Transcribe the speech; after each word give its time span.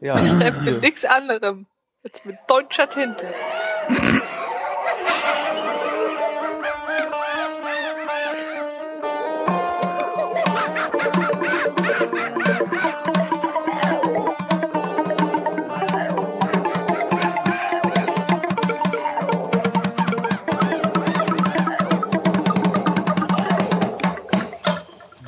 Ja. 0.00 0.18
Ich 0.18 0.28
schreibe 0.28 0.60
mit 0.62 0.82
nichts 0.82 1.04
anderem. 1.04 1.66
Jetzt 2.02 2.26
mit 2.26 2.36
deutscher 2.46 2.88
Tinte. 2.88 3.32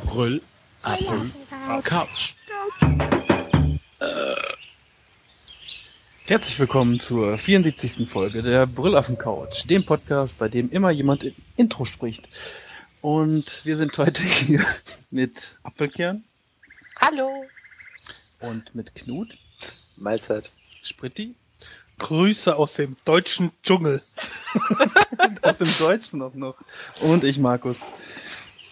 Brüll, 0.05 0.43
Apfel, 0.83 1.31
Couch. 1.85 2.35
Herzlich 6.31 6.61
willkommen 6.61 7.01
zur 7.01 7.37
74. 7.39 8.09
Folge 8.09 8.45
der 8.45 8.65
Brüllaffen 8.65 9.19
Couch, 9.19 9.65
dem 9.69 9.85
Podcast, 9.85 10.39
bei 10.39 10.49
dem 10.49 10.71
immer 10.71 10.93
jemand 10.93 11.25
im 11.25 11.35
Intro 11.57 11.85
spricht. 11.85 12.29
Und 13.01 13.65
wir 13.65 13.77
sind 13.77 13.99
heute 13.99 14.23
hier 14.23 14.65
mit 15.11 15.57
Apfelkern 15.65 16.23
Hallo. 17.01 17.47
und 18.39 18.73
mit 18.77 18.95
Knut, 18.95 19.37
Mahlzeit. 19.97 20.53
Spritti, 20.85 21.35
Grüße 21.99 22.55
aus 22.55 22.75
dem 22.75 22.95
deutschen 23.05 23.51
Dschungel. 23.65 24.01
aus 25.43 25.59
dem 25.59 25.79
Deutschen 25.81 26.23
auch 26.23 26.35
noch 26.35 26.55
und 27.01 27.25
ich, 27.25 27.39
Markus. 27.39 27.85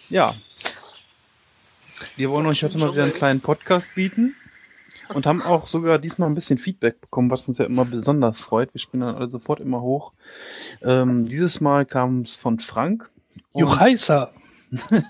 Ja. 0.07 0.33
Wir 2.15 2.29
wollen 2.29 2.45
euch 2.45 2.63
heute 2.63 2.77
mal 2.77 2.93
wieder 2.93 3.03
einen 3.03 3.13
kleinen 3.13 3.41
Podcast 3.41 3.95
bieten 3.95 4.33
und 5.13 5.25
haben 5.25 5.41
auch 5.41 5.67
sogar 5.67 5.99
diesmal 5.99 6.29
ein 6.29 6.35
bisschen 6.35 6.57
Feedback 6.57 7.01
bekommen, 7.01 7.31
was 7.31 7.47
uns 7.47 7.57
ja 7.57 7.65
immer 7.65 7.85
besonders 7.85 8.43
freut. 8.43 8.73
Wir 8.73 8.81
spielen 8.81 9.01
dann 9.01 9.15
alle 9.15 9.29
sofort 9.29 9.59
immer 9.59 9.81
hoch. 9.81 10.13
Ähm, 10.81 11.27
dieses 11.27 11.61
Mal 11.61 11.85
kam 11.85 12.21
es 12.21 12.35
von 12.35 12.59
Frank. 12.59 13.09
Juchheißer. 13.53 14.31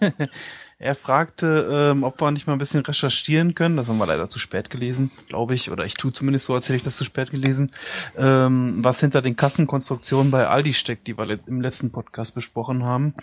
er 0.80 0.96
fragte, 0.96 1.92
ähm, 1.92 2.04
ob 2.04 2.22
wir 2.22 2.32
nicht 2.32 2.48
mal 2.48 2.54
ein 2.54 2.60
bisschen 2.60 2.82
recherchieren 2.82 3.54
können. 3.54 3.76
Das 3.76 3.88
haben 3.88 3.98
wir 3.98 4.08
leider 4.08 4.30
zu 4.30 4.40
spät 4.40 4.70
gelesen, 4.70 5.12
glaube 5.28 5.54
ich. 5.54 5.70
Oder 5.70 5.86
ich 5.86 5.96
tue 5.96 6.14
zumindest 6.14 6.45
so, 6.45 6.56
als 6.56 6.70
hätte 6.70 6.78
ich 6.78 6.84
das 6.84 6.95
zu 6.95 7.04
spät 7.04 7.32
gelesen. 7.32 7.73
Ähm, 8.18 8.78
was 8.82 9.02
hinter 9.02 9.22
den 9.22 9.36
Kassenkonstruktionen 9.36 10.32
bei 10.32 10.48
Aldi 10.48 10.73
steckt, 10.73 11.08
die 11.08 11.18
wir 11.18 11.40
im 11.45 11.62
letzten 11.62 11.92
Podcast 11.92 12.34
besprochen 12.34 12.84
haben. 12.84 13.14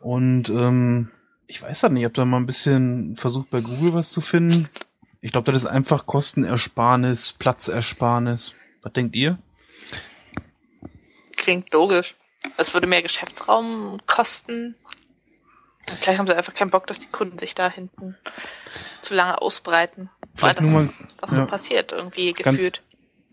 Und 0.00 0.48
ähm, 0.48 1.10
ich 1.46 1.62
weiß 1.62 1.84
halt 1.84 1.92
nicht, 1.92 2.04
habt 2.04 2.18
ihr 2.18 2.24
mal 2.24 2.38
ein 2.38 2.46
bisschen 2.46 3.16
versucht 3.16 3.50
bei 3.50 3.60
Google 3.60 3.94
was 3.94 4.10
zu 4.10 4.20
finden? 4.20 4.68
Ich 5.20 5.32
glaube, 5.32 5.50
das 5.52 5.62
ist 5.64 5.68
einfach 5.68 6.06
Kostenersparnis, 6.06 7.32
Platzersparnis. 7.38 8.54
Was 8.82 8.92
denkt 8.92 9.16
ihr? 9.16 9.38
Klingt 11.36 11.72
logisch. 11.72 12.14
Es 12.56 12.72
würde 12.74 12.86
mehr 12.86 13.02
Geschäftsraum 13.02 13.98
kosten. 14.06 14.76
Und 15.90 15.98
Vielleicht 16.00 16.18
haben 16.18 16.26
sie 16.26 16.36
einfach 16.36 16.54
keinen 16.54 16.70
Bock, 16.70 16.86
dass 16.86 16.98
die 17.00 17.08
Kunden 17.08 17.38
sich 17.38 17.54
da 17.54 17.68
hinten 17.70 18.16
zu 19.02 19.14
lange 19.14 19.40
ausbreiten. 19.40 20.10
Weil 20.36 20.54
das 20.54 20.68
mal- 20.70 20.82
ist, 20.84 21.00
was 21.20 21.30
so 21.32 21.40
ja. 21.40 21.46
passiert, 21.46 21.92
irgendwie 21.92 22.32
Ganz- 22.32 22.56
gefühlt. 22.56 22.82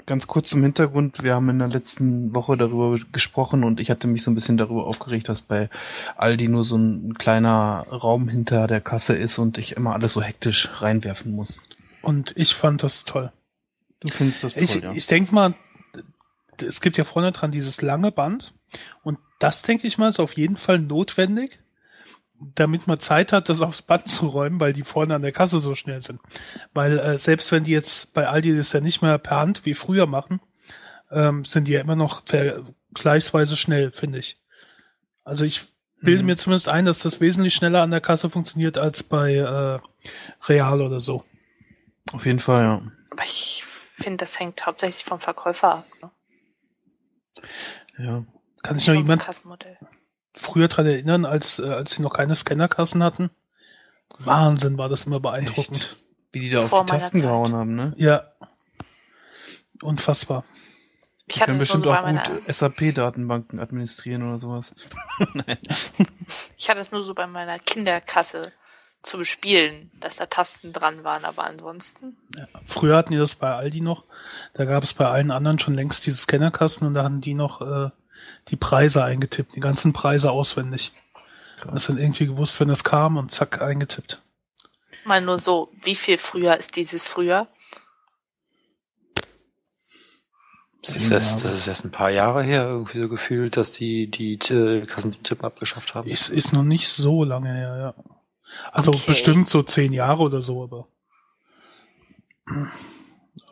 Ganz 0.08 0.28
kurz 0.28 0.50
zum 0.52 0.62
Hintergrund, 0.62 1.24
wir 1.24 1.34
haben 1.34 1.50
in 1.50 1.58
der 1.58 1.68
letzten 1.68 2.32
Woche 2.36 2.56
darüber 2.58 2.96
gesprochen 3.12 3.64
und 3.64 3.80
ich 3.80 3.90
hatte 3.90 4.06
mich 4.06 4.22
so 4.24 4.30
ein 4.30 4.36
bisschen 4.36 4.56
darüber 4.56 4.86
aufgeregt, 4.86 5.28
dass 5.30 5.42
bei 5.42 5.68
Aldi 6.16 6.48
nur 6.48 6.64
so 6.64 6.78
ein 6.78 7.16
kleiner 7.16 7.88
Raum 7.90 8.30
hinter 8.30 8.68
der 8.68 8.82
Kasse 8.82 9.16
ist 9.16 9.40
und 9.40 9.58
ich 9.58 9.72
immer 9.72 9.94
alles 9.94 10.14
so 10.14 10.22
hektisch 10.22 10.70
reinwerfen 10.80 11.32
muss. 11.36 11.60
Und 12.06 12.34
ich 12.36 12.54
fand 12.56 12.84
das 12.84 13.04
toll. 13.06 13.32
Du 14.00 14.12
findest 14.12 14.44
das 14.44 14.54
toll, 14.54 14.64
Ich, 14.64 14.76
ja? 14.76 14.92
ich 14.94 15.08
denke 15.08 15.34
mal, 15.34 15.54
es 16.66 16.82
gibt 16.82 16.98
ja 16.98 17.04
vorne 17.04 17.32
dran 17.32 17.52
dieses 17.52 17.82
lange 17.82 18.12
Band. 18.12 18.54
Und 19.04 19.18
das, 19.40 19.62
denke 19.62 19.88
ich 19.88 19.98
mal, 19.98 20.10
ist 20.10 20.20
auf 20.20 20.34
jeden 20.34 20.58
Fall 20.58 20.80
notwendig, 20.80 21.60
damit 22.40 22.88
man 22.88 23.00
Zeit 23.00 23.32
hat, 23.32 23.50
das 23.50 23.62
aufs 23.62 23.82
Band 23.82 24.08
zu 24.08 24.28
räumen, 24.28 24.60
weil 24.60 24.74
die 24.74 24.84
vorne 24.84 25.16
an 25.16 25.22
der 25.22 25.32
Kasse 25.32 25.60
so 25.60 25.74
schnell 25.76 26.02
sind. 26.02 26.20
Weil 26.74 27.00
äh, 27.00 27.18
selbst 27.18 27.52
wenn 27.52 27.64
die 27.64 27.72
jetzt 27.72 28.14
bei 28.14 28.28
Aldi 28.28 28.56
das 28.58 28.74
ja 28.74 28.82
nicht 28.82 29.02
mehr 29.02 29.18
per 29.18 29.38
Hand 29.38 29.66
wie 29.66 29.74
früher 29.74 30.06
machen, 30.06 30.40
ähm, 31.12 31.46
sind 31.46 31.66
die 31.68 31.72
ja 31.74 31.82
immer 31.82 31.96
noch 31.96 32.24
vergleichsweise 32.26 33.56
schnell, 33.58 33.92
finde 33.92 34.20
ich. 34.20 34.38
Also 35.24 35.46
ich 35.46 35.62
bilde 36.02 36.22
Mhm. 36.22 36.28
mir 36.28 36.38
zumindest 36.38 36.68
ein, 36.68 36.86
dass 36.86 37.00
das 37.00 37.22
wesentlich 37.22 37.56
schneller 37.56 37.82
an 37.82 37.92
der 37.92 38.02
Kasse 38.02 38.30
funktioniert 38.30 38.78
als 38.78 39.04
bei 39.04 39.36
äh, 39.36 39.80
Real 40.48 40.82
oder 40.82 41.00
so. 41.00 41.24
Auf 42.12 42.26
jeden 42.26 42.40
Fall, 42.40 42.62
ja. 42.62 42.82
Aber 43.12 43.24
ich 43.24 43.64
finde, 43.98 44.18
das 44.18 44.40
hängt 44.40 44.66
hauptsächlich 44.66 45.04
vom 45.06 45.20
Verkäufer 45.20 45.76
ab. 45.76 45.86
Ne? 46.02 46.12
Ja. 47.98 48.26
Kann 48.62 48.78
sich 48.78 48.88
noch 48.88 48.96
jemand 48.96 49.22
Kassenmodell. 49.22 49.78
früher 50.36 50.68
dran 50.68 50.86
erinnern, 50.86 51.26
als, 51.26 51.60
äh, 51.60 51.64
als 51.70 51.92
sie 51.92 52.02
noch 52.02 52.14
keine 52.14 52.36
Scannerkassen 52.36 53.04
hatten? 53.04 53.30
Wahnsinn, 54.20 54.78
war 54.78 54.90
das 54.90 55.06
immer 55.06 55.20
beeindruckend. 55.20 55.82
Echt? 55.82 56.06
Wie 56.32 56.40
die 56.42 56.50
da 56.50 56.62
Vor 56.62 56.82
auf 56.82 56.86
die 56.86 56.92
Tasten 56.92 57.20
Zeit. 57.20 57.28
gehauen 57.28 57.54
haben, 57.54 57.76
ne? 57.76 57.94
Ja. 57.98 58.32
Unfassbar. 59.82 60.46
Ich 61.28 61.46
nur 61.48 61.58
bestimmt 61.58 61.86
so 61.86 61.92
auch 61.92 62.06
gut 62.06 62.54
SAP-Datenbanken 62.54 63.60
administrieren 63.60 64.22
oder 64.28 64.38
sowas. 64.38 64.76
Nein. 65.34 65.58
ich 66.58 66.70
hatte 66.70 66.82
es 66.82 66.92
nur 66.92 67.02
so 67.02 67.16
bei 67.16 67.26
meiner 67.26 67.58
Kinderkasse 67.58 68.52
zu 69.06 69.18
bespielen, 69.18 69.92
dass 70.00 70.16
da 70.18 70.26
Tasten 70.26 70.74
dran 70.74 71.04
waren, 71.04 71.26
aber 71.26 71.46
ansonsten. 71.46 72.18
Früher 72.68 72.98
hatten 72.98 73.12
die 73.12 73.20
das 73.20 73.36
bei 73.36 73.54
Aldi 73.54 73.82
noch. 73.82 74.04
Da 74.54 74.66
gab 74.66 74.84
es 74.84 74.94
bei 74.94 75.08
allen 75.08 75.32
anderen 75.32 75.60
schon 75.60 75.76
längst 75.76 76.06
diese 76.06 76.18
Scannerkassen 76.18 76.86
und 76.88 76.94
da 76.94 77.04
hatten 77.04 77.22
die 77.22 77.34
noch 77.34 77.62
äh, 77.62 77.90
die 78.50 78.56
Preise 78.56 79.04
eingetippt, 79.04 79.56
die 79.56 79.60
ganzen 79.60 79.94
Preise 79.94 80.32
auswendig. 80.32 80.92
Das 81.72 81.88
sind 81.88 82.00
irgendwie 82.00 82.28
gewusst, 82.28 82.60
wenn 82.60 82.70
es 82.70 82.84
kam 82.84 83.18
und 83.18 83.32
zack, 83.32 83.62
eingetippt. 83.62 84.22
Mal 85.06 85.22
nur 85.22 85.40
so, 85.40 85.72
wie 85.84 85.96
viel 85.96 86.18
früher 86.18 86.58
ist 86.58 86.76
dieses 86.76 87.06
früher? 87.06 87.48
Das 90.82 90.96
ist, 90.96 91.10
erst, 91.10 91.44
das 91.44 91.54
ist 91.54 91.68
erst 91.68 91.86
ein 91.86 91.92
paar 91.92 92.12
Jahre 92.12 92.44
her, 92.44 92.66
irgendwie 92.66 93.00
so 93.00 93.10
gefühlt, 93.10 93.58
dass 93.58 93.72
die 93.72 94.08
die 94.08 94.38
Kassentypen 94.38 95.44
abgeschafft 95.44 95.96
haben. 95.96 96.08
Ist, 96.08 96.30
ist 96.30 96.54
noch 96.54 96.64
nicht 96.64 96.88
so 96.90 97.24
lange 97.24 97.52
her, 97.52 97.78
ja. 97.98 98.15
Also 98.72 98.92
Okay. 98.92 99.06
bestimmt 99.08 99.50
so 99.50 99.64
zehn 99.64 99.94
Jahre 99.94 100.24
oder 100.24 100.42
so, 100.42 100.64
aber. 100.64 100.88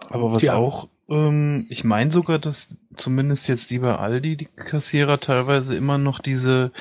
Aber 0.09 0.31
was 0.31 0.43
Ja. 0.43 0.55
auch, 0.55 0.87
ähm, 1.09 1.65
ich 1.69 1.83
meine 1.83 2.11
sogar, 2.11 2.39
dass 2.39 2.77
zumindest 2.95 3.47
jetzt 3.47 3.71
die 3.71 3.79
bei 3.79 3.95
Aldi, 3.95 4.37
die 4.37 4.45
Kassierer 4.45 5.19
teilweise 5.19 5.75
immer 5.75 5.97
noch 5.97 6.19
diese 6.19 6.71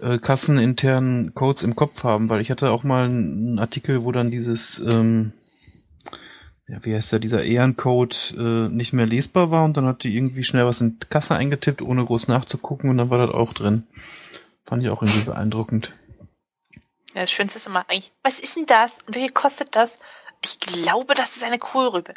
äh, 0.00 0.18
kasseninternen 0.18 1.34
Codes 1.34 1.62
im 1.62 1.74
Kopf 1.74 2.04
haben, 2.04 2.28
weil 2.28 2.40
ich 2.42 2.50
hatte 2.50 2.70
auch 2.70 2.84
mal 2.84 3.06
einen 3.06 3.58
Artikel, 3.58 4.04
wo 4.04 4.12
dann 4.12 4.30
dieses, 4.30 4.78
ähm, 4.78 5.32
ja, 6.68 6.84
wie 6.84 6.94
heißt 6.94 7.12
der, 7.12 7.18
dieser 7.20 7.44
Ehrencode 7.44 8.34
äh, 8.36 8.68
nicht 8.68 8.92
mehr 8.92 9.06
lesbar 9.06 9.50
war 9.50 9.64
und 9.64 9.76
dann 9.76 9.86
hat 9.86 10.02
die 10.02 10.14
irgendwie 10.14 10.44
schnell 10.44 10.66
was 10.66 10.80
in 10.80 10.98
die 10.98 11.06
Kasse 11.06 11.34
eingetippt, 11.34 11.80
ohne 11.80 12.04
groß 12.04 12.28
nachzugucken 12.28 12.90
und 12.90 12.98
dann 12.98 13.10
war 13.10 13.24
das 13.24 13.34
auch 13.34 13.54
drin. 13.54 13.84
Fand 14.64 14.82
ich 14.82 14.90
auch 14.90 15.02
irgendwie 15.02 15.24
beeindruckend. 15.24 15.94
Ja, 17.16 17.22
das 17.22 17.30
Schönste 17.30 17.58
ist 17.58 17.66
immer 17.66 17.86
eigentlich, 17.88 18.12
was 18.22 18.38
ist 18.38 18.56
denn 18.56 18.66
das? 18.66 18.98
Und 19.06 19.16
wie 19.16 19.20
viel 19.20 19.32
kostet 19.32 19.74
das? 19.74 19.98
Ich 20.44 20.60
glaube, 20.60 21.14
das 21.14 21.38
ist 21.38 21.44
eine 21.44 21.58
Kohlrübe. 21.58 22.12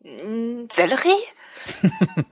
Mm, 0.00 0.66
Sellerie? 0.70 1.22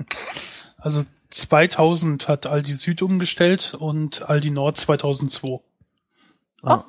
Also 0.76 1.06
2000 1.30 2.28
hat 2.28 2.44
Aldi 2.44 2.74
Süd 2.74 3.00
umgestellt 3.00 3.72
und 3.72 4.20
Aldi 4.20 4.50
Nord 4.50 4.76
2002. 4.76 5.60
Ah. 6.62 6.84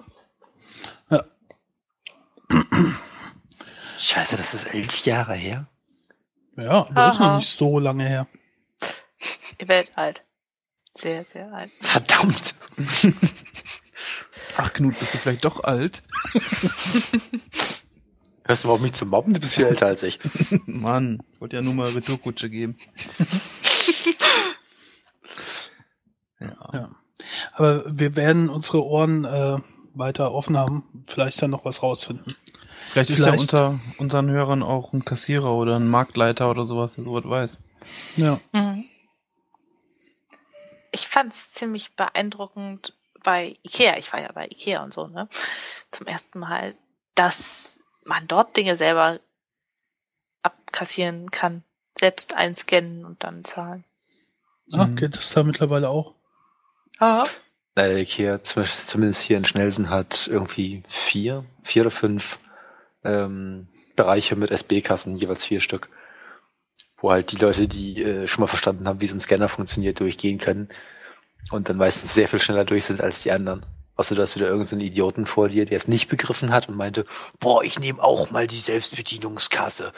Ja. 1.10 1.24
Scheiße, 3.98 4.36
das 4.36 4.54
ist 4.54 4.66
elf 4.74 5.06
Jahre 5.06 5.36
her. 5.36 5.68
Ja, 6.58 6.90
das 6.94 7.14
ist 7.14 7.20
noch 7.22 7.38
nicht 7.38 7.50
so 7.54 7.80
lange 7.80 8.06
her. 8.06 8.28
Ihr 9.60 9.68
werdet 9.70 9.98
alt. 9.98 10.26
Sehr, 10.94 11.24
sehr 11.24 11.54
alt. 11.54 11.72
Verdammt. 11.80 12.56
Ach 14.58 14.74
Knut, 14.74 15.00
bist 15.00 15.14
du 15.14 15.18
vielleicht 15.18 15.46
doch 15.46 15.64
alt? 15.64 16.04
Hörst 18.48 18.64
du 18.64 18.68
mal 18.68 18.76
auf 18.76 18.82
mich 18.82 18.94
zu 18.94 19.08
mobben? 19.08 19.34
Du 19.34 19.40
bist 19.40 19.56
viel 19.56 19.66
älter 19.66 19.88
als 19.88 20.04
ich. 20.04 20.20
Mann, 20.66 21.20
ich 21.34 21.42
wollte 21.42 21.56
ja 21.56 21.64
nur 21.64 21.74
mal 21.74 21.90
Retourkutsche 21.90 22.50
geben. 22.50 22.78
ja. 26.40 26.56
Ja. 26.72 26.92
Aber 27.54 27.86
wir 27.88 28.16
werden 28.16 28.50
unsere 28.50 28.86
Ohren 28.86 29.26
äh, 29.26 29.58
weiter 29.96 30.32
offen 30.32 30.58
haben, 30.58 30.84
vielleicht 31.08 31.42
dann 31.42 31.50
noch 31.50 31.66
was 31.66 31.82
rausfinden. 31.82 32.36
Vielleicht 32.92 33.10
ist 33.10 33.26
ja 33.26 33.34
unter 33.34 33.80
unseren 33.98 34.30
Hörern 34.30 34.62
auch 34.62 34.94
ein 34.94 35.04
Kassierer 35.04 35.52
oder 35.52 35.78
ein 35.78 35.88
Marktleiter 35.88 36.52
oder 36.52 36.68
sowas, 36.68 36.94
der 36.96 37.04
sowas 37.04 37.28
weiß. 37.28 37.64
Ja. 38.16 38.40
Mhm. 38.52 38.86
Ich 40.92 41.08
fand 41.08 41.34
es 41.34 41.52
ziemlich 41.52 41.96
beeindruckend 41.96 42.94
bei 43.26 43.58
Ikea. 43.64 43.98
Ich 43.98 44.14
war 44.14 44.22
ja 44.22 44.32
bei 44.32 44.46
Ikea 44.46 44.82
und 44.84 44.94
so, 44.94 45.08
ne? 45.08 45.28
Zum 45.92 46.08
ersten 46.08 46.40
Mal, 46.40 46.76
dass 47.16 47.78
man 48.06 48.26
dort 48.28 48.56
Dinge 48.56 48.78
selber 48.78 49.20
kassieren 50.72 51.32
kann. 51.32 51.64
Selbst 51.98 52.34
einscannen 52.36 53.06
und 53.06 53.24
dann 53.24 53.44
zahlen. 53.46 53.86
Ah, 54.74 54.86
Mhm. 54.88 54.96
geht 54.98 55.16
das 55.16 55.30
da 55.32 55.44
mittlerweile 55.44 55.90
auch? 55.90 56.14
Ah, 57.00 57.24
Äh, 57.78 58.02
Ikea, 58.02 58.42
zum 58.44 58.62
Beispiel- 58.64 58.86
zumindest 58.88 59.22
hier 59.24 59.36
in 59.38 59.44
Schnelsen, 59.46 59.90
hat 59.90 60.28
irgendwie 60.28 60.84
vier, 60.88 61.46
vier 61.64 61.82
oder 61.84 61.92
fünf 61.92 62.40
ähm, 63.04 63.68
Bereiche 63.96 64.36
mit 64.36 64.50
SB-Kassen, 64.52 65.16
jeweils 65.18 65.46
vier 65.46 65.60
Stück. 65.62 65.90
Wo 66.98 67.12
halt 67.12 67.32
die 67.32 67.36
Leute, 67.38 67.68
die 67.68 68.02
äh, 68.02 68.28
schon 68.28 68.42
mal 68.42 68.48
verstanden 68.48 68.88
haben, 68.88 69.00
wie 69.02 69.08
so 69.08 69.16
ein 69.16 69.20
Scanner 69.20 69.48
funktioniert, 69.50 70.00
durchgehen 70.00 70.38
können 70.40 70.70
und 71.52 71.70
dann 71.70 71.78
meistens 71.78 72.14
sehr 72.14 72.28
viel 72.28 72.40
schneller 72.40 72.66
durch 72.66 72.86
sind 72.86 73.02
als 73.02 73.22
die 73.24 73.32
anderen. 73.32 73.66
Außer 73.96 74.16
du 74.16 74.22
hast 74.22 74.36
wieder 74.36 74.48
irgendeinen 74.48 74.82
so 74.82 74.86
Idioten 74.86 75.26
vor 75.26 75.50
dir, 75.50 75.66
der 75.66 75.78
es 75.78 75.88
nicht 75.88 76.10
begriffen 76.10 76.52
hat 76.52 76.68
und 76.68 76.76
meinte, 76.76 77.06
boah, 77.40 77.64
ich 77.64 77.80
nehme 77.80 78.04
auch 78.04 78.30
mal 78.32 78.46
die 78.46 78.58
Selbstbedienungskasse. 78.58 79.94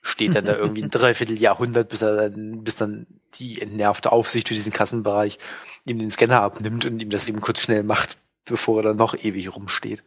Steht 0.00 0.34
dann 0.34 0.46
da 0.46 0.56
irgendwie 0.56 0.82
ein 0.82 0.90
Dreivierteljahrhundert, 0.90 1.88
bis 1.88 2.02
er 2.02 2.30
dann, 2.30 2.64
bis 2.64 2.74
dann 2.74 3.06
die 3.34 3.60
entnervte 3.60 4.10
Aufsicht 4.10 4.48
für 4.48 4.54
diesen 4.54 4.72
Kassenbereich 4.72 5.38
ihm 5.84 5.98
den 5.98 6.10
Scanner 6.10 6.42
abnimmt 6.42 6.84
und 6.84 7.00
ihm 7.00 7.10
das 7.10 7.28
eben 7.28 7.40
kurz 7.40 7.60
schnell 7.60 7.84
macht, 7.84 8.18
bevor 8.44 8.80
er 8.80 8.82
dann 8.82 8.96
noch 8.96 9.14
ewig 9.14 9.54
rumsteht. 9.54 10.02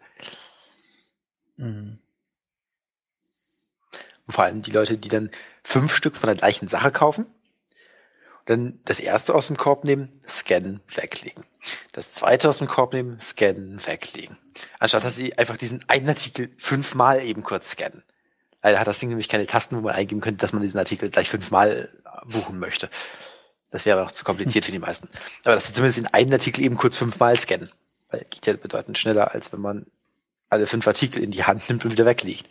Mhm. 1.57 1.99
Und 4.27 4.33
vor 4.33 4.43
allem 4.43 4.61
die 4.61 4.71
Leute, 4.71 4.97
die 4.97 5.09
dann 5.09 5.29
fünf 5.63 5.95
Stück 5.95 6.15
von 6.15 6.27
der 6.27 6.35
gleichen 6.35 6.67
Sache 6.67 6.91
kaufen, 6.91 7.27
dann 8.45 8.79
das 8.85 8.99
erste 8.99 9.33
aus 9.33 9.47
dem 9.47 9.57
Korb 9.57 9.83
nehmen, 9.83 10.21
scannen, 10.27 10.81
weglegen. 10.93 11.43
Das 11.91 12.13
zweite 12.13 12.47
aus 12.47 12.59
dem 12.59 12.67
Korb 12.67 12.93
nehmen, 12.93 13.19
scannen, 13.19 13.85
weglegen. 13.85 14.37
Anstatt 14.79 15.03
dass 15.03 15.15
sie 15.15 15.37
einfach 15.37 15.57
diesen 15.57 15.83
einen 15.89 16.07
Artikel 16.09 16.51
fünfmal 16.57 17.23
eben 17.23 17.43
kurz 17.43 17.71
scannen. 17.71 18.03
Leider 18.61 18.79
hat 18.79 18.87
das 18.87 18.99
Ding 18.99 19.09
nämlich 19.09 19.29
keine 19.29 19.47
Tasten, 19.47 19.75
wo 19.75 19.81
man 19.81 19.93
eingeben 19.93 20.21
könnte, 20.21 20.39
dass 20.39 20.53
man 20.53 20.61
diesen 20.61 20.79
Artikel 20.79 21.09
gleich 21.09 21.29
fünfmal 21.29 21.89
buchen 22.25 22.59
möchte. 22.59 22.89
Das 23.71 23.85
wäre 23.85 24.05
auch 24.05 24.11
zu 24.11 24.23
kompliziert 24.23 24.65
für 24.65 24.71
die 24.71 24.79
meisten. 24.79 25.09
Aber 25.43 25.55
dass 25.55 25.67
sie 25.67 25.73
zumindest 25.73 25.97
den 25.97 26.07
einen 26.07 26.33
Artikel 26.33 26.63
eben 26.63 26.77
kurz 26.77 26.97
fünfmal 26.97 27.39
scannen. 27.39 27.71
Weil 28.09 28.25
geht 28.29 28.45
ja 28.45 28.53
bedeutend 28.53 28.97
schneller, 28.97 29.33
als 29.33 29.51
wenn 29.51 29.61
man 29.61 29.87
alle 30.49 30.67
fünf 30.67 30.87
Artikel 30.87 31.23
in 31.23 31.31
die 31.31 31.43
Hand 31.43 31.67
nimmt 31.67 31.83
und 31.83 31.91
wieder 31.91 32.05
weglegt. 32.05 32.49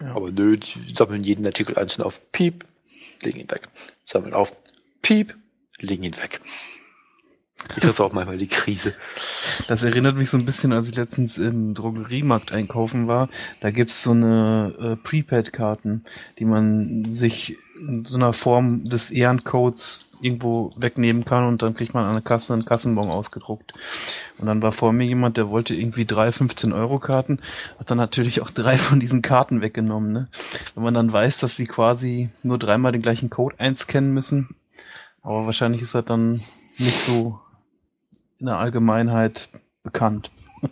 Ja. 0.00 0.14
Aber 0.14 0.30
nö, 0.30 0.56
die 0.56 0.94
sammeln 0.94 1.24
jeden 1.24 1.44
Artikel 1.46 1.76
einzeln 1.78 2.02
auf 2.02 2.20
Piep, 2.32 2.64
legen 3.22 3.40
ihn 3.40 3.50
weg. 3.50 3.68
Sammeln 4.04 4.34
auf 4.34 4.52
Piep, 5.04 5.36
legen 5.80 6.02
ihn 6.02 6.16
weg. 6.16 6.40
Ich 7.76 7.82
krieg's 7.82 8.00
auch 8.00 8.14
manchmal 8.14 8.38
die 8.38 8.46
Krise. 8.46 8.94
Das 9.68 9.82
erinnert 9.82 10.16
mich 10.16 10.30
so 10.30 10.38
ein 10.38 10.46
bisschen, 10.46 10.72
als 10.72 10.88
ich 10.88 10.94
letztens 10.94 11.36
im 11.36 11.74
Drogeriemarkt 11.74 12.52
einkaufen 12.52 13.06
war. 13.06 13.28
Da 13.60 13.70
gibt's 13.70 14.02
so 14.02 14.12
eine 14.12 14.74
äh, 14.80 14.96
Prepaid-Karten, 14.96 16.06
die 16.38 16.46
man 16.46 17.04
sich 17.04 17.58
in 17.78 18.06
so 18.06 18.14
einer 18.14 18.32
Form 18.32 18.84
des 18.84 19.10
Ehrencodes 19.10 20.06
irgendwo 20.22 20.72
wegnehmen 20.78 21.26
kann 21.26 21.44
und 21.48 21.60
dann 21.60 21.74
kriegt 21.74 21.92
man 21.92 22.06
an 22.06 22.14
der 22.14 22.22
Kasse 22.22 22.54
einen 22.54 22.64
Kassenbon 22.64 23.10
ausgedruckt. 23.10 23.74
Und 24.38 24.46
dann 24.46 24.62
war 24.62 24.72
vor 24.72 24.94
mir 24.94 25.04
jemand, 25.04 25.36
der 25.36 25.50
wollte 25.50 25.74
irgendwie 25.74 26.06
drei 26.06 26.30
15-Euro-Karten, 26.30 27.40
hat 27.78 27.90
dann 27.90 27.98
natürlich 27.98 28.40
auch 28.40 28.50
drei 28.50 28.78
von 28.78 29.00
diesen 29.00 29.20
Karten 29.20 29.60
weggenommen. 29.60 30.12
Ne? 30.12 30.28
Wenn 30.74 30.84
man 30.84 30.94
dann 30.94 31.12
weiß, 31.12 31.40
dass 31.40 31.56
sie 31.56 31.66
quasi 31.66 32.30
nur 32.42 32.58
dreimal 32.58 32.92
den 32.92 33.02
gleichen 33.02 33.28
Code 33.28 33.60
einscannen 33.60 34.14
müssen, 34.14 34.56
aber 35.24 35.46
wahrscheinlich 35.46 35.82
ist 35.82 35.94
das 35.94 36.04
dann 36.04 36.44
nicht 36.78 37.00
so 37.06 37.40
in 38.38 38.46
der 38.46 38.58
Allgemeinheit 38.58 39.48
bekannt. 39.82 40.30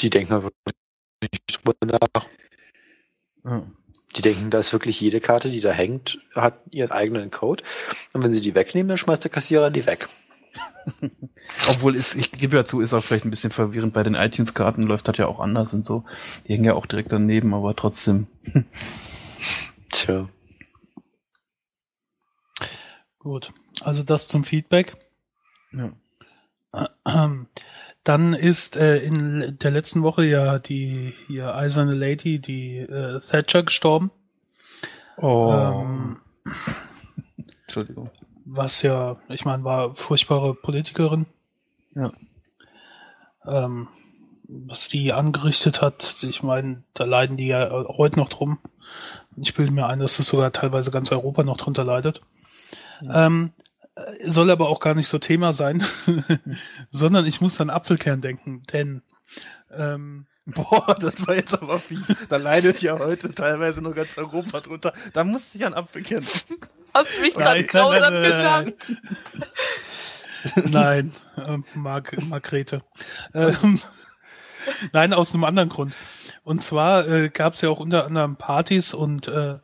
Die 0.00 0.10
denken 0.10 0.32
aber 0.32 0.50
nicht 1.20 1.64
drüber 1.64 1.74
nach. 1.84 2.26
Ja. 3.44 3.62
Die 4.16 4.22
denken, 4.22 4.50
da 4.50 4.58
ist 4.58 4.72
wirklich 4.72 5.00
jede 5.00 5.20
Karte, 5.20 5.50
die 5.50 5.60
da 5.60 5.70
hängt, 5.70 6.18
hat 6.34 6.60
ihren 6.70 6.90
eigenen 6.90 7.30
Code. 7.30 7.62
Und 8.12 8.22
wenn 8.22 8.32
sie 8.32 8.42
die 8.42 8.54
wegnehmen, 8.54 8.88
dann 8.88 8.98
schmeißt 8.98 9.24
der 9.24 9.30
Kassierer 9.30 9.70
die 9.70 9.86
weg. 9.86 10.08
Obwohl 11.68 11.96
es, 11.96 12.14
ich 12.14 12.30
gebe 12.30 12.56
ja 12.56 12.64
zu, 12.66 12.80
ist 12.80 12.92
auch 12.92 13.02
vielleicht 13.02 13.24
ein 13.24 13.30
bisschen 13.30 13.52
verwirrend. 13.52 13.94
Bei 13.94 14.02
den 14.02 14.14
iTunes-Karten 14.14 14.82
läuft 14.82 15.08
das 15.08 15.16
ja 15.16 15.26
auch 15.26 15.40
anders 15.40 15.72
und 15.72 15.86
so. 15.86 16.04
Die 16.46 16.52
hängen 16.52 16.64
ja 16.64 16.74
auch 16.74 16.86
direkt 16.86 17.10
daneben, 17.10 17.54
aber 17.54 17.74
trotzdem. 17.74 18.26
Tja. 19.90 20.28
Gut. 23.22 23.52
Also 23.80 24.02
das 24.02 24.26
zum 24.26 24.44
Feedback. 24.44 24.96
Ja. 25.72 25.92
Dann 28.04 28.34
ist 28.34 28.74
äh, 28.74 28.96
in 28.98 29.58
der 29.60 29.70
letzten 29.70 30.02
Woche 30.02 30.24
ja 30.24 30.58
die 30.58 31.14
hier 31.28 31.54
eiserne 31.54 31.94
Lady, 31.94 32.40
die 32.40 32.78
äh, 32.78 33.20
Thatcher 33.20 33.62
gestorben. 33.62 34.10
Oh. 35.18 35.52
Ähm, 35.52 36.16
Entschuldigung. 37.66 38.10
was 38.44 38.82
ja, 38.82 39.18
ich 39.28 39.44
meine, 39.44 39.62
war 39.62 39.94
furchtbare 39.94 40.54
Politikerin. 40.54 41.26
Ja. 41.94 42.12
Ähm, 43.46 43.86
was 44.48 44.88
die 44.88 45.12
angerichtet 45.12 45.80
hat, 45.80 46.18
ich 46.22 46.42
meine, 46.42 46.82
da 46.94 47.04
leiden 47.04 47.36
die 47.36 47.46
ja 47.46 47.70
heute 47.70 48.18
noch 48.18 48.28
drum. 48.28 48.58
Ich 49.36 49.54
bilde 49.54 49.72
mir 49.72 49.86
ein, 49.86 50.00
dass 50.00 50.16
das 50.16 50.26
sogar 50.26 50.52
teilweise 50.52 50.90
ganz 50.90 51.12
Europa 51.12 51.44
noch 51.44 51.56
drunter 51.56 51.84
leidet. 51.84 52.20
Ähm, 53.10 53.52
äh, 53.94 54.30
soll 54.30 54.50
aber 54.50 54.68
auch 54.68 54.80
gar 54.80 54.94
nicht 54.94 55.08
so 55.08 55.18
Thema 55.18 55.52
sein, 55.52 55.84
sondern 56.90 57.26
ich 57.26 57.40
muss 57.40 57.60
an 57.60 57.70
Apfelkern 57.70 58.20
denken, 58.20 58.62
denn 58.72 59.02
ähm, 59.70 60.26
Boah, 60.46 60.96
das 60.98 61.26
war 61.26 61.36
jetzt 61.36 61.54
aber 61.54 61.78
fies. 61.78 62.04
Da 62.28 62.36
leidet 62.36 62.82
ja 62.82 62.98
heute 62.98 63.32
teilweise 63.32 63.80
nur 63.80 63.94
ganz 63.94 64.18
Europa 64.18 64.60
drunter. 64.60 64.92
Da 65.12 65.22
musste 65.22 65.56
ich 65.56 65.64
an 65.64 65.74
Apfel 65.74 66.02
kennen. 66.02 66.26
hast 66.94 67.16
du 67.16 67.20
mich 67.20 67.36
Nein, 67.36 67.44
gerade 67.44 67.64
grausam 67.64 68.14
nein, 68.14 68.22
nein, 68.22 68.32
genannt? 68.32 68.74
Nein, 70.72 71.12
ähm, 71.46 71.64
Mark, 71.74 72.20
Margrethe. 72.20 72.82
Ähm, 73.32 73.80
nein, 74.92 75.12
aus 75.12 75.32
einem 75.32 75.44
anderen 75.44 75.68
Grund. 75.68 75.94
Und 76.42 76.64
zwar 76.64 77.06
äh, 77.06 77.28
gab 77.28 77.54
es 77.54 77.60
ja 77.60 77.68
auch 77.68 77.78
unter 77.78 78.06
anderem 78.06 78.34
Partys 78.34 78.94
und 78.94 79.28
äh, 79.28 79.58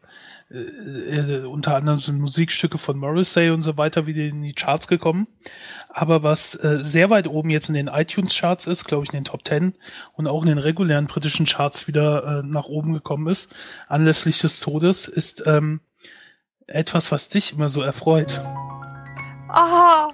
äh, 0.51 1.45
unter 1.45 1.77
anderem 1.77 2.01
sind 2.01 2.21
Musikstücke 2.21 2.79
von 2.79 2.97
Morrissey 2.97 3.51
und 3.51 3.63
so 3.63 3.77
weiter 3.77 4.07
wieder 4.07 4.23
in 4.23 4.43
die 4.43 4.55
Charts 4.55 4.89
gekommen. 4.89 5.27
Aber 5.89 6.23
was 6.23 6.55
äh, 6.55 6.79
sehr 6.83 7.11
weit 7.11 7.27
oben 7.27 7.51
jetzt 7.51 7.69
in 7.69 7.75
den 7.75 7.89
iTunes-Charts 7.89 8.67
ist, 8.67 8.85
glaube 8.85 9.05
ich 9.05 9.13
in 9.13 9.19
den 9.19 9.25
Top 9.25 9.47
10 9.47 9.75
und 10.15 10.27
auch 10.27 10.43
in 10.43 10.49
den 10.49 10.59
regulären 10.59 11.07
britischen 11.07 11.47
Charts 11.47 11.87
wieder 11.87 12.41
äh, 12.41 12.43
nach 12.47 12.65
oben 12.65 12.93
gekommen 12.93 13.27
ist, 13.29 13.55
anlässlich 13.89 14.41
des 14.41 14.61
Todes, 14.61 15.07
ist 15.07 15.43
ähm, 15.47 15.81
etwas, 16.67 17.13
was 17.13 17.29
dich 17.29 17.53
immer 17.53 17.69
so 17.69 17.83
erfreut. 17.83 18.41
Ah, 19.49 20.09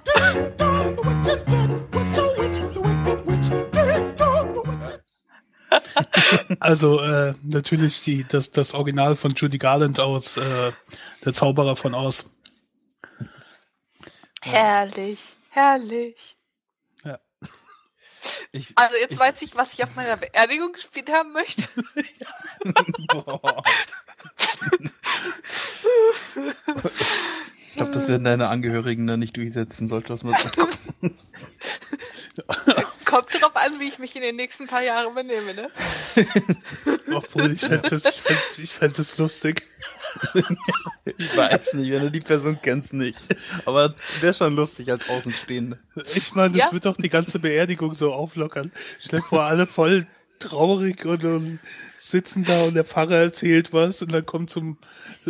Also 6.59 6.99
äh, 7.01 7.33
natürlich 7.43 8.03
die, 8.03 8.25
das, 8.27 8.51
das 8.51 8.73
Original 8.73 9.15
von 9.15 9.31
Judy 9.31 9.57
Garland 9.57 9.99
aus 9.99 10.37
äh, 10.37 10.71
Der 11.23 11.33
Zauberer 11.33 11.75
von 11.75 11.93
Oz. 11.93 12.29
herrlich, 14.41 15.19
herrlich. 15.49 16.35
Ich, 18.51 18.73
Also 18.75 18.95
jetzt 18.97 19.19
weiß 19.19 19.41
ich, 19.41 19.55
was 19.55 19.73
ich 19.73 19.83
auf 19.83 19.95
meiner 19.95 20.17
Beerdigung 20.17 20.71
gespielt 20.73 21.11
haben 21.11 21.31
möchte. 21.33 21.67
Boah. 23.09 23.63
Ich 27.67 27.73
glaube, 27.75 27.91
das 27.91 28.07
werden 28.07 28.23
deine 28.23 28.47
Angehörigen 28.47 29.05
dann 29.05 29.19
nicht 29.19 29.35
durchsetzen, 29.37 29.87
sollte 29.87 30.07
das 30.09 30.23
mal 30.23 30.37
so 30.37 30.49
kommen. 30.49 31.17
Kommt 33.05 33.27
drauf 33.33 33.55
an, 33.55 33.79
wie 33.79 33.87
ich 33.87 33.99
mich 33.99 34.15
in 34.15 34.21
den 34.23 34.35
nächsten 34.35 34.67
paar 34.67 34.81
Jahren 34.83 35.13
benehme, 35.13 35.53
ne? 35.53 35.69
Obwohl 37.13 37.51
ich 37.51 37.61
fände 37.61 37.89
das, 37.89 38.05
ich 38.05 38.21
fänd, 38.21 38.59
ich 38.59 38.73
fänd 38.73 38.99
das 38.99 39.17
lustig. 39.17 39.63
Ich 41.17 41.35
weiß 41.37 41.73
nicht, 41.75 41.91
wenn 41.91 42.01
du 42.03 42.11
die 42.11 42.21
Person 42.21 42.57
kennst, 42.61 42.93
nicht. 42.93 43.19
Aber 43.65 43.95
wäre 44.21 44.33
schon 44.33 44.55
lustig 44.55 44.89
als 44.91 45.07
Außenstehende. 45.09 45.77
Ich 46.15 46.33
meine, 46.33 46.51
das 46.57 46.67
Ja. 46.67 46.71
wird 46.73 46.85
doch 46.85 46.97
die 46.97 47.09
ganze 47.09 47.37
Beerdigung 47.39 47.93
so 47.93 48.11
auflockern. 48.13 48.71
Stell 48.99 49.19
dir 49.21 49.25
vor, 49.27 49.43
alle 49.43 49.67
voll 49.67 50.07
traurig 50.39 51.05
und, 51.05 51.23
und 51.23 51.59
sitzen 51.99 52.43
da 52.43 52.63
und 52.63 52.73
der 52.75 52.83
Pfarrer 52.85 53.17
erzählt 53.17 53.71
was 53.71 54.01
und 54.01 54.11
dann 54.13 54.25
kommt 54.25 54.49
zum 54.49 54.77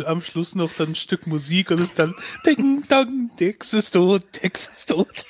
am 0.04 0.22
Schluss 0.22 0.54
noch 0.54 0.72
dann 0.72 0.90
ein 0.90 0.94
Stück 0.96 1.26
Musik 1.26 1.70
und 1.70 1.80
ist 1.80 1.98
dann 1.98 2.14
Ding 2.46 2.86
Dong, 2.88 3.30
Dex 3.38 3.72
ist 3.72 3.90
tot, 3.92 4.22
Dex 4.42 4.68
ist 4.72 4.88
tot. 4.88 5.24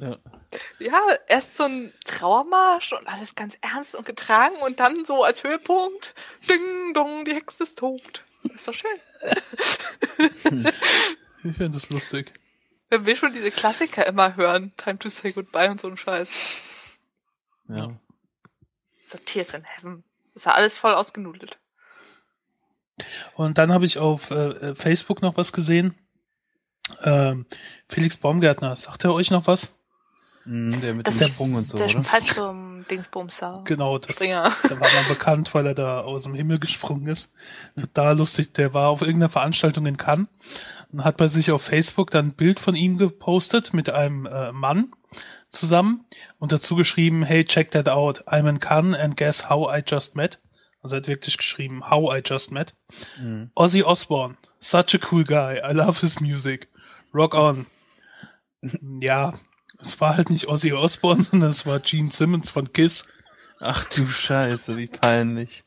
Ja. 0.00 0.16
Ja, 0.78 1.00
erst 1.28 1.56
so 1.56 1.64
ein 1.64 1.92
Trauermarsch 2.04 2.92
und 2.92 3.06
alles 3.06 3.34
ganz 3.34 3.56
ernst 3.60 3.94
und 3.94 4.04
getragen 4.04 4.56
und 4.56 4.80
dann 4.80 5.04
so 5.04 5.24
als 5.24 5.42
Höhepunkt 5.44 6.14
Ding 6.48 6.94
Dong, 6.94 7.24
die 7.24 7.34
Hexe 7.34 7.62
ist 7.62 7.78
tot. 7.78 8.24
Ist 8.54 8.68
doch 8.68 8.74
schön. 8.74 8.90
Ich 11.44 11.56
finde 11.56 11.72
das 11.72 11.90
lustig. 11.90 12.32
Wenn 12.88 13.04
wir 13.04 13.16
schon 13.16 13.32
diese 13.32 13.50
Klassiker 13.50 14.06
immer 14.06 14.36
hören, 14.36 14.72
Time 14.76 14.98
to 14.98 15.08
say 15.08 15.32
goodbye 15.32 15.68
und 15.70 15.80
so 15.80 15.88
ein 15.88 15.96
Scheiß. 15.96 16.98
Ja. 17.68 17.98
The 19.10 19.18
Tears 19.18 19.54
in 19.54 19.64
Heaven. 19.64 20.04
Das 20.34 20.46
war 20.46 20.54
alles 20.54 20.78
voll 20.78 20.94
ausgenudelt. 20.94 21.58
Und 23.34 23.58
dann 23.58 23.72
habe 23.72 23.86
ich 23.86 23.98
auf 23.98 24.30
äh, 24.30 24.74
Facebook 24.74 25.20
noch 25.20 25.36
was 25.36 25.52
gesehen. 25.52 25.94
Ähm, 27.02 27.46
Felix 27.88 28.16
Baumgärtner, 28.16 28.76
sagt 28.76 29.04
er 29.04 29.14
euch 29.14 29.30
noch 29.30 29.46
was? 29.46 29.72
Mhm, 30.44 30.80
der 30.80 30.94
mit 30.94 31.06
Das 31.06 31.18
dem 31.18 31.28
Sprung 31.28 31.54
und 31.54 31.62
so, 31.64 31.76
der 31.78 31.86
oder? 31.86 32.02
Fallschirm-Dingsbumser. 32.04 33.62
Genau, 33.64 33.98
das, 33.98 34.16
Springer. 34.16 34.44
der 34.64 34.80
war 34.80 34.88
mal 34.88 35.08
bekannt, 35.08 35.54
weil 35.54 35.66
er 35.66 35.74
da 35.74 36.00
aus 36.00 36.24
dem 36.24 36.34
Himmel 36.34 36.58
gesprungen 36.58 37.06
ist. 37.06 37.32
Da 37.94 38.12
lustig, 38.12 38.52
der 38.54 38.74
war 38.74 38.88
auf 38.88 39.02
irgendeiner 39.02 39.30
Veranstaltung 39.30 39.86
in 39.86 39.96
Cannes 39.96 40.28
und 40.92 41.04
hat 41.04 41.16
bei 41.16 41.28
sich 41.28 41.50
auf 41.50 41.62
Facebook 41.62 42.10
dann 42.10 42.28
ein 42.28 42.34
Bild 42.34 42.60
von 42.60 42.74
ihm 42.74 42.98
gepostet 42.98 43.72
mit 43.72 43.90
einem 43.90 44.26
äh, 44.26 44.52
Mann 44.52 44.92
zusammen 45.50 46.06
und 46.38 46.52
dazu 46.52 46.76
geschrieben, 46.76 47.22
hey, 47.22 47.44
check 47.44 47.70
that 47.72 47.88
out, 47.88 48.26
I'm 48.26 48.48
in 48.48 48.58
Cannes 48.58 48.98
and 48.98 49.16
guess 49.16 49.48
how 49.48 49.70
I 49.72 49.82
just 49.86 50.16
met. 50.16 50.38
Also 50.82 50.96
er 50.96 51.02
hat 51.02 51.08
wirklich 51.08 51.36
geschrieben, 51.38 51.88
how 51.90 52.12
I 52.12 52.20
just 52.24 52.50
met. 52.50 52.74
Mhm. 53.20 53.50
Ozzy 53.54 53.84
Osbourne, 53.84 54.36
such 54.60 54.94
a 54.94 54.98
cool 55.10 55.24
guy, 55.24 55.60
I 55.62 55.72
love 55.72 56.00
his 56.00 56.20
music. 56.20 56.68
Rock 57.14 57.34
on. 57.34 57.66
Ja, 59.00 59.34
es 59.82 60.00
war 60.00 60.16
halt 60.16 60.30
nicht 60.30 60.48
Ozzy 60.48 60.72
Osbourne, 60.72 61.22
sondern 61.30 61.50
es 61.50 61.66
war 61.66 61.80
Gene 61.80 62.10
Simmons 62.10 62.50
von 62.50 62.72
Kiss. 62.72 63.04
Ach 63.60 63.84
du 63.84 64.08
Scheiße, 64.08 64.76
wie 64.76 64.88
peinlich. 64.88 65.64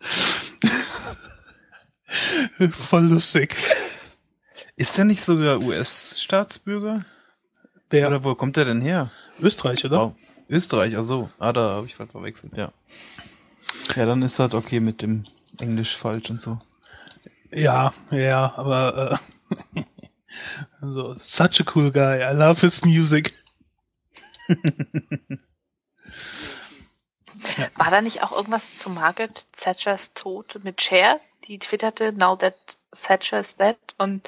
Voll 2.89 3.05
lustig. 3.05 3.55
Ist 4.75 4.97
der 4.97 5.05
nicht 5.05 5.23
sogar 5.23 5.61
US-Staatsbürger? 5.61 7.05
Wer? 7.89 8.07
Oder 8.07 8.23
wo 8.23 8.35
kommt 8.35 8.57
der 8.57 8.65
denn 8.65 8.81
her? 8.81 9.11
Österreich, 9.39 9.85
oder? 9.85 10.07
Oh, 10.07 10.15
Österreich, 10.49 10.97
ach 10.97 11.03
so. 11.03 11.29
Ah, 11.39 11.53
da 11.53 11.69
habe 11.71 11.87
ich 11.87 11.97
was 11.97 12.09
verwechselt, 12.09 12.57
ja. 12.57 12.71
Ja, 13.95 14.05
dann 14.05 14.21
ist 14.21 14.39
das 14.39 14.53
okay 14.53 14.79
mit 14.79 15.01
dem 15.01 15.25
Englisch 15.59 15.95
falsch 15.97 16.29
und 16.29 16.41
so. 16.41 16.59
Ja, 17.51 17.93
ja, 18.11 18.53
aber 18.57 19.19
äh, 19.75 19.83
also, 20.81 21.15
such 21.17 21.61
a 21.61 21.71
cool 21.73 21.91
guy, 21.91 22.21
I 22.21 22.33
love 22.33 22.59
his 22.59 22.83
music. 22.83 23.33
War 27.75 27.91
da 27.91 28.01
nicht 28.01 28.23
auch 28.23 28.31
irgendwas 28.31 28.77
zu 28.77 28.89
Margaret 28.89 29.45
Thatchers 29.53 30.13
Tod 30.13 30.59
mit 30.63 30.81
Cher? 30.81 31.19
Die 31.45 31.59
twitterte, 31.59 32.13
now 32.13 32.35
that 32.35 32.55
Thatcher 32.91 33.39
is 33.39 33.55
dead. 33.55 33.77
Und 33.97 34.27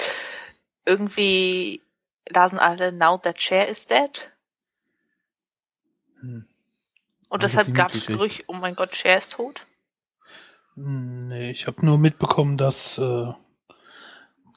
irgendwie 0.86 1.82
lasen 2.30 2.60
alle, 2.60 2.92
now 2.92 3.18
that 3.18 3.40
Cher 3.40 3.68
is 3.68 3.88
dead. 3.88 4.32
Hm. 6.20 6.46
Und 7.30 7.44
ich 7.44 7.52
deshalb 7.52 7.74
gab 7.74 7.94
es. 7.94 8.06
Gerücht, 8.06 8.44
oh 8.48 8.54
mein 8.54 8.76
Gott, 8.76 8.96
Cher 8.96 9.18
ist 9.18 9.34
tot. 9.34 9.66
Nee, 10.76 11.52
ich 11.52 11.66
habe 11.66 11.86
nur 11.86 11.98
mitbekommen, 11.98 12.58
dass 12.58 12.98
äh, 13.00 13.34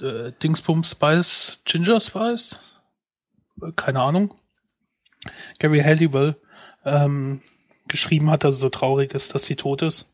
äh, 0.05 0.33
Dingsbums 0.43 0.91
Spice, 0.91 1.61
Ginger 1.65 2.01
Spice, 2.01 2.59
äh, 3.63 3.73
keine 3.73 4.03
Ahnung, 4.03 4.35
Gary 5.59 5.81
Halliwell 5.81 6.37
ähm, 6.85 7.43
geschrieben 7.89 8.31
hat, 8.31 8.45
dass 8.45 8.55
es 8.57 8.61
so 8.61 8.69
traurig 8.71 9.15
ist, 9.15 9.35
dass 9.35 9.45
sie 9.45 9.57
tot 9.57 9.83
ist. 9.83 10.07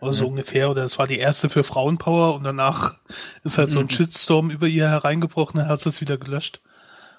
Oder 0.00 0.12
so 0.12 0.24
Mhm. 0.24 0.30
ungefähr. 0.32 0.70
Oder 0.70 0.84
es 0.84 0.98
war 0.98 1.06
die 1.06 1.18
erste 1.18 1.48
für 1.48 1.64
Frauenpower 1.64 2.34
und 2.34 2.44
danach 2.44 2.96
ist 3.44 3.56
halt 3.58 3.70
so 3.70 3.78
ein 3.80 3.86
Mhm. 3.86 3.90
Shitstorm 3.90 4.50
über 4.50 4.66
ihr 4.66 4.88
hereingebrochen, 4.88 5.58
dann 5.60 5.68
hat 5.68 5.80
sie 5.80 5.88
es 5.88 6.00
wieder 6.00 6.18
gelöscht. 6.18 6.60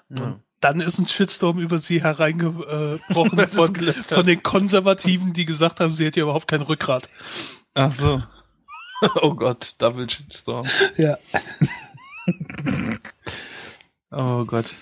Und 0.08 0.40
dann 0.60 0.80
ist 0.80 0.98
ein 0.98 1.06
Shitstorm 1.08 1.58
über 1.58 1.80
sie 1.80 2.02
hereingebrochen 2.02 3.48
von, 3.50 3.74
von 3.74 4.24
den 4.26 4.42
Konservativen, 4.42 5.32
die 5.34 5.44
gesagt 5.44 5.80
haben, 5.80 5.92
sie 5.94 6.06
hätte 6.06 6.20
ja 6.20 6.24
überhaupt 6.24 6.48
kein 6.48 6.62
Rückgrat. 6.62 7.08
Ach 7.74 7.94
so. 7.94 8.22
Oh 9.22 9.34
Gott, 9.34 9.76
Double 9.78 10.10
Shitstorm. 10.10 10.66
Ja. 10.96 11.18
Oh 14.10 14.44
Gott. 14.44 14.74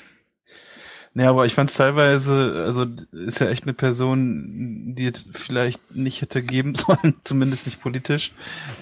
Nee, 1.17 1.25
aber 1.25 1.47
ich 1.47 1.55
fand's 1.55 1.73
teilweise, 1.73 2.63
also 2.67 2.85
ist 3.11 3.39
ja 3.39 3.49
echt 3.49 3.63
eine 3.63 3.73
Person, 3.73 4.95
die 4.95 5.07
es 5.07 5.27
vielleicht 5.33 5.97
nicht 5.97 6.21
hätte 6.21 6.43
geben 6.43 6.75
sollen, 6.75 7.15
zumindest 7.25 7.65
nicht 7.65 7.81
politisch. 7.81 8.33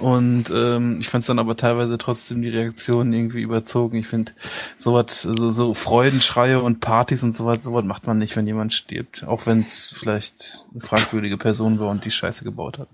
Und 0.01 0.51
ähm, 0.53 0.99
ich 1.01 1.11
fand's 1.11 1.29
dann 1.29 1.39
aber 1.39 1.57
teilweise 1.57 1.97
trotzdem 1.97 2.43
die 2.43 2.49
Reaktion 2.49 3.13
irgendwie 3.13 3.41
überzogen. 3.41 3.99
Ich 3.99 4.09
finde, 4.09 4.33
sowas, 4.81 5.23
so, 5.23 5.53
so 5.53 5.75
Freudenschreie 5.75 6.61
und 6.61 6.81
Partys 6.81 7.23
und 7.23 7.37
sowas, 7.37 7.63
sowas 7.63 7.85
macht 7.85 8.09
man 8.09 8.19
nicht, 8.19 8.35
wenn 8.35 8.49
jemand 8.49 8.75
stirbt. 8.75 9.23
Auch 9.23 9.47
wenn 9.47 9.63
es 9.63 9.95
vielleicht 9.97 10.67
eine 10.73 10.81
fragwürdige 10.81 11.39
Person 11.39 11.79
war 11.79 11.89
und 11.89 12.05
die 12.05 12.11
Scheiße 12.11 12.43
gebaut 12.43 12.81
hat. 12.81 12.89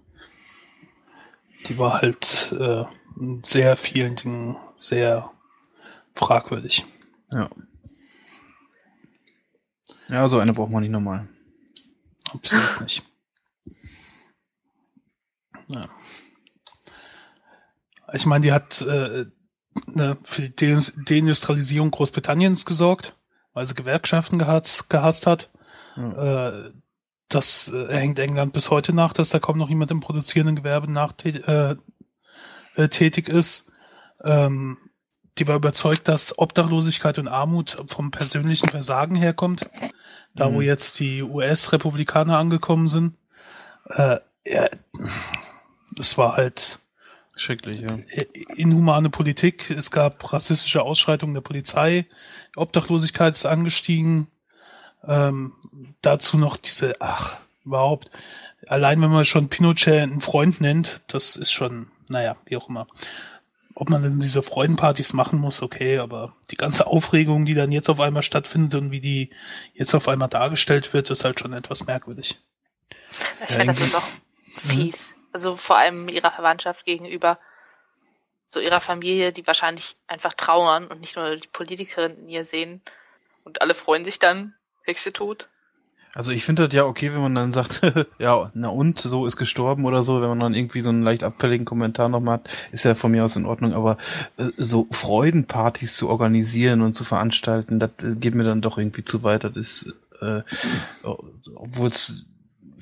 Die 1.66 1.78
war 1.78 2.02
halt 2.02 2.54
äh, 2.60 2.84
in 3.18 3.42
sehr 3.42 3.78
vielen 3.78 4.16
Dingen 4.16 4.56
sehr 4.76 5.30
fragwürdig. 6.14 6.84
Ja. 7.32 7.48
Ja, 10.10 10.26
so 10.28 10.38
eine 10.38 10.52
braucht 10.52 10.70
man 10.72 10.82
nicht 10.82 10.90
nochmal. 10.90 11.28
Absolut 12.32 12.80
nicht. 12.80 13.02
Ja. 15.68 15.82
Ich 18.12 18.26
meine, 18.26 18.42
die 18.42 18.52
hat 18.52 18.80
äh, 18.82 19.26
ne, 19.86 20.18
für 20.24 20.48
die 20.48 20.54
Dein- 20.54 21.04
Deindustrialisierung 21.04 21.92
Großbritanniens 21.92 22.66
gesorgt, 22.66 23.16
weil 23.52 23.66
sie 23.66 23.74
Gewerkschaften 23.74 24.38
gehasst, 24.38 24.90
gehasst 24.90 25.26
hat. 25.28 25.50
Ja. 25.96 26.48
Äh, 26.66 26.72
das 27.28 27.68
äh, 27.72 27.86
hängt 27.96 28.18
England 28.18 28.52
bis 28.52 28.70
heute 28.70 28.92
nach, 28.92 29.12
dass 29.12 29.30
da 29.30 29.38
kaum 29.38 29.58
noch 29.58 29.68
jemand 29.68 29.92
im 29.92 30.00
produzierenden 30.00 30.56
Gewerbe 30.56 30.90
nach, 30.90 31.14
äh, 31.22 31.76
äh, 32.74 32.88
tätig 32.88 33.28
ist. 33.28 33.70
Ähm, 34.28 34.78
die 35.38 35.48
war 35.48 35.56
überzeugt, 35.56 36.08
dass 36.08 36.38
Obdachlosigkeit 36.38 37.18
und 37.18 37.28
Armut 37.28 37.76
vom 37.88 38.10
persönlichen 38.10 38.68
Versagen 38.68 39.16
herkommt. 39.16 39.68
Da, 40.34 40.46
wo 40.52 40.58
Mhm. 40.58 40.62
jetzt 40.62 41.00
die 41.00 41.22
US-Republikaner 41.22 42.38
angekommen 42.38 42.88
sind. 42.88 43.14
Äh, 43.88 44.18
ja, 44.44 44.68
das 45.96 46.16
war 46.18 46.36
halt 46.36 46.78
Schrecklich, 47.40 47.80
ja. 47.80 47.98
inhumane 48.54 49.08
Politik. 49.08 49.70
Es 49.70 49.90
gab 49.90 50.30
rassistische 50.30 50.82
Ausschreitungen 50.82 51.34
der 51.34 51.40
Polizei. 51.40 52.04
Obdachlosigkeit 52.54 53.34
ist 53.34 53.46
angestiegen. 53.46 54.26
Ähm, 55.06 55.52
dazu 56.02 56.36
noch 56.36 56.58
diese, 56.58 57.00
ach, 57.00 57.38
überhaupt. 57.64 58.10
Allein 58.66 59.00
wenn 59.00 59.10
man 59.10 59.24
schon 59.24 59.48
Pinochet 59.48 60.02
einen 60.02 60.20
Freund 60.20 60.60
nennt, 60.60 61.02
das 61.06 61.36
ist 61.36 61.50
schon, 61.50 61.86
naja, 62.10 62.36
wie 62.44 62.58
auch 62.58 62.68
immer. 62.68 62.86
Ob 63.80 63.88
man 63.88 64.02
denn 64.02 64.20
diese 64.20 64.42
Freudenpartys 64.42 65.14
machen 65.14 65.38
muss, 65.38 65.62
okay, 65.62 65.96
aber 65.96 66.36
die 66.50 66.56
ganze 66.56 66.86
Aufregung, 66.86 67.46
die 67.46 67.54
dann 67.54 67.72
jetzt 67.72 67.88
auf 67.88 67.98
einmal 67.98 68.22
stattfindet 68.22 68.74
und 68.74 68.90
wie 68.90 69.00
die 69.00 69.30
jetzt 69.72 69.94
auf 69.94 70.06
einmal 70.06 70.28
dargestellt 70.28 70.92
wird, 70.92 71.08
ist 71.08 71.24
halt 71.24 71.40
schon 71.40 71.54
etwas 71.54 71.86
merkwürdig. 71.86 72.38
Ich 73.48 73.54
finde, 73.54 73.72
das 73.72 73.78
irgendwie- 73.78 73.84
ist 73.84 73.94
auch 73.94 74.08
fies. 74.54 75.16
Also 75.32 75.56
vor 75.56 75.78
allem 75.78 76.10
ihrer 76.10 76.30
Verwandtschaft 76.30 76.84
gegenüber. 76.84 77.38
So 78.48 78.60
ihrer 78.60 78.82
Familie, 78.82 79.32
die 79.32 79.46
wahrscheinlich 79.46 79.96
einfach 80.06 80.34
trauern 80.34 80.86
und 80.88 81.00
nicht 81.00 81.16
nur 81.16 81.36
die 81.36 81.48
Politikerin 81.48 82.18
in 82.18 82.28
ihr 82.28 82.44
sehen. 82.44 82.82
Und 83.44 83.62
alle 83.62 83.72
freuen 83.72 84.04
sich 84.04 84.18
dann, 84.18 84.56
Hexe 84.82 85.10
tot. 85.14 85.48
Also 86.12 86.32
ich 86.32 86.44
finde 86.44 86.66
das 86.66 86.74
ja 86.74 86.84
okay, 86.84 87.12
wenn 87.12 87.20
man 87.20 87.34
dann 87.34 87.52
sagt, 87.52 87.80
ja, 88.18 88.50
na 88.54 88.68
und, 88.68 88.98
so 89.00 89.26
ist 89.26 89.36
gestorben 89.36 89.84
oder 89.84 90.02
so, 90.02 90.20
wenn 90.20 90.28
man 90.28 90.40
dann 90.40 90.54
irgendwie 90.54 90.82
so 90.82 90.88
einen 90.88 91.02
leicht 91.02 91.22
abfälligen 91.22 91.64
Kommentar 91.64 92.08
nochmal 92.08 92.34
hat, 92.38 92.48
ist 92.72 92.84
ja 92.84 92.94
von 92.96 93.12
mir 93.12 93.24
aus 93.24 93.36
in 93.36 93.46
Ordnung, 93.46 93.74
aber 93.74 93.96
äh, 94.36 94.48
so 94.56 94.88
Freudenpartys 94.90 95.96
zu 95.96 96.08
organisieren 96.08 96.82
und 96.82 96.94
zu 96.94 97.04
veranstalten, 97.04 97.78
das 97.78 97.90
äh, 98.02 98.16
geht 98.16 98.34
mir 98.34 98.44
dann 98.44 98.60
doch 98.60 98.76
irgendwie 98.76 99.04
zu 99.04 99.22
weit, 99.22 99.44
das 99.44 99.56
ist, 99.56 99.94
äh, 100.20 100.42
obwohl 101.54 101.88
es 101.88 102.24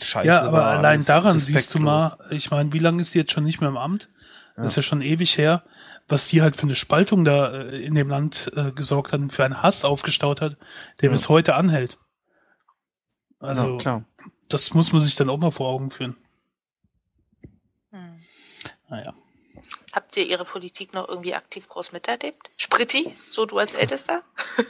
scheiße 0.01 0.27
ja, 0.27 0.43
aber 0.43 0.59
war, 0.59 0.67
allein 0.79 1.05
daran 1.05 1.39
siehst 1.39 1.75
du 1.75 1.79
respektlos. 1.79 1.85
mal, 1.85 2.19
ich 2.31 2.51
meine, 2.51 2.73
wie 2.73 2.79
lange 2.79 3.03
ist 3.03 3.11
sie 3.11 3.19
jetzt 3.19 3.33
schon 3.33 3.45
nicht 3.45 3.61
mehr 3.61 3.69
im 3.69 3.77
Amt? 3.77 4.09
Ja. 4.57 4.63
Das 4.63 4.73
ist 4.73 4.77
ja 4.77 4.83
schon 4.83 5.03
ewig 5.03 5.37
her, 5.37 5.63
was 6.09 6.29
die 6.29 6.41
halt 6.41 6.57
für 6.57 6.63
eine 6.63 6.75
Spaltung 6.75 7.25
da 7.25 7.53
äh, 7.53 7.85
in 7.85 7.95
dem 7.95 8.09
Land 8.09 8.51
äh, 8.57 8.71
gesorgt 8.73 9.13
hat 9.13 9.21
und 9.21 9.33
für 9.33 9.45
einen 9.45 9.63
Hass 9.63 9.85
aufgestaut 9.85 10.41
hat, 10.41 10.57
der 11.01 11.09
Ja. 11.09 11.13
bis 11.13 11.29
heute 11.29 11.55
anhält. 11.55 11.99
Also, 13.41 13.73
ja, 13.73 13.79
klar. 13.79 14.05
das 14.49 14.75
muss 14.75 14.93
man 14.93 15.03
sich 15.03 15.15
dann 15.15 15.31
auch 15.31 15.37
mal 15.37 15.51
vor 15.51 15.69
Augen 15.69 15.91
führen. 15.91 16.17
Hm. 17.91 18.21
Naja. 18.89 19.15
Habt 19.93 20.17
ihr 20.17 20.27
ihre 20.27 20.45
Politik 20.45 20.95
noch 20.95 21.09
irgendwie 21.09 21.35
aktiv 21.35 21.69
groß 21.69 21.93
miterlebt? 21.93 22.51
Spritti, 22.57 23.17
so 23.29 23.47
du 23.47 23.59
als 23.59 23.75
Ältester? 23.75 24.23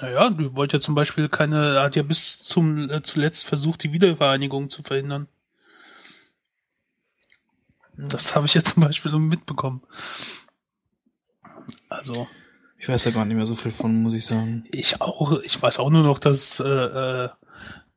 Naja, 0.00 0.30
du 0.30 0.56
wollt 0.56 0.72
ja 0.72 0.80
zum 0.80 0.96
Beispiel 0.96 1.28
keine, 1.28 1.80
hat 1.80 1.94
ja 1.94 2.02
bis 2.02 2.40
zum 2.40 2.90
äh, 2.90 3.02
zuletzt 3.04 3.44
versucht, 3.46 3.84
die 3.84 3.92
Wiedervereinigung 3.92 4.68
zu 4.68 4.82
verhindern. 4.82 5.28
Das 7.96 8.34
habe 8.34 8.46
ich 8.46 8.54
ja 8.54 8.64
zum 8.64 8.82
Beispiel 8.82 9.12
mitbekommen. 9.12 9.82
Also, 11.88 12.26
Ich 12.78 12.88
weiß 12.88 13.04
ja 13.04 13.10
gar 13.12 13.24
nicht 13.24 13.36
mehr 13.36 13.46
so 13.46 13.54
viel 13.54 13.70
von, 13.70 14.02
muss 14.02 14.14
ich 14.14 14.26
sagen. 14.26 14.64
Ich 14.72 15.00
auch, 15.00 15.40
ich 15.42 15.60
weiß 15.60 15.78
auch 15.78 15.90
nur 15.90 16.02
noch, 16.02 16.18
dass 16.18 16.58
äh, 16.58 16.64
äh, 16.64 17.28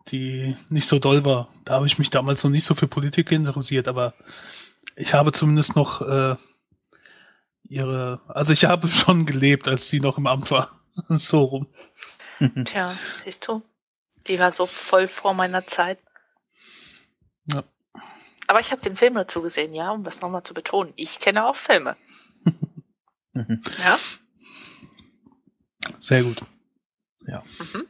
die 0.09 0.55
nicht 0.69 0.88
so 0.88 1.00
doll 1.00 1.25
war. 1.25 1.53
Da 1.65 1.74
habe 1.74 1.88
ich 1.88 1.97
mich 1.97 2.09
damals 2.09 2.43
noch 2.43 2.51
nicht 2.51 2.65
so 2.65 2.75
für 2.75 2.88
Politik 2.88 3.31
interessiert, 3.31 3.88
aber 3.88 4.13
Ich 4.95 5.13
habe 5.13 5.31
zumindest 5.31 5.75
noch 5.75 6.01
äh, 6.01 6.35
ihre, 7.63 8.21
also 8.27 8.53
ich 8.53 8.65
habe 8.65 8.88
schon 8.89 9.25
gelebt, 9.25 9.67
als 9.67 9.89
die 9.89 10.00
noch 10.00 10.17
im 10.17 10.27
Amt 10.27 10.51
war. 10.51 10.79
so 11.09 11.43
rum. 11.43 11.67
Tja, 12.65 12.95
siehst 13.24 13.47
du, 13.47 13.63
die 14.27 14.39
war 14.39 14.51
so 14.51 14.65
voll 14.65 15.07
vor 15.07 15.33
meiner 15.33 15.65
Zeit. 15.65 16.00
Ja. 17.51 17.63
Aber 18.47 18.59
ich 18.59 18.71
habe 18.71 18.81
den 18.81 18.95
Film 18.95 19.15
dazu 19.15 19.41
gesehen, 19.41 19.74
ja, 19.74 19.91
um 19.91 20.03
das 20.03 20.21
nochmal 20.21 20.43
zu 20.43 20.53
betonen. 20.53 20.93
Ich 20.95 21.19
kenne 21.19 21.45
auch 21.45 21.55
Filme. 21.55 21.95
Ja. 23.33 23.97
Sehr 26.00 26.24
gut. 26.24 26.41
Mhm. 27.59 27.88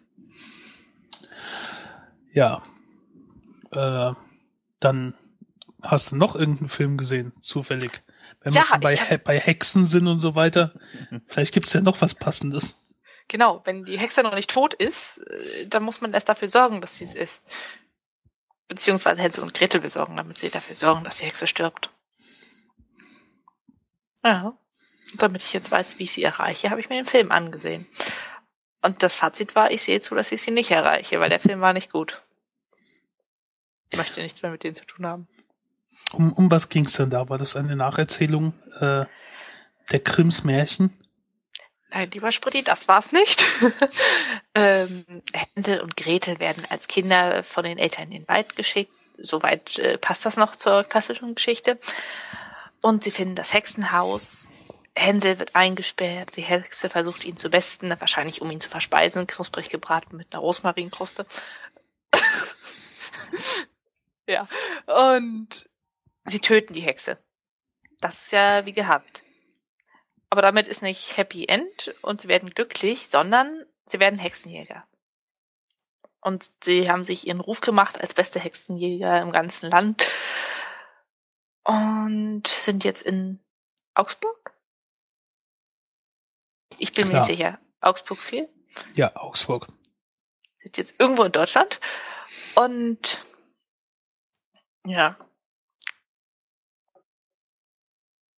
Ja. 2.36 2.62
Äh, 3.72 4.14
dann 4.80 5.16
hast 5.82 6.12
du 6.12 6.16
noch 6.18 6.36
irgendeinen 6.36 6.70
Film 6.70 6.98
gesehen, 6.98 7.34
zufällig. 7.42 8.04
Wenn 8.42 8.54
wir 8.54 8.62
Ja, 8.62 8.68
schon 8.68 8.80
bei, 8.82 8.96
hab- 8.96 9.24
bei 9.24 9.40
Hexen 9.40 9.86
sind 9.88 10.08
und 10.08 10.20
so 10.20 10.36
weiter. 10.36 10.74
Vielleicht 11.28 11.54
gibt's 11.54 11.74
ja 11.74 11.82
noch 11.82 12.02
was 12.02 12.14
Passendes. 12.14 12.80
Genau, 13.28 13.62
wenn 13.66 13.86
die 13.86 13.98
Hexe 13.98 14.22
noch 14.22 14.36
nicht 14.36 14.52
tot 14.52 14.74
ist, 14.76 15.18
äh, 15.30 15.68
dann 15.68 15.82
muss 15.84 16.02
man 16.02 16.14
erst 16.14 16.30
dafür 16.30 16.50
sorgen, 16.50 16.82
dass 16.82 16.98
sie 16.98 17.06
es 17.06 17.16
ist. 17.16 17.42
Beziehungsweise 18.68 19.22
Hänsel 19.22 19.44
und 19.44 19.54
Gretel 19.54 19.80
besorgen, 19.82 20.16
damit 20.18 20.38
sie 20.38 20.50
dafür 20.50 20.76
sorgen, 20.76 21.04
dass 21.04 21.18
die 21.18 21.26
Hexe 21.26 21.48
stirbt. 21.48 21.90
Ja. 24.24 24.58
Und 25.12 25.22
damit 25.22 25.42
ich 25.44 25.54
jetzt 25.54 25.72
weiß, 25.72 26.00
wie 26.00 26.04
ich 26.04 26.12
sie 26.12 26.24
erreiche, 26.24 26.70
habe 26.70 26.82
ich 26.82 26.90
mir 26.90 26.96
den 26.96 27.06
Film 27.06 27.32
angesehen. 27.32 27.88
Und 28.82 29.02
das 29.04 29.16
Fazit 29.16 29.56
war, 29.56 29.72
ich 29.72 29.82
sehe 29.84 30.02
zu, 30.02 30.14
dass 30.16 30.32
ich 30.32 30.42
sie 30.42 30.52
nicht 30.52 30.72
erreiche, 30.72 31.20
weil 31.20 31.30
der 31.30 31.40
Film 31.40 31.62
war 31.62 31.74
nicht 31.74 31.92
gut. 31.92 32.24
Ich 33.90 33.98
möchte 33.98 34.22
nichts 34.22 34.42
mehr 34.42 34.52
mit 34.52 34.64
denen 34.64 34.76
zu 34.76 34.86
tun 34.86 35.06
haben. 35.06 35.28
Um, 36.12 36.34
um 36.34 36.52
was 36.52 36.70
ging's 36.70 36.94
denn 36.94 37.10
da? 37.10 37.30
War 37.30 37.38
das 37.38 37.56
eine 37.56 37.76
Nacherzählung 37.76 38.54
äh, 38.80 39.06
der 39.92 40.00
Grimms 40.04 40.44
Märchen? 40.44 40.94
Nein, 41.90 42.10
lieber 42.12 42.32
Spritti, 42.32 42.64
das 42.64 42.88
war's 42.88 43.12
nicht. 43.12 43.44
ähm, 44.56 45.06
Hänsel 45.34 45.80
und 45.80 45.96
Gretel 45.96 46.40
werden 46.40 46.66
als 46.66 46.88
Kinder 46.88 47.44
von 47.44 47.64
den 47.64 47.78
Eltern 47.78 48.06
in 48.06 48.12
den 48.12 48.28
Wald 48.28 48.56
geschickt. 48.56 48.92
Soweit 49.18 49.80
äh, 49.80 49.98
passt 49.98 50.26
das 50.26 50.36
noch 50.36 50.56
zur 50.56 50.84
klassischen 50.84 51.36
Geschichte. 51.36 51.80
Und 52.82 53.04
sie 53.04 53.12
finden 53.12 53.36
das 53.36 53.54
Hexenhaus. 53.54 54.52
Hänsel 54.94 55.40
wird 55.40 55.56
eingesperrt. 55.56 56.36
Die 56.36 56.42
Hexe 56.42 56.90
versucht 56.90 57.24
ihn 57.24 57.38
zu 57.38 57.50
besten, 57.50 57.94
wahrscheinlich 58.00 58.42
um 58.42 58.52
ihn 58.52 58.62
zu 58.62 58.70
verspeisen, 58.70 59.28
knusprig 59.28 59.70
gebraten 59.70 60.18
mit 60.18 60.28
einer 60.32 60.42
Rosmarinkruste. 60.42 61.26
Ja. 64.28 64.48
Und 64.86 65.70
sie 66.26 66.40
töten 66.40 66.74
die 66.74 66.82
Hexe. 66.82 67.18
Das 68.00 68.24
ist 68.24 68.32
ja 68.32 68.66
wie 68.66 68.74
gehabt. 68.74 69.24
Aber 70.30 70.42
damit 70.42 70.68
ist 70.68 70.82
nicht 70.82 71.18
Happy 71.18 71.46
End 71.46 71.96
und 72.02 72.22
sie 72.22 72.28
werden 72.28 72.50
glücklich, 72.50 73.08
sondern 73.08 73.66
sie 73.86 74.00
werden 74.00 74.20
Hexenjäger. 74.20 74.86
Und 76.20 76.52
sie 76.64 76.90
haben 76.90 77.04
sich 77.04 77.28
ihren 77.28 77.40
Ruf 77.40 77.62
gemacht 77.62 78.02
als 78.02 78.16
beste 78.16 78.40
Hexenjäger 78.40 79.22
im 79.22 79.32
ganzen 79.32 79.70
Land. 79.70 80.04
Und 81.64 82.48
sind 82.48 82.84
jetzt 82.84 83.04
in 83.04 83.40
Augsburg? 83.94 84.54
Ich 86.78 86.94
bin 86.94 87.08
mir 87.08 87.14
Klar. 87.14 87.28
nicht 87.28 87.38
sicher. 87.38 87.60
Augsburg 87.80 88.20
4? 88.20 88.50
Ja, 88.94 89.16
Augsburg. 89.16 89.68
Sind 90.62 90.78
jetzt 90.78 91.00
irgendwo 91.00 91.24
in 91.24 91.32
Deutschland. 91.32 91.80
Und 92.56 93.24
ja. 94.86 95.18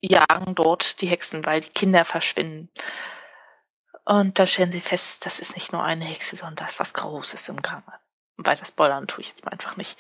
Jagen 0.00 0.54
dort 0.54 1.00
die 1.00 1.08
Hexen, 1.08 1.44
weil 1.44 1.60
die 1.60 1.70
Kinder 1.70 2.04
verschwinden. 2.04 2.70
Und 4.04 4.38
dann 4.38 4.46
stellen 4.46 4.70
sie 4.70 4.80
fest, 4.80 5.26
das 5.26 5.40
ist 5.40 5.56
nicht 5.56 5.72
nur 5.72 5.82
eine 5.82 6.04
Hexe, 6.04 6.36
sondern 6.36 6.56
da 6.56 6.66
ist 6.66 6.78
was 6.78 6.94
Großes 6.94 7.48
im 7.48 7.60
Gange. 7.60 7.92
Und 8.36 8.46
weiter 8.46 8.64
spoilern 8.64 9.08
tue 9.08 9.22
ich 9.22 9.28
jetzt 9.28 9.44
mal 9.44 9.50
einfach 9.50 9.76
nicht. 9.76 9.98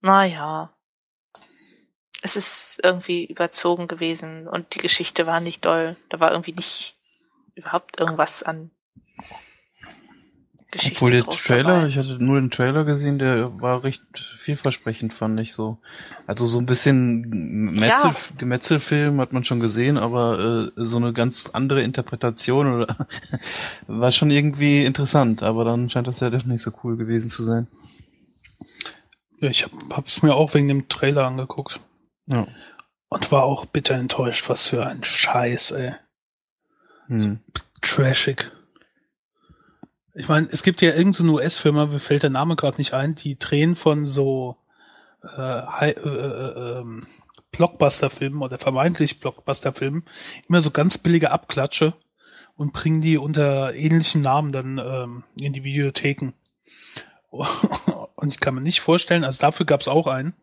Naja. 0.00 0.74
Es 2.22 2.36
ist 2.36 2.80
irgendwie 2.82 3.26
überzogen 3.26 3.86
gewesen 3.86 4.48
und 4.48 4.74
die 4.74 4.78
Geschichte 4.78 5.26
war 5.26 5.40
nicht 5.40 5.64
doll. 5.66 5.96
Da 6.08 6.20
war 6.20 6.32
irgendwie 6.32 6.54
nicht 6.54 6.96
überhaupt 7.54 8.00
irgendwas 8.00 8.42
an 8.42 8.70
Geschichte 10.74 10.96
Obwohl 10.96 11.10
der 11.12 11.24
Trailer, 11.24 11.74
dabei. 11.76 11.86
ich 11.88 11.96
hatte 11.96 12.22
nur 12.22 12.40
den 12.40 12.50
Trailer 12.50 12.84
gesehen, 12.84 13.18
der 13.18 13.60
war 13.62 13.84
recht 13.84 14.02
vielversprechend, 14.40 15.14
fand 15.14 15.38
ich 15.38 15.54
so. 15.54 15.78
Also 16.26 16.46
so 16.46 16.58
ein 16.58 16.66
bisschen 16.66 17.72
Metzel, 17.72 17.88
Ja. 17.88 18.16
Gemetzelfilm 18.38 19.20
hat 19.20 19.32
man 19.32 19.44
schon 19.44 19.60
gesehen, 19.60 19.96
aber 19.96 20.72
äh, 20.76 20.84
so 20.84 20.96
eine 20.96 21.12
ganz 21.12 21.48
andere 21.52 21.82
Interpretation 21.82 22.74
oder 22.74 23.08
war 23.86 24.10
schon 24.12 24.30
irgendwie 24.30 24.84
interessant, 24.84 25.42
aber 25.42 25.64
dann 25.64 25.88
scheint 25.90 26.08
das 26.08 26.20
ja 26.20 26.28
doch 26.30 26.44
nicht 26.44 26.62
so 26.62 26.72
cool 26.82 26.96
gewesen 26.96 27.30
zu 27.30 27.44
sein. 27.44 27.68
Ja, 29.38 29.48
ich 29.50 29.62
hab, 29.64 29.70
hab's 29.90 30.22
mir 30.22 30.34
auch 30.34 30.54
wegen 30.54 30.68
dem 30.68 30.88
Trailer 30.88 31.24
angeguckt. 31.26 31.78
Ja. 32.26 32.48
Und 33.08 33.30
war 33.30 33.44
auch 33.44 33.66
bitter 33.66 33.94
enttäuscht. 33.94 34.48
Was 34.48 34.66
für 34.66 34.84
ein 34.84 35.04
Scheiß, 35.04 35.70
ey. 35.70 35.92
Hm. 37.06 37.38
Trashig. 37.80 38.50
Ich 40.16 40.28
meine, 40.28 40.48
es 40.52 40.62
gibt 40.62 40.80
ja 40.80 40.94
irgendeine 40.94 41.32
US-Firma, 41.32 41.86
mir 41.86 41.98
fällt 41.98 42.22
der 42.22 42.30
Name 42.30 42.54
gerade 42.54 42.78
nicht 42.78 42.94
ein, 42.94 43.16
die 43.16 43.36
drehen 43.36 43.74
von 43.74 44.06
so 44.06 44.56
äh, 45.24 45.88
äh, 45.88 45.90
äh, 45.90 46.78
ähm, 46.78 47.06
Blockbuster-Filmen 47.50 48.42
oder 48.42 48.58
vermeintlich 48.58 49.18
Blockbuster-Filmen 49.18 50.04
immer 50.48 50.60
so 50.60 50.70
ganz 50.70 50.98
billige 50.98 51.32
Abklatsche 51.32 51.94
und 52.56 52.72
bringen 52.72 53.00
die 53.00 53.18
unter 53.18 53.74
ähnlichen 53.74 54.22
Namen 54.22 54.52
dann 54.52 54.78
ähm, 54.78 55.24
in 55.40 55.52
die 55.52 55.64
Videotheken. 55.64 56.32
Und 58.16 58.32
ich 58.32 58.38
kann 58.38 58.54
mir 58.54 58.60
nicht 58.60 58.80
vorstellen, 58.80 59.24
also 59.24 59.40
dafür 59.40 59.66
gab 59.66 59.80
es 59.80 59.88
auch 59.88 60.06
einen. 60.06 60.34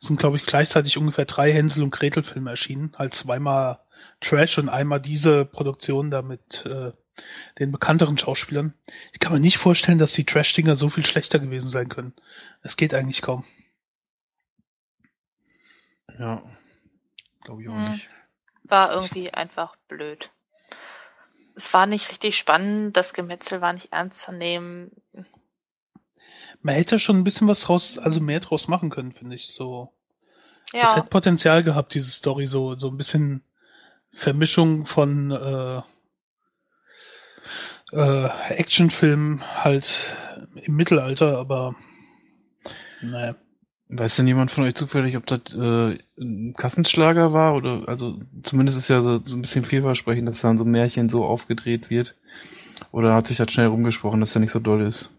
Es 0.00 0.08
sind, 0.08 0.18
glaube 0.18 0.38
ich, 0.38 0.46
gleichzeitig 0.46 0.96
ungefähr 0.96 1.26
drei 1.26 1.52
Hänsel- 1.52 1.82
und 1.82 1.90
Gretel-Filme 1.90 2.50
erschienen. 2.50 2.92
Halt 2.98 3.14
zweimal 3.14 3.78
Trash 4.20 4.58
und 4.58 4.68
einmal 4.68 5.00
diese 5.00 5.44
Produktion 5.44 6.10
da 6.10 6.22
mit 6.22 6.64
äh, 6.66 6.92
den 7.58 7.72
bekannteren 7.72 8.18
Schauspielern. 8.18 8.74
Ich 9.12 9.20
kann 9.20 9.32
mir 9.32 9.40
nicht 9.40 9.58
vorstellen, 9.58 9.98
dass 9.98 10.12
die 10.12 10.24
Trash-Dinger 10.24 10.76
so 10.76 10.90
viel 10.90 11.06
schlechter 11.06 11.38
gewesen 11.38 11.68
sein 11.68 11.88
können. 11.88 12.12
Es 12.62 12.76
geht 12.76 12.94
eigentlich 12.94 13.22
kaum. 13.22 13.44
Ja. 16.18 16.42
Glaube 17.42 17.62
ich 17.62 17.68
auch 17.68 17.74
Hm. 17.74 17.92
nicht. 17.92 18.08
war 18.64 18.92
irgendwie 18.92 19.32
einfach 19.32 19.76
blöd. 19.88 20.30
Es 21.54 21.72
war 21.74 21.86
nicht 21.86 22.08
richtig 22.10 22.36
spannend, 22.36 22.96
das 22.96 23.12
Gemetzel 23.12 23.60
war 23.60 23.72
nicht 23.72 23.92
ernst 23.92 24.22
zu 24.22 24.32
nehmen. 24.32 24.90
Man 26.62 26.74
hätte 26.74 26.98
schon 26.98 27.18
ein 27.18 27.24
bisschen 27.24 27.46
was 27.46 27.60
draus, 27.62 27.98
also 27.98 28.20
mehr 28.20 28.40
draus 28.40 28.68
machen 28.68 28.90
können, 28.90 29.12
finde 29.12 29.36
ich. 29.36 29.48
So, 29.48 29.92
das 30.78 30.80
Ja, 30.82 30.96
hätte 30.96 31.08
Potenzial 31.08 31.62
gehabt, 31.62 31.94
diese 31.94 32.10
Story, 32.10 32.46
so, 32.46 32.76
so 32.78 32.88
ein 32.88 32.96
bisschen 32.96 33.44
Vermischung 34.12 34.86
von 34.86 35.30
äh, 35.30 35.82
äh, 37.92 38.28
Actionfilm 38.50 39.42
halt 39.42 40.16
im 40.62 40.76
Mittelalter, 40.76 41.38
aber 41.38 41.74
naja. 43.02 43.36
Weiß 43.88 44.16
denn 44.16 44.26
jemand 44.26 44.50
von 44.50 44.64
euch 44.64 44.74
zufällig, 44.74 45.16
ob 45.16 45.26
das 45.26 45.40
äh, 45.54 45.98
ein 46.18 46.54
Kassenschlager 46.56 47.32
war 47.32 47.54
oder 47.54 47.86
also 47.86 48.18
zumindest 48.42 48.78
ist 48.78 48.88
ja 48.88 49.02
so, 49.02 49.20
so 49.24 49.36
ein 49.36 49.42
bisschen 49.42 49.64
vielversprechend, 49.64 50.26
dass 50.28 50.40
dann 50.40 50.58
so 50.58 50.64
ein 50.64 50.70
Märchen 50.70 51.10
so 51.10 51.24
aufgedreht 51.24 51.90
wird. 51.90 52.14
Oder 52.90 53.14
hat 53.14 53.26
sich 53.26 53.36
das 53.36 53.52
schnell 53.52 53.66
rumgesprochen, 53.66 54.20
dass 54.20 54.32
der 54.32 54.40
nicht 54.40 54.52
so 54.52 54.58
doll 54.58 54.82
ist? 54.86 55.10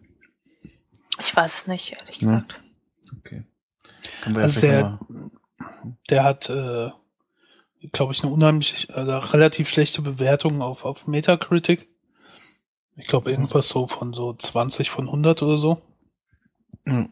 ich 1.20 1.36
weiß 1.36 1.62
es 1.62 1.68
nicht, 1.68 1.94
ehrlich 1.94 2.22
Ja. 2.22 2.28
gesagt. 2.28 2.60
Okay. 3.20 3.44
Also 4.26 4.62
der, 4.62 5.00
der 6.10 6.24
hat, 6.24 6.50
äh, 6.50 6.90
glaube 7.92 8.14
ich, 8.14 8.24
eine 8.24 8.34
unheimlich, 8.34 8.90
äh, 8.90 9.00
relativ 9.00 9.70
schlechte 9.70 10.02
Bewertung 10.02 10.62
auf, 10.62 10.84
auf 10.86 11.08
Metacritic. 11.08 11.88
Ich 12.96 13.08
glaube, 13.08 13.30
irgendwas 13.32 13.68
so 13.70 13.88
von 13.88 14.14
so 14.14 14.34
20 14.34 14.90
von 14.90 15.08
100 15.08 15.42
oder 15.42 15.58
so. 15.58 15.82
mal- 16.86 17.10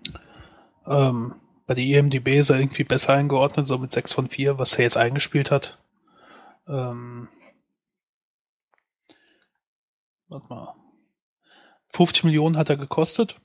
Ähm, 0.86 1.36
bei 1.65 1.74
der 1.76 1.84
IMDB 1.84 2.38
ist 2.39 2.50
er 2.50 2.60
irgendwie 2.60 2.84
besser 2.84 3.13
eingeordnet, 3.13 3.67
so 3.67 3.78
mit 3.78 3.91
6 3.91 4.12
von 4.13 4.30
4, 4.30 4.58
was 4.60 4.76
er 4.76 4.84
jetzt 4.84 4.98
eingespielt 4.98 5.50
hat. 5.52 5.78
Ähm, 6.67 7.30
warte 10.28 10.48
mal. 10.48 10.76
50 11.93 12.24
Millionen 12.26 12.58
hat 12.58 12.69
er 12.69 12.78
gekostet. 12.78 13.39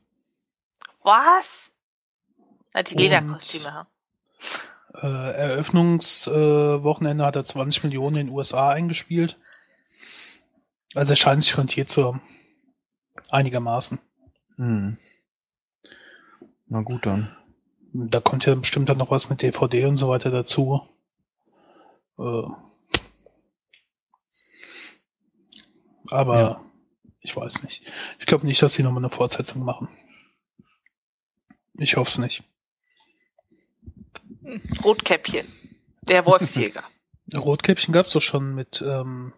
Was? 1.03 1.71
Na, 2.75 2.83
die 2.83 2.95
Und- 2.95 3.01
Lederkostüme, 3.01 3.73
ha? 3.73 3.87
Äh, 4.95 5.07
Eröffnungswochenende 5.33 7.23
äh, 7.23 7.27
hat 7.27 7.37
er 7.37 7.45
20 7.45 7.85
Millionen 7.85 8.17
in 8.17 8.27
den 8.29 8.35
USA 8.35 8.71
eingespielt. 8.71 9.39
Also 10.95 11.13
er 11.13 11.17
scheint 11.17 11.45
sich 11.45 11.57
rentiert 11.59 11.91
zu 11.91 12.05
haben. 12.05 12.23
Einigermaßen. 13.31 13.99
Hm. 14.57 14.99
Na 16.67 16.81
gut 16.83 17.07
dann. 17.07 17.35
Da 17.93 18.21
kommt 18.21 18.45
ja 18.47 18.55
bestimmt 18.55 18.89
dann 18.89 18.99
noch 18.99 19.11
was 19.11 19.29
mit 19.31 19.43
DVD 19.43 19.87
und 19.87 19.97
so 19.97 20.09
weiter 20.09 20.31
dazu. 20.31 20.83
Äh, 22.19 22.43
aber 26.11 26.39
Ja. 26.41 26.65
ich 27.21 27.35
weiß 27.37 27.63
nicht. 27.63 27.83
Ich 28.19 28.27
glaube 28.27 28.47
nicht, 28.47 28.61
dass 28.63 28.75
sie 28.75 28.83
nochmal 28.83 29.03
eine 29.05 29.11
Fortsetzung 29.15 29.65
machen. 29.65 29.89
Ich 31.79 31.97
hoffe 31.97 32.11
es 32.11 32.19
nicht. 32.19 32.43
Rotkäppchen. 34.83 35.47
Der 36.03 36.25
Wolfsjäger. 36.27 36.85
Rotkäppchen 37.35 37.93
gab's 37.93 38.13
doch 38.13 38.23
schon 38.23 38.55
mit, 38.55 38.83
ähm, 38.87 39.33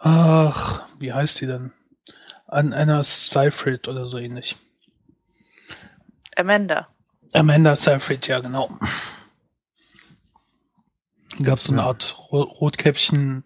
ach, 0.00 0.86
wie 0.98 1.12
heißt 1.12 1.36
sie 1.36 1.46
denn? 1.46 1.72
An 2.46 2.72
Anna 2.72 3.02
Seyfried 3.02 3.86
oder 3.86 4.06
so 4.08 4.18
ähnlich. 4.18 4.56
Amanda. 6.36 6.88
Amanda 7.32 7.76
Seyfried, 7.76 8.26
ja 8.26 8.40
genau. 8.40 8.76
Gab's 11.42 11.64
so 11.64 11.72
eine. 11.72 11.84
Art 11.84 12.16
Ro- 12.32 12.42
Rotkäppchen 12.42 13.44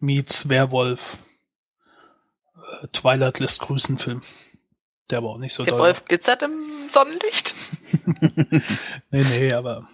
meets 0.00 0.48
Werwolf. 0.48 1.18
Äh, 2.82 2.88
Twilight 2.88 3.38
lässt 3.38 3.60
grüßen 3.60 3.98
Film. 3.98 4.22
Der 5.10 5.18
aber 5.18 5.30
auch 5.30 5.38
nicht 5.38 5.54
so 5.54 5.62
Der 5.62 5.72
doll 5.72 5.80
Wolf 5.82 6.04
glitzert 6.04 6.42
im 6.42 6.88
Sonnenlicht. 6.90 7.54
war. 7.54 7.60
Nee, 9.12 9.24
nee, 9.24 9.52
aber 9.52 9.88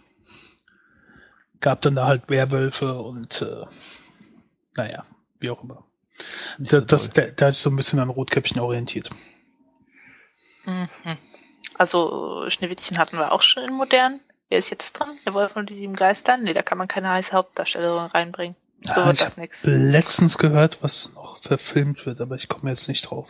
gab 1.60 1.80
dann 1.82 1.94
da 1.94 2.06
halt 2.06 2.28
Werwölfe 2.28 3.00
und 3.00 3.40
äh, 3.42 3.64
naja, 4.76 5.06
wie 5.40 5.48
auch 5.50 5.62
immer. 5.62 5.85
Da, 6.58 6.80
so 6.80 6.80
das, 6.80 7.10
der, 7.10 7.32
der 7.32 7.48
hat 7.48 7.54
sich 7.54 7.62
so 7.62 7.70
ein 7.70 7.76
bisschen 7.76 7.98
an 7.98 8.08
Rotkäppchen 8.10 8.60
orientiert. 8.60 9.10
Mhm. 10.64 10.88
Also 11.78 12.44
Schneewittchen 12.48 12.98
hatten 12.98 13.18
wir 13.18 13.32
auch 13.32 13.42
schon 13.42 13.64
in 13.64 13.74
modern. 13.74 14.20
Wer 14.48 14.58
ist 14.58 14.70
jetzt 14.70 14.92
dran? 14.94 15.18
Der 15.26 15.34
Wolf 15.34 15.56
und 15.56 15.68
die 15.70 15.76
sieben 15.76 15.94
Geister? 15.96 16.36
Nee, 16.36 16.54
da 16.54 16.62
kann 16.62 16.78
man 16.78 16.88
keine 16.88 17.10
heiße 17.10 17.32
Hauptdarstellerin 17.32 18.06
reinbringen. 18.06 18.56
So 18.82 19.00
Ah, 19.00 19.06
wird 19.06 19.16
ich 19.16 19.22
das 19.22 19.32
hab 19.32 19.38
nix. 19.38 19.64
letztens 19.64 20.38
gehört, 20.38 20.78
was 20.82 21.12
noch 21.14 21.42
verfilmt 21.42 22.06
wird, 22.06 22.20
aber 22.20 22.36
ich 22.36 22.48
komme 22.48 22.70
jetzt 22.70 22.88
nicht 22.88 23.02
drauf. 23.10 23.28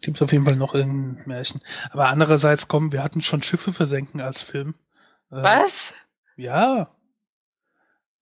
Gibt 0.00 0.20
auf 0.20 0.32
jeden 0.32 0.46
Fall 0.46 0.56
noch 0.56 0.74
irgendein 0.74 1.26
Märchen. 1.26 1.62
Aber 1.90 2.08
andererseits 2.08 2.68
kommen, 2.68 2.92
wir 2.92 3.02
hatten 3.02 3.22
schon 3.22 3.42
Schiffe 3.42 3.72
versenken 3.72 4.20
als 4.20 4.42
Film. 4.42 4.74
Äh, 5.30 5.36
Was? 5.42 5.94
Ja. 6.36 6.94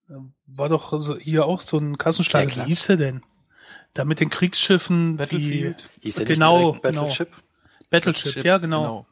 Äh, 0.08 0.14
War 0.46 0.68
doch 0.68 0.92
so, 1.00 1.16
hier 1.18 1.46
auch 1.46 1.60
so 1.60 1.78
ein 1.78 1.98
Kassenschlager. 1.98 2.54
Ja. 2.54 2.64
Wie 2.64 2.68
hieß 2.68 2.86
der 2.86 2.96
denn? 2.98 3.22
Da 3.94 4.04
mit 4.04 4.20
den 4.20 4.30
Kriegsschiffen, 4.30 5.16
Battlefield. 5.16 5.84
die 5.96 6.02
Hieß 6.02 6.24
Genau, 6.24 6.72
nicht 6.72 6.82
direkt 6.82 6.96
Battleship? 6.96 7.28
Battleship, 7.90 8.44
ja 8.44 8.58
genau. 8.58 9.06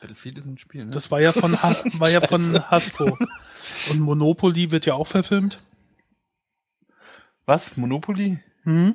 Battlefield 0.00 0.38
ist 0.38 0.46
ein 0.46 0.58
Spiel, 0.58 0.84
ne? 0.84 0.92
Das 0.92 1.10
war 1.10 1.20
ja 1.20 1.32
von 1.32 1.60
ha 1.62 1.74
war 1.98 2.08
ja 2.08 2.20
von. 2.20 2.70
Hasbro. 2.70 3.16
Und 3.90 4.00
Monopoly 4.00 4.70
wird 4.70 4.86
ja 4.86 4.94
auch 4.94 5.08
verfilmt. 5.08 5.60
Was? 7.44 7.76
Monopoly? 7.76 8.38
Hm? 8.62 8.94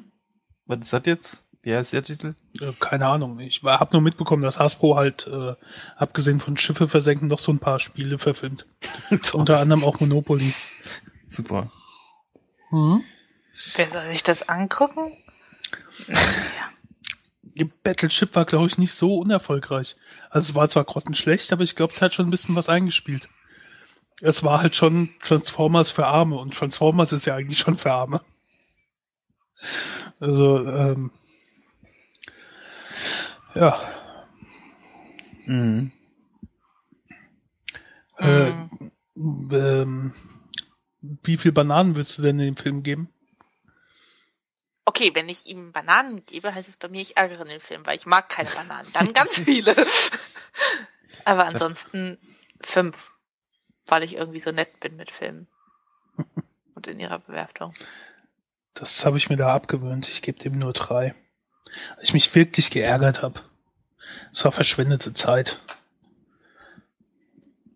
Was 0.65 0.79
ist 0.79 0.93
das 0.93 1.01
jetzt? 1.05 1.45
Wie 1.62 1.75
heißt 1.75 1.93
der 1.93 2.03
Titel? 2.03 2.36
Äh, 2.62 2.73
keine 2.79 3.08
Ahnung. 3.08 3.39
Ich 3.39 3.63
habe 3.63 3.93
nur 3.93 4.01
mitbekommen, 4.01 4.43
dass 4.43 4.60
Hasbro 4.60 4.95
halt, 4.95 5.27
äh, 5.27 5.55
abgesehen 5.95 6.39
von 6.39 6.58
Schiffe 6.58 6.88
versenken, 6.88 7.27
noch 7.27 7.39
so 7.39 7.51
ein 7.51 7.60
paar 7.60 7.79
Spiele 7.79 8.17
verfilmt. 8.19 8.65
Unter 9.34 9.60
anderem 9.60 9.84
auch 9.84 9.99
Monopoly. 9.99 10.53
Super. 11.27 11.71
Mhm. 12.71 13.03
Wer 13.75 13.89
soll 13.89 14.09
sich 14.11 14.23
das 14.23 14.47
angucken? 14.47 15.17
Battleship 17.83 18.35
war, 18.35 18.45
glaube 18.45 18.67
ich, 18.67 18.77
nicht 18.77 18.93
so 18.93 19.17
unerfolgreich. 19.17 19.95
Also 20.29 20.49
es 20.51 20.55
war 20.55 20.67
zwar 20.69 20.83
grottenschlecht, 20.83 21.53
aber 21.53 21.63
ich 21.63 21.75
glaube, 21.75 21.93
es 21.93 22.01
hat 22.01 22.13
schon 22.13 22.27
ein 22.27 22.31
bisschen 22.31 22.55
was 22.55 22.67
eingespielt. 22.69 23.29
Es 24.21 24.43
war 24.43 24.61
halt 24.61 24.75
schon 24.75 25.09
Transformers 25.23 25.91
für 25.91 26.05
Arme 26.07 26.37
und 26.37 26.53
Transformers 26.53 27.11
ist 27.13 27.25
ja 27.25 27.35
eigentlich 27.35 27.59
schon 27.59 27.77
für 27.77 27.91
Arme. 27.91 28.21
Also, 30.19 30.65
ähm, 30.67 31.11
ja, 33.53 33.91
Mhm. 35.45 35.91
äh, 38.17 38.51
Hm. 39.15 39.49
ähm, 39.51 40.13
wie 41.01 41.37
viel 41.37 41.51
Bananen 41.51 41.95
willst 41.95 42.17
du 42.17 42.21
denn 42.23 42.39
in 42.39 42.55
den 42.55 42.57
Film 42.57 42.83
geben? 42.83 43.09
Okay, 44.86 45.12
wenn 45.15 45.30
ich 45.30 45.48
ihm 45.48 45.71
Bananen 45.71 46.26
gebe, 46.26 46.54
heißt 46.54 46.69
es 46.69 46.78
bei 46.78 46.88
mir, 46.88 47.02
ich 47.02 47.17
ärgere 47.17 47.43
den 47.43 47.60
Film, 47.60 47.86
weil 47.86 47.95
ich 47.95 48.06
mag 48.06 48.30
keine 48.30 48.50
Bananen. 48.50 48.91
Dann 48.93 49.13
ganz 49.13 49.39
viele. 49.43 49.76
Aber 51.24 51.45
ansonsten 51.45 52.19
fünf, 52.62 53.12
weil 53.88 54.04
ich 54.04 54.15
irgendwie 54.15 54.39
so 54.39 54.52
nett 54.52 54.80
bin 54.80 54.95
mit 54.95 55.10
Filmen. 55.10 55.48
Und 56.76 56.88
in 56.88 57.00
ihrer 57.00 57.19
Bewertung. 57.19 57.74
Das 58.76 59.06
habe 59.06 59.17
ich 59.17 59.30
mir 59.30 59.38
da 59.38 59.54
abgewöhnt. 59.56 60.08
Ich 60.10 60.21
gebe 60.21 60.38
dem 60.38 60.60
nur 60.60 60.74
drei. 60.74 61.15
Weil 61.95 62.04
ich 62.04 62.13
mich 62.13 62.36
wirklich 62.36 62.69
geärgert 62.69 63.21
habe. 63.21 63.41
Es 64.32 64.43
war 64.43 64.52
verschwendete 64.52 65.13
Zeit. 65.13 65.60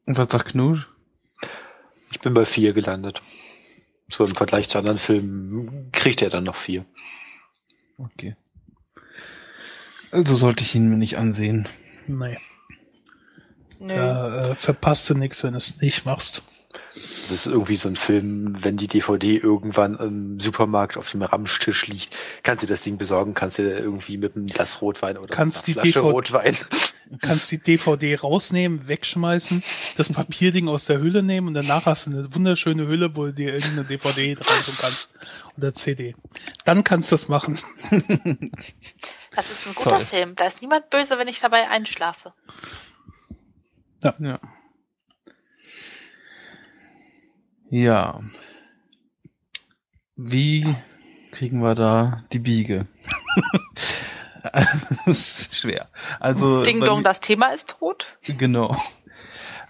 Und 0.06 0.18
was 0.18 0.30
sagt 0.30 0.50
Knut? 0.50 0.88
Ich 2.12 2.20
bin 2.20 2.34
bei 2.34 2.46
vier 2.46 2.74
gelandet. 2.74 3.22
So 4.10 4.26
im 4.26 4.36
Vergleich 4.36 4.70
zu 4.70 4.78
anderen 4.78 5.00
Filmen 5.00 5.92
kriegt 5.92 6.22
er 6.22 6.30
dann 6.30 6.44
noch 6.44 6.56
vier. 6.56 6.86
Okay. 7.98 8.36
Also 10.12 10.36
sollte 10.36 10.64
ich 10.64 10.74
ihn 10.76 10.90
mir 10.90 10.98
nicht 10.98 11.18
ansehen. 11.18 11.68
Nee. 12.08 12.38
Nö. 13.80 13.96
Da 13.96 14.52
äh, 14.52 14.56
verpasst 14.56 15.10
du 15.10 15.14
nichts, 15.14 15.44
wenn 15.44 15.52
du 15.54 15.58
es 15.58 15.80
nicht 15.80 16.06
machst. 16.06 16.44
Das 17.22 17.32
ist 17.32 17.48
irgendwie 17.48 17.76
so 17.76 17.90
ein 17.90 17.96
Film, 17.96 18.58
wenn 18.64 18.78
die 18.78 18.88
DVD 18.88 19.38
irgendwann 19.38 19.96
im 19.96 20.40
Supermarkt 20.40 20.98
auf 20.98 21.12
dem 21.12 21.22
Ramstisch 21.22 21.88
liegt, 21.88 22.16
kannst 22.44 22.64
du 22.64 22.68
das 22.68 22.82
Ding 22.82 22.98
besorgen, 22.98 23.34
kannst 23.34 23.58
du 23.58 23.64
irgendwie 23.64 24.18
mit 24.18 24.36
einem 24.36 24.48
Glas 24.48 24.82
Rotwein 24.82 25.18
oder 25.18 25.34
Kannst 25.34 25.68
die 25.68 25.74
einer 25.74 25.82
Flasche 25.82 26.00
DVD 26.00 26.12
Rotwein. 26.12 26.58
Kannst 27.22 27.50
die 27.52 27.58
DVD 27.58 28.16
rausnehmen, 28.16 28.88
wegschmeißen, 28.88 29.64
das 29.98 30.10
Papierding 30.10 30.68
aus 30.68 30.86
der 30.86 31.00
Hülle 31.00 31.24
nehmen 31.24 31.48
und 31.48 31.54
danach 31.56 31.88
hast 31.88 32.06
du 32.06 32.12
eine 32.12 32.34
wunderschöne 32.36 32.88
Hülle, 32.88 33.16
wo 33.16 33.26
du 33.26 33.34
dir 33.34 33.54
irgendeine 33.54 33.84
DVD 33.86 34.36
dran 34.36 34.64
tun 34.64 34.76
kannst. 34.80 35.16
Oder 35.58 35.74
CD. 35.74 36.16
Dann 36.66 36.84
kannst 36.84 37.12
du 37.12 37.16
das 37.16 37.28
machen. 37.28 37.60
Das 39.32 39.52
ist 39.52 39.68
ein 39.68 39.76
guter 39.76 39.92
Toll. 39.92 40.06
Film. 40.06 40.36
Da 40.36 40.46
ist 40.46 40.62
niemand 40.62 40.90
böse, 40.90 41.18
wenn 41.18 41.28
ich 41.28 41.40
dabei 41.40 41.70
einschlafe. 41.70 42.34
Ja. 44.04 44.40
Ja. 47.70 48.22
Wie 50.16 50.76
kriegen 51.32 51.62
wir 51.62 51.76
da 51.76 52.24
die 52.34 52.40
Biege? 52.40 52.88
Schwer. 55.52 55.88
Also 56.20 56.64
Ding 56.64 56.82
Dong, 56.82 57.04
das 57.04 57.20
Thema 57.20 57.50
ist 57.50 57.76
tot. 57.80 58.08
Genau. 58.24 58.76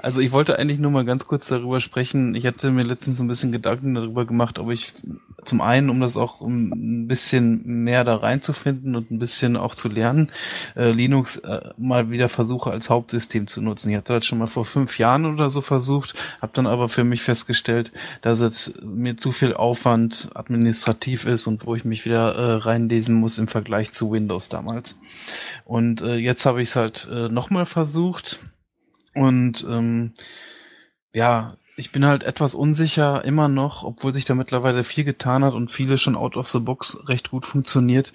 Also 0.02 0.22
ich 0.22 0.32
wollte 0.32 0.58
eigentlich 0.58 0.80
nur 0.80 0.92
mal 0.92 1.04
ganz 1.04 1.28
kurz 1.28 1.48
darüber 1.48 1.82
sprechen. 1.82 2.34
Ich 2.34 2.46
hatte 2.46 2.72
mir 2.72 2.84
letztens 2.84 3.18
so 3.18 3.24
ein 3.24 3.28
bisschen 3.28 3.52
Gedanken 3.52 3.96
darüber 3.96 4.26
gemacht, 4.26 4.58
ob 4.58 4.72
ich 4.72 4.94
zum 5.44 5.60
einen, 5.60 5.90
um 5.90 6.00
das 6.00 6.16
auch 6.16 6.40
ein 6.40 7.08
bisschen 7.08 7.84
mehr 7.84 8.06
da 8.06 8.16
reinzufinden 8.16 8.96
und 8.96 9.12
ein 9.12 9.20
bisschen 9.20 9.58
auch 9.58 9.76
zu 9.76 9.90
lernen, 9.90 10.32
äh, 10.78 10.92
Linux 10.92 11.36
äh, 11.38 11.72
mal 11.78 12.12
wieder 12.12 12.30
versuche 12.30 12.72
als 12.72 12.90
Hauptsystem 12.90 13.48
zu 13.48 13.62
nutzen. 13.62 13.90
Ich 13.90 13.98
hatte 13.98 14.14
das 14.14 14.26
schon 14.26 14.38
mal 14.38 14.48
vor 14.48 14.66
fünf 14.66 14.98
Jahren 15.00 15.26
oder 15.26 15.50
so 15.50 15.60
versucht, 15.60 16.16
habe 16.42 16.54
dann 16.56 16.68
aber 16.68 16.88
für 16.88 17.04
mich 17.04 17.22
festgestellt, 17.22 17.92
dass 18.22 18.40
es 18.40 18.74
mir 18.82 19.18
zu 19.18 19.34
viel 19.34 19.54
Aufwand 19.54 20.30
administrativ 20.34 21.26
ist 21.26 21.46
und 21.46 21.66
wo 21.66 21.76
ich 21.76 21.84
mich 21.84 22.06
wieder 22.06 22.36
äh, 22.36 22.54
reinlesen 22.56 23.16
muss 23.16 23.38
im 23.38 23.50
Vergleich 23.50 23.92
zu 23.92 24.12
Windows 24.12 24.48
damals. 24.48 24.98
Und 25.66 26.02
äh, 26.02 26.16
jetzt 26.16 26.46
habe 26.46 26.62
ich 26.62 26.70
es 26.70 26.76
halt 26.78 27.06
äh, 27.12 27.28
nochmal 27.28 27.66
versucht 27.66 28.40
und 29.14 29.66
ähm, 29.68 30.14
ja, 31.14 31.58
ich 31.80 31.92
bin 31.92 32.06
halt 32.06 32.24
etwas 32.24 32.56
unsicher 32.56 33.24
immer 33.24 33.48
noch, 33.48 33.84
obwohl 33.84 34.14
sich 34.14 34.26
da 34.26 34.36
mittlerweile 34.36 34.84
viel 34.84 35.06
getan 35.06 35.44
hat 35.44 35.54
und 35.54 35.72
viele 35.72 35.98
schon 35.98 36.16
out 36.16 36.36
of 36.36 36.50
the 36.50 36.60
box 36.60 37.08
recht 37.08 37.32
gut 37.32 37.46
funktioniert. 37.46 38.12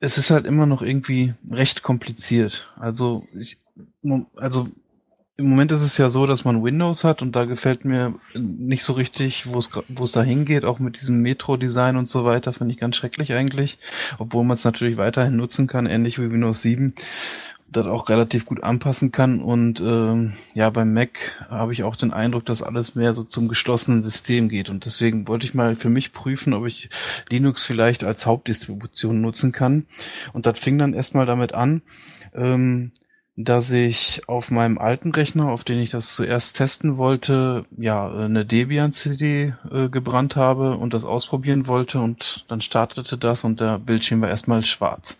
Es 0.00 0.18
ist 0.18 0.30
halt 0.30 0.44
immer 0.44 0.66
noch 0.66 0.82
irgendwie 0.82 1.34
recht 1.50 1.82
kompliziert. 1.82 2.70
Also 2.78 3.24
ich, 3.38 3.58
also 4.36 4.68
im 5.38 5.48
Moment 5.48 5.72
ist 5.72 5.82
es 5.82 5.98
ja 5.98 6.08
so, 6.08 6.26
dass 6.26 6.44
man 6.44 6.62
Windows 6.62 7.04
hat 7.04 7.20
und 7.20 7.36
da 7.36 7.44
gefällt 7.44 7.84
mir 7.84 8.14
nicht 8.34 8.84
so 8.84 8.94
richtig, 8.94 9.46
wo 9.46 9.58
es 9.58 9.70
wo 9.88 10.04
es 10.04 10.12
da 10.12 10.22
hingeht, 10.22 10.64
auch 10.64 10.78
mit 10.78 11.00
diesem 11.00 11.20
Metro-Design 11.20 11.96
und 11.96 12.08
so 12.08 12.24
weiter, 12.24 12.52
finde 12.52 12.72
ich 12.72 12.80
ganz 12.80 12.96
schrecklich 12.96 13.32
eigentlich, 13.32 13.78
obwohl 14.18 14.44
man 14.44 14.54
es 14.54 14.64
natürlich 14.64 14.96
weiterhin 14.96 15.36
nutzen 15.36 15.66
kann, 15.66 15.86
ähnlich 15.86 16.18
wie 16.18 16.30
Windows 16.30 16.62
7 16.62 16.94
das 17.68 17.86
auch 17.86 18.08
relativ 18.08 18.44
gut 18.46 18.62
anpassen 18.62 19.12
kann. 19.12 19.40
Und 19.40 19.80
ähm, 19.80 20.34
ja, 20.54 20.70
beim 20.70 20.92
Mac 20.92 21.46
habe 21.48 21.72
ich 21.72 21.82
auch 21.82 21.96
den 21.96 22.12
Eindruck, 22.12 22.46
dass 22.46 22.62
alles 22.62 22.94
mehr 22.94 23.12
so 23.12 23.24
zum 23.24 23.48
geschlossenen 23.48 24.02
System 24.02 24.48
geht. 24.48 24.68
Und 24.70 24.84
deswegen 24.84 25.26
wollte 25.28 25.46
ich 25.46 25.54
mal 25.54 25.76
für 25.76 25.90
mich 25.90 26.12
prüfen, 26.12 26.54
ob 26.54 26.66
ich 26.66 26.90
Linux 27.28 27.64
vielleicht 27.64 28.04
als 28.04 28.26
Hauptdistribution 28.26 29.20
nutzen 29.20 29.52
kann. 29.52 29.86
Und 30.32 30.46
das 30.46 30.58
fing 30.58 30.78
dann 30.78 30.94
erstmal 30.94 31.26
damit 31.26 31.54
an, 31.54 31.82
ähm, 32.34 32.92
dass 33.38 33.70
ich 33.70 34.22
auf 34.28 34.50
meinem 34.50 34.78
alten 34.78 35.10
Rechner, 35.10 35.50
auf 35.50 35.62
den 35.62 35.78
ich 35.78 35.90
das 35.90 36.14
zuerst 36.14 36.56
testen 36.56 36.96
wollte, 36.96 37.66
ja, 37.76 38.10
eine 38.10 38.46
Debian-CD 38.46 39.52
äh, 39.70 39.88
gebrannt 39.90 40.36
habe 40.36 40.76
und 40.78 40.94
das 40.94 41.04
ausprobieren 41.04 41.66
wollte 41.66 42.00
und 42.00 42.46
dann 42.48 42.62
startete 42.62 43.18
das 43.18 43.44
und 43.44 43.60
der 43.60 43.78
Bildschirm 43.78 44.22
war 44.22 44.30
erstmal 44.30 44.64
schwarz. 44.64 45.18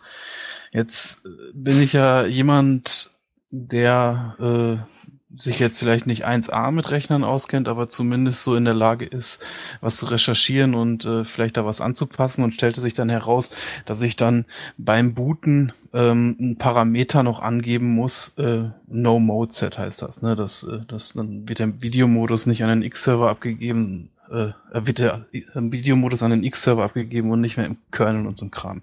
Jetzt 0.76 1.24
äh, 1.24 1.30
bin 1.54 1.80
ich 1.80 1.94
ja 1.94 2.26
jemand, 2.26 3.10
der 3.50 4.36
äh, 4.38 5.40
sich 5.40 5.58
jetzt 5.58 5.78
vielleicht 5.78 6.06
nicht 6.06 6.26
1A 6.26 6.70
mit 6.70 6.90
Rechnern 6.90 7.24
auskennt, 7.24 7.66
aber 7.66 7.88
zumindest 7.88 8.44
so 8.44 8.56
in 8.56 8.66
der 8.66 8.74
Lage 8.74 9.06
ist, 9.06 9.42
was 9.80 9.96
zu 9.96 10.04
recherchieren 10.06 10.74
und 10.74 11.06
äh, 11.06 11.24
vielleicht 11.24 11.56
da 11.56 11.64
was 11.64 11.80
anzupassen 11.80 12.44
und 12.44 12.52
stellte 12.52 12.82
sich 12.82 12.92
dann 12.92 13.08
heraus, 13.08 13.50
dass 13.86 14.02
ich 14.02 14.16
dann 14.16 14.44
beim 14.76 15.14
Booten 15.14 15.72
ähm, 15.94 16.36
ein 16.38 16.56
Parameter 16.56 17.22
noch 17.22 17.40
angeben 17.40 17.94
muss, 17.94 18.34
äh, 18.36 18.64
No 18.86 19.18
Mode 19.18 19.54
Set 19.54 19.78
heißt 19.78 20.02
das, 20.02 20.20
ne? 20.20 20.36
Das, 20.36 20.62
äh, 20.62 20.80
das 20.88 21.14
dann 21.14 21.48
wird 21.48 21.58
der 21.58 21.80
Videomodus 21.80 22.44
nicht 22.44 22.62
an 22.62 22.68
den 22.68 22.82
X-Server 22.82 23.30
abgegeben, 23.30 24.10
äh, 24.30 24.52
wird 24.74 24.98
der 24.98 25.24
äh, 25.32 25.42
Videomodus 25.54 26.22
an 26.22 26.32
den 26.32 26.44
X-Server 26.44 26.84
abgegeben 26.84 27.30
und 27.30 27.40
nicht 27.40 27.56
mehr 27.56 27.66
im 27.66 27.78
Kernel 27.90 28.26
und 28.26 28.36
so 28.36 28.46
Kram. 28.48 28.82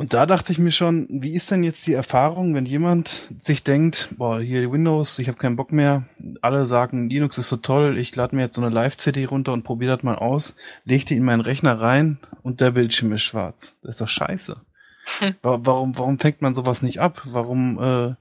Und 0.00 0.14
da 0.14 0.24
dachte 0.24 0.50
ich 0.50 0.58
mir 0.58 0.72
schon, 0.72 1.06
wie 1.10 1.34
ist 1.34 1.50
denn 1.50 1.62
jetzt 1.62 1.86
die 1.86 1.92
Erfahrung, 1.92 2.54
wenn 2.54 2.64
jemand 2.64 3.30
sich 3.42 3.64
denkt, 3.64 4.08
boah, 4.16 4.40
hier 4.40 4.72
Windows, 4.72 5.18
ich 5.18 5.28
habe 5.28 5.36
keinen 5.36 5.56
Bock 5.56 5.72
mehr, 5.72 6.04
alle 6.40 6.66
sagen, 6.66 7.10
Linux 7.10 7.36
ist 7.36 7.50
so 7.50 7.58
toll, 7.58 7.98
ich 7.98 8.16
lade 8.16 8.34
mir 8.34 8.40
jetzt 8.40 8.56
so 8.56 8.62
eine 8.62 8.74
Live-CD 8.74 9.26
runter 9.26 9.52
und 9.52 9.62
probiere 9.62 9.94
das 9.94 10.02
mal 10.02 10.14
aus, 10.14 10.56
leg 10.86 11.04
die 11.04 11.16
in 11.16 11.22
meinen 11.22 11.42
Rechner 11.42 11.78
rein 11.78 12.16
und 12.42 12.62
der 12.62 12.70
Bildschirm 12.70 13.12
ist 13.12 13.24
schwarz. 13.24 13.76
Das 13.82 13.96
ist 13.96 14.00
doch 14.00 14.08
scheiße. 14.08 14.56
Warum, 15.42 15.98
warum 15.98 16.18
fängt 16.18 16.40
man 16.40 16.54
sowas 16.54 16.80
nicht 16.80 16.98
ab? 16.98 17.20
Warum, 17.26 17.78
äh, 17.78 18.14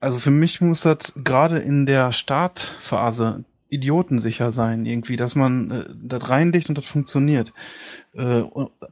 also 0.00 0.18
für 0.18 0.32
mich 0.32 0.60
muss 0.60 0.80
das 0.80 1.12
gerade 1.22 1.60
in 1.60 1.86
der 1.86 2.10
Startphase 2.10 3.44
idiotensicher 3.68 4.52
sein, 4.52 4.86
irgendwie, 4.86 5.16
dass 5.16 5.34
man 5.34 5.70
äh, 5.70 5.84
das 5.94 6.28
reinlegt 6.28 6.68
und 6.68 6.78
das 6.78 6.86
funktioniert. 6.86 7.52
Äh, 8.14 8.42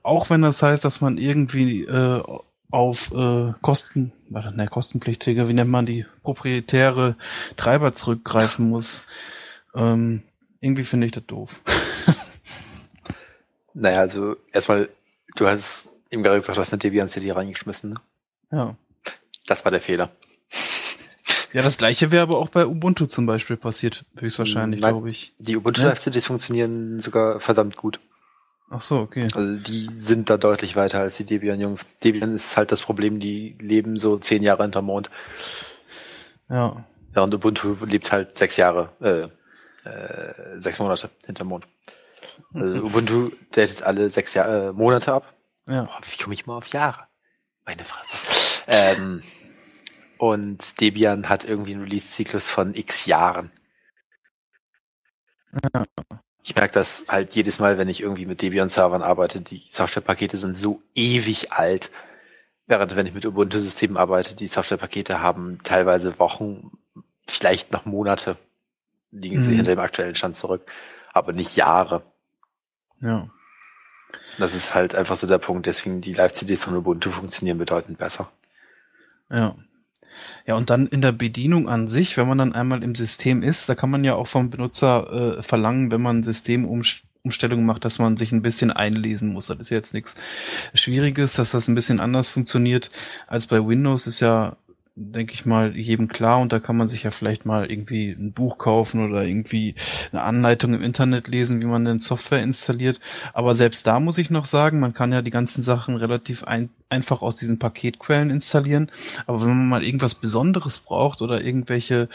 auch 0.02 0.30
wenn 0.30 0.42
das 0.42 0.62
heißt, 0.62 0.84
dass 0.84 1.00
man 1.00 1.18
irgendwie 1.18 1.82
äh, 1.82 2.22
auf 2.70 3.12
äh, 3.12 3.52
Kosten, 3.62 4.12
warte, 4.28 4.54
ne, 4.56 4.68
kostenpflichtige, 4.68 5.48
wie 5.48 5.54
nennt 5.54 5.70
man 5.70 5.86
die, 5.86 6.04
proprietäre 6.22 7.16
Treiber 7.56 7.94
zurückgreifen 7.94 8.68
muss. 8.68 9.02
Ähm, 9.74 10.22
irgendwie 10.60 10.84
finde 10.84 11.06
ich 11.06 11.12
das 11.12 11.24
doof. 11.26 11.50
naja, 13.74 14.00
also 14.00 14.36
erstmal, 14.52 14.88
du 15.36 15.46
hast 15.46 15.88
eben 16.10 16.22
gerade 16.22 16.38
gesagt, 16.38 16.56
du 16.56 16.60
hast 16.60 16.72
eine 16.72 16.78
Debian 16.78 17.08
CD 17.08 17.30
reingeschmissen. 17.30 17.90
Ne? 17.90 17.96
Ja. 18.50 18.76
Das 19.46 19.64
war 19.64 19.70
der 19.70 19.80
Fehler. 19.80 20.10
Ja, 21.52 21.62
das 21.62 21.78
gleiche 21.78 22.10
wäre 22.10 22.22
aber 22.22 22.38
auch 22.38 22.48
bei 22.48 22.66
Ubuntu 22.66 23.06
zum 23.06 23.26
Beispiel 23.26 23.56
passiert, 23.56 24.04
höchstwahrscheinlich, 24.16 24.80
glaube 24.80 25.10
ich. 25.10 25.34
Die 25.38 25.56
Ubuntu 25.56 25.82
ja? 25.82 25.88
Live-CDs 25.88 26.26
funktionieren 26.26 27.00
sogar 27.00 27.40
verdammt 27.40 27.76
gut. 27.76 28.00
Ach 28.68 28.82
so, 28.82 28.98
okay. 28.98 29.22
Also 29.22 29.56
die 29.56 29.88
sind 29.96 30.28
da 30.28 30.36
deutlich 30.36 30.74
weiter 30.74 31.00
als 31.00 31.16
die 31.16 31.24
Debian-Jungs. 31.24 31.86
Debian 32.02 32.34
ist 32.34 32.56
halt 32.56 32.72
das 32.72 32.82
Problem, 32.82 33.20
die 33.20 33.56
leben 33.60 33.98
so 33.98 34.18
zehn 34.18 34.42
Jahre 34.42 34.64
hinterm 34.64 34.86
Mond. 34.86 35.10
Ja. 36.48 36.84
Während 37.12 37.34
Ubuntu 37.34 37.76
lebt 37.84 38.10
halt 38.10 38.36
sechs 38.36 38.56
Jahre, 38.56 38.90
äh, 39.00 39.88
äh, 39.88 40.60
sechs 40.60 40.78
Monate 40.80 41.10
hinterm 41.24 41.48
Mond. 41.48 41.66
Also. 42.54 42.74
Ubuntu 42.84 43.30
datet 43.52 43.82
alle 43.82 44.10
sechs 44.10 44.34
Jahre, 44.34 44.68
äh, 44.68 44.72
Monate 44.72 45.12
ab. 45.12 45.32
Ja. 45.68 45.84
Boah, 45.84 46.00
wie 46.02 46.22
komme 46.22 46.34
ich 46.34 46.46
mal 46.46 46.56
auf 46.56 46.68
Jahre? 46.68 47.06
Meine 47.64 47.84
Fresse. 47.84 48.62
ähm, 48.68 49.22
und 50.18 50.80
Debian 50.80 51.28
hat 51.28 51.44
irgendwie 51.44 51.74
einen 51.74 51.84
Release-Zyklus 51.84 52.50
von 52.50 52.74
x 52.74 53.06
Jahren. 53.06 53.50
Ja. 55.74 55.82
Ich 56.42 56.54
merke 56.54 56.74
das 56.74 57.04
halt 57.08 57.34
jedes 57.34 57.58
Mal, 57.58 57.76
wenn 57.76 57.88
ich 57.88 58.00
irgendwie 58.00 58.26
mit 58.26 58.40
Debian-Servern 58.40 59.02
arbeite. 59.02 59.40
Die 59.40 59.64
Softwarepakete 59.68 60.36
sind 60.36 60.56
so 60.56 60.80
ewig 60.94 61.52
alt. 61.52 61.90
Während 62.66 62.94
wenn 62.94 63.06
ich 63.06 63.14
mit 63.14 63.26
Ubuntu-Systemen 63.26 63.96
arbeite, 63.96 64.36
die 64.36 64.46
Softwarepakete 64.46 65.20
haben 65.20 65.58
teilweise 65.64 66.18
Wochen, 66.18 66.78
vielleicht 67.26 67.72
noch 67.72 67.84
Monate, 67.84 68.36
liegen 69.10 69.42
sie 69.42 69.52
mhm. 69.52 69.56
hinter 69.56 69.74
dem 69.74 69.80
aktuellen 69.80 70.14
Stand 70.14 70.36
zurück, 70.36 70.70
aber 71.12 71.32
nicht 71.32 71.56
Jahre. 71.56 72.02
Ja. 73.00 73.28
Das 74.38 74.54
ist 74.54 74.74
halt 74.74 74.94
einfach 74.94 75.16
so 75.16 75.26
der 75.26 75.38
Punkt, 75.38 75.66
deswegen 75.66 76.00
die 76.00 76.12
Live-CDs 76.12 76.64
von 76.64 76.76
Ubuntu 76.76 77.10
funktionieren 77.10 77.58
bedeutend 77.58 77.98
besser. 77.98 78.30
Ja. 79.30 79.56
Ja, 80.46 80.54
und 80.54 80.70
dann 80.70 80.86
in 80.86 81.02
der 81.02 81.12
Bedienung 81.12 81.68
an 81.68 81.88
sich, 81.88 82.16
wenn 82.16 82.28
man 82.28 82.38
dann 82.38 82.54
einmal 82.54 82.82
im 82.82 82.94
System 82.94 83.42
ist, 83.42 83.68
da 83.68 83.74
kann 83.74 83.90
man 83.90 84.04
ja 84.04 84.14
auch 84.14 84.28
vom 84.28 84.50
Benutzer 84.50 85.38
äh, 85.38 85.42
verlangen, 85.42 85.90
wenn 85.90 86.02
man 86.02 86.22
Systemumstellungen 86.22 87.66
macht, 87.66 87.84
dass 87.84 87.98
man 87.98 88.16
sich 88.16 88.32
ein 88.32 88.42
bisschen 88.42 88.70
einlesen 88.70 89.32
muss. 89.32 89.46
Das 89.46 89.58
ist 89.58 89.70
jetzt 89.70 89.94
nichts 89.94 90.14
Schwieriges, 90.74 91.34
dass 91.34 91.50
das 91.50 91.68
ein 91.68 91.74
bisschen 91.74 92.00
anders 92.00 92.28
funktioniert 92.28 92.90
als 93.26 93.46
bei 93.46 93.64
Windows. 93.66 94.06
Ist 94.06 94.20
ja 94.20 94.56
denke 94.98 95.34
ich 95.34 95.44
mal, 95.44 95.76
jedem 95.76 96.08
klar 96.08 96.40
und 96.40 96.54
da 96.54 96.58
kann 96.58 96.76
man 96.76 96.88
sich 96.88 97.02
ja 97.02 97.10
vielleicht 97.10 97.44
mal 97.44 97.70
irgendwie 97.70 98.12
ein 98.12 98.32
Buch 98.32 98.56
kaufen 98.56 99.06
oder 99.06 99.24
irgendwie 99.24 99.74
eine 100.10 100.22
Anleitung 100.22 100.72
im 100.72 100.82
Internet 100.82 101.28
lesen, 101.28 101.60
wie 101.60 101.66
man 101.66 101.84
denn 101.84 102.00
Software 102.00 102.42
installiert. 102.42 102.98
Aber 103.34 103.54
selbst 103.54 103.86
da 103.86 104.00
muss 104.00 104.16
ich 104.16 104.30
noch 104.30 104.46
sagen, 104.46 104.80
man 104.80 104.94
kann 104.94 105.12
ja 105.12 105.20
die 105.20 105.30
ganzen 105.30 105.62
Sachen 105.62 105.96
relativ 105.96 106.44
ein, 106.44 106.70
einfach 106.88 107.20
aus 107.20 107.36
diesen 107.36 107.58
Paketquellen 107.58 108.30
installieren. 108.30 108.90
Aber 109.26 109.42
wenn 109.42 109.48
man 109.48 109.68
mal 109.68 109.84
irgendwas 109.84 110.14
Besonderes 110.14 110.78
braucht 110.78 111.20
oder 111.20 111.42
irgendwelche 111.42 112.08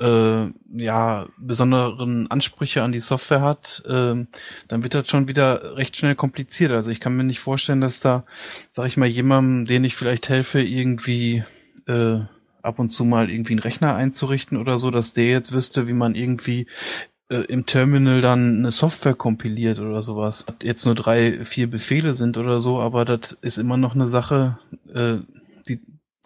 äh, 0.00 0.46
ja 0.76 1.26
besonderen 1.38 2.28
Ansprüche 2.32 2.82
an 2.82 2.90
die 2.90 3.00
Software 3.00 3.42
hat, 3.42 3.84
äh, 3.86 4.26
dann 4.66 4.82
wird 4.82 4.94
das 4.94 5.08
schon 5.08 5.28
wieder 5.28 5.76
recht 5.76 5.96
schnell 5.96 6.16
kompliziert. 6.16 6.72
Also 6.72 6.90
ich 6.90 6.98
kann 6.98 7.16
mir 7.16 7.22
nicht 7.22 7.40
vorstellen, 7.40 7.80
dass 7.80 8.00
da, 8.00 8.24
sag 8.72 8.86
ich 8.86 8.96
mal, 8.96 9.06
jemandem, 9.06 9.66
den 9.66 9.84
ich 9.84 9.94
vielleicht 9.94 10.28
helfe, 10.28 10.60
irgendwie 10.60 11.44
äh, 11.86 12.20
ab 12.62 12.78
und 12.78 12.90
zu 12.90 13.04
mal 13.04 13.30
irgendwie 13.30 13.52
einen 13.52 13.60
Rechner 13.60 13.94
einzurichten 13.94 14.56
oder 14.58 14.78
so, 14.78 14.90
dass 14.90 15.12
der 15.12 15.26
jetzt 15.26 15.52
wüsste, 15.52 15.86
wie 15.86 15.92
man 15.92 16.14
irgendwie 16.14 16.66
äh, 17.28 17.44
im 17.44 17.66
Terminal 17.66 18.22
dann 18.22 18.58
eine 18.58 18.70
Software 18.70 19.14
kompiliert 19.14 19.78
oder 19.78 20.02
sowas. 20.02 20.46
Jetzt 20.62 20.84
nur 20.86 20.94
drei, 20.94 21.44
vier 21.44 21.70
Befehle 21.70 22.14
sind 22.14 22.36
oder 22.36 22.60
so, 22.60 22.80
aber 22.80 23.04
das 23.04 23.32
ist 23.42 23.58
immer 23.58 23.76
noch 23.76 23.94
eine 23.94 24.06
Sache, 24.06 24.58
äh, 24.92 25.18
die 25.68 25.80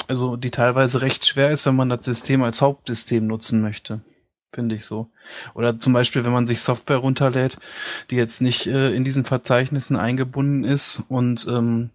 also 0.07 0.37
die 0.37 0.51
teilweise 0.51 1.03
recht 1.03 1.27
schwer 1.27 1.51
ist, 1.51 1.67
wenn 1.67 1.77
man 1.77 1.89
das 1.89 2.05
System 2.05 2.43
als 2.43 2.61
Hauptsystem 2.61 3.27
nutzen 3.27 3.61
möchte. 3.61 4.01
Finde 4.53 4.77
ich 4.77 4.87
so. 4.87 5.11
Oder 5.55 5.79
zum 5.79 5.93
Beispiel, 5.93 6.25
wenn 6.25 6.33
man 6.33 6.47
sich 6.47 6.63
Software 6.63 6.97
runterlädt, 6.97 7.59
die 8.11 8.17
jetzt 8.17 8.41
nicht 8.41 8.67
äh, 8.67 8.95
in 8.95 9.05
diesen 9.05 9.27
Verzeichnissen 9.27 9.97
eingebunden 9.97 10.65
ist 10.65 11.03
und 11.09 11.47
ähm, 11.49 11.91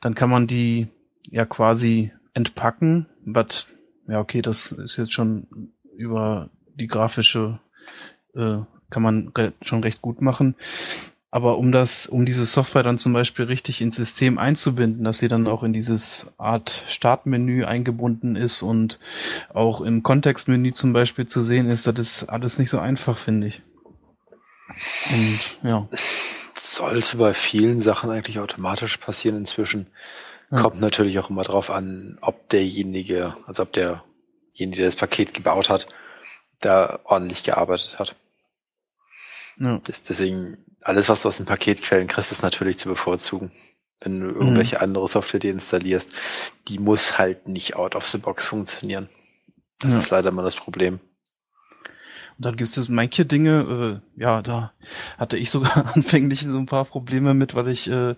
dann 0.00 0.14
kann 0.14 0.28
man 0.28 0.46
die 0.46 0.88
ja 1.22 1.46
quasi 1.46 2.12
entpacken, 2.38 3.06
but 3.24 3.66
ja, 4.06 4.20
okay, 4.20 4.42
das 4.42 4.72
ist 4.72 4.96
jetzt 4.96 5.12
schon 5.12 5.72
über 5.96 6.48
die 6.76 6.86
grafische, 6.86 7.58
äh, 8.34 8.58
kann 8.90 9.02
man 9.02 9.32
re 9.36 9.52
schon 9.60 9.82
recht 9.82 10.00
gut 10.00 10.22
machen. 10.22 10.54
Aber 11.30 11.58
um 11.58 11.72
das, 11.72 12.06
um 12.06 12.24
diese 12.24 12.46
Software 12.46 12.82
dann 12.82 12.98
zum 12.98 13.12
Beispiel 13.12 13.44
richtig 13.44 13.82
ins 13.82 13.96
System 13.96 14.38
einzubinden, 14.38 15.04
dass 15.04 15.18
sie 15.18 15.28
dann 15.28 15.46
auch 15.46 15.62
in 15.62 15.74
dieses 15.74 16.26
Art 16.38 16.84
Startmenü 16.88 17.64
eingebunden 17.64 18.34
ist 18.34 18.62
und 18.62 18.98
auch 19.52 19.82
im 19.82 20.02
Kontextmenü 20.02 20.72
zum 20.72 20.94
Beispiel 20.94 21.26
zu 21.26 21.42
sehen 21.42 21.68
ist, 21.68 21.86
das 21.86 21.98
ist 21.98 22.28
alles 22.30 22.58
nicht 22.58 22.70
so 22.70 22.78
einfach, 22.78 23.18
finde 23.18 23.48
ich. 23.48 23.62
Und 25.10 25.68
ja. 25.68 25.88
Sollte 26.56 27.18
bei 27.18 27.34
vielen 27.34 27.82
Sachen 27.82 28.10
eigentlich 28.10 28.38
automatisch 28.38 28.96
passieren 28.96 29.36
inzwischen. 29.36 29.88
Ja. 30.50 30.62
Kommt 30.62 30.80
natürlich 30.80 31.18
auch 31.18 31.30
immer 31.30 31.42
drauf 31.42 31.70
an, 31.70 32.18
ob 32.22 32.48
derjenige, 32.48 33.36
also 33.46 33.64
ob 33.64 33.72
derjenige, 33.72 34.76
der 34.76 34.86
das 34.86 34.96
Paket 34.96 35.34
gebaut 35.34 35.68
hat, 35.68 35.88
da 36.60 37.00
ordentlich 37.04 37.44
gearbeitet 37.44 37.98
hat. 37.98 38.16
Ja. 39.58 39.80
deswegen, 40.08 40.64
alles, 40.80 41.08
was 41.08 41.22
du 41.22 41.28
aus 41.28 41.36
den 41.38 41.46
Paketquellen 41.46 42.06
kriegst, 42.06 42.32
ist 42.32 42.42
natürlich 42.42 42.78
zu 42.78 42.88
bevorzugen. 42.88 43.50
Wenn 44.00 44.20
du 44.20 44.28
irgendwelche 44.28 44.76
mhm. 44.76 44.82
andere 44.82 45.08
Software 45.08 45.40
dir 45.40 45.52
installierst, 45.52 46.10
die 46.68 46.78
muss 46.78 47.18
halt 47.18 47.48
nicht 47.48 47.74
out 47.76 47.96
of 47.96 48.06
the 48.06 48.18
box 48.18 48.46
funktionieren. 48.46 49.08
Das 49.80 49.92
ja. 49.92 49.98
ist 49.98 50.10
leider 50.10 50.30
mal 50.30 50.42
das 50.42 50.56
Problem. 50.56 51.00
Und 52.38 52.44
dann 52.44 52.56
gibt 52.56 52.76
es 52.76 52.88
manche 52.88 53.26
Dinge, 53.26 54.00
äh, 54.16 54.20
ja, 54.20 54.42
da 54.42 54.72
hatte 55.18 55.36
ich 55.36 55.50
sogar 55.50 55.86
anfänglich 55.96 56.42
so 56.42 56.56
ein 56.56 56.66
paar 56.66 56.84
Probleme 56.84 57.34
mit, 57.34 57.54
weil 57.56 57.68
ich 57.68 57.90
äh, 57.90 58.14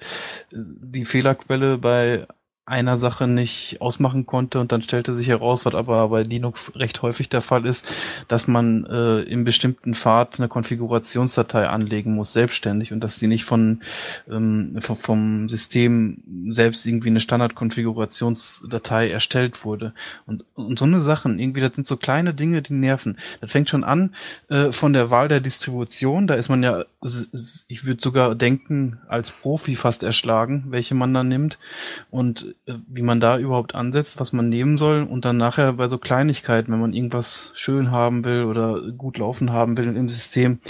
die 0.53 1.07
Fehlerquelle 1.07 1.79
bei 1.79 2.27
einer 2.71 2.97
Sache 2.99 3.27
nicht 3.27 3.81
ausmachen 3.81 4.25
konnte 4.25 4.61
und 4.61 4.73
dann 4.73 4.83
stellte 4.83 5.15
sich 5.17 5.29
heraus, 5.29 5.65
was 5.65 5.75
aber 5.75 6.09
bei 6.09 6.23
Linux 6.23 6.73
recht 6.77 7.03
häufig 7.03 7.29
der 7.29 7.43
Fall 7.43 7.67
ist, 7.67 7.87
dass 8.29 8.47
man 8.47 8.87
äh, 8.87 9.21
im 9.23 9.45
bestimmten 9.45 9.95
Pfad 9.95 10.39
eine 10.39 10.49
Konfigurationsdatei 10.49 11.69
anlegen 11.69 12.15
muss, 12.15 12.33
selbstständig 12.33 12.93
und 12.93 13.01
dass 13.01 13.19
die 13.19 13.27
nicht 13.27 13.45
von 13.45 13.83
ähm, 14.31 14.79
vom, 14.81 14.97
vom 14.97 15.49
System 15.49 16.23
selbst 16.51 16.87
irgendwie 16.87 17.09
eine 17.09 17.21
Standardkonfigurationsdatei 17.21 19.11
erstellt 19.11 19.65
wurde. 19.65 19.93
Und, 20.27 20.45
und 20.55 20.79
so 20.79 20.85
eine 20.85 21.01
Sachen, 21.01 21.39
irgendwie, 21.39 21.61
das 21.61 21.75
sind 21.75 21.87
so 21.87 21.97
kleine 21.97 22.35
Dinge, 22.35 22.63
die 22.63 22.75
nerven. 22.75 23.19
Das 23.41 23.51
fängt 23.51 23.69
schon 23.69 23.85
an 23.85 24.15
äh, 24.49 24.73
von 24.73 24.93
der 24.93 25.11
Wahl 25.11 25.29
der 25.29 25.41
Distribution, 25.41 26.27
da 26.27 26.35
ist 26.35 26.49
man 26.49 26.63
ja, 26.63 26.85
ich 27.69 27.85
würde 27.85 28.01
sogar 28.01 28.35
denken, 28.35 28.99
als 29.09 29.31
Profi 29.31 29.77
fast 29.77 30.03
erschlagen, 30.03 30.67
welche 30.69 30.95
man 30.95 31.13
dann 31.13 31.29
nimmt. 31.29 31.59
Und 32.11 32.55
wie 32.67 33.03
man 33.03 33.21
da 33.21 33.39
überhaupt 33.39 33.75
ansetzt, 33.75 34.21
was 34.21 34.33
man 34.33 34.49
nehmen 34.49 34.77
soll 34.77 35.03
und 35.03 35.25
dann 35.25 35.37
nachher 35.37 35.75
bei 35.75 35.89
so 35.89 35.99
Kleinigkeiten, 35.99 36.73
wenn 36.73 36.81
man 36.81 36.93
irgendwas 36.93 37.53
schön 37.55 37.91
haben 37.91 38.25
will 38.25 38.45
oder 38.45 38.81
gut 38.93 39.19
laufen 39.19 39.51
haben 39.51 39.77
will 39.77 39.97
im 39.97 40.09
System, 40.09 40.61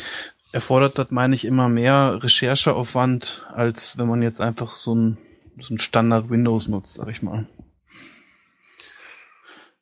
erfordert 0.52 0.98
das, 0.98 1.10
meine 1.10 1.34
ich, 1.34 1.44
immer 1.44 1.68
mehr 1.68 2.18
Rechercheaufwand, 2.22 3.46
als 3.52 3.98
wenn 3.98 4.08
man 4.08 4.22
jetzt 4.22 4.40
einfach 4.40 4.76
so 4.76 4.94
ein, 4.94 5.18
so 5.60 5.74
ein 5.74 5.78
Standard 5.78 6.30
Windows 6.30 6.68
nutzt, 6.68 6.94
sag 6.94 7.08
ich 7.08 7.22
mal. 7.22 7.46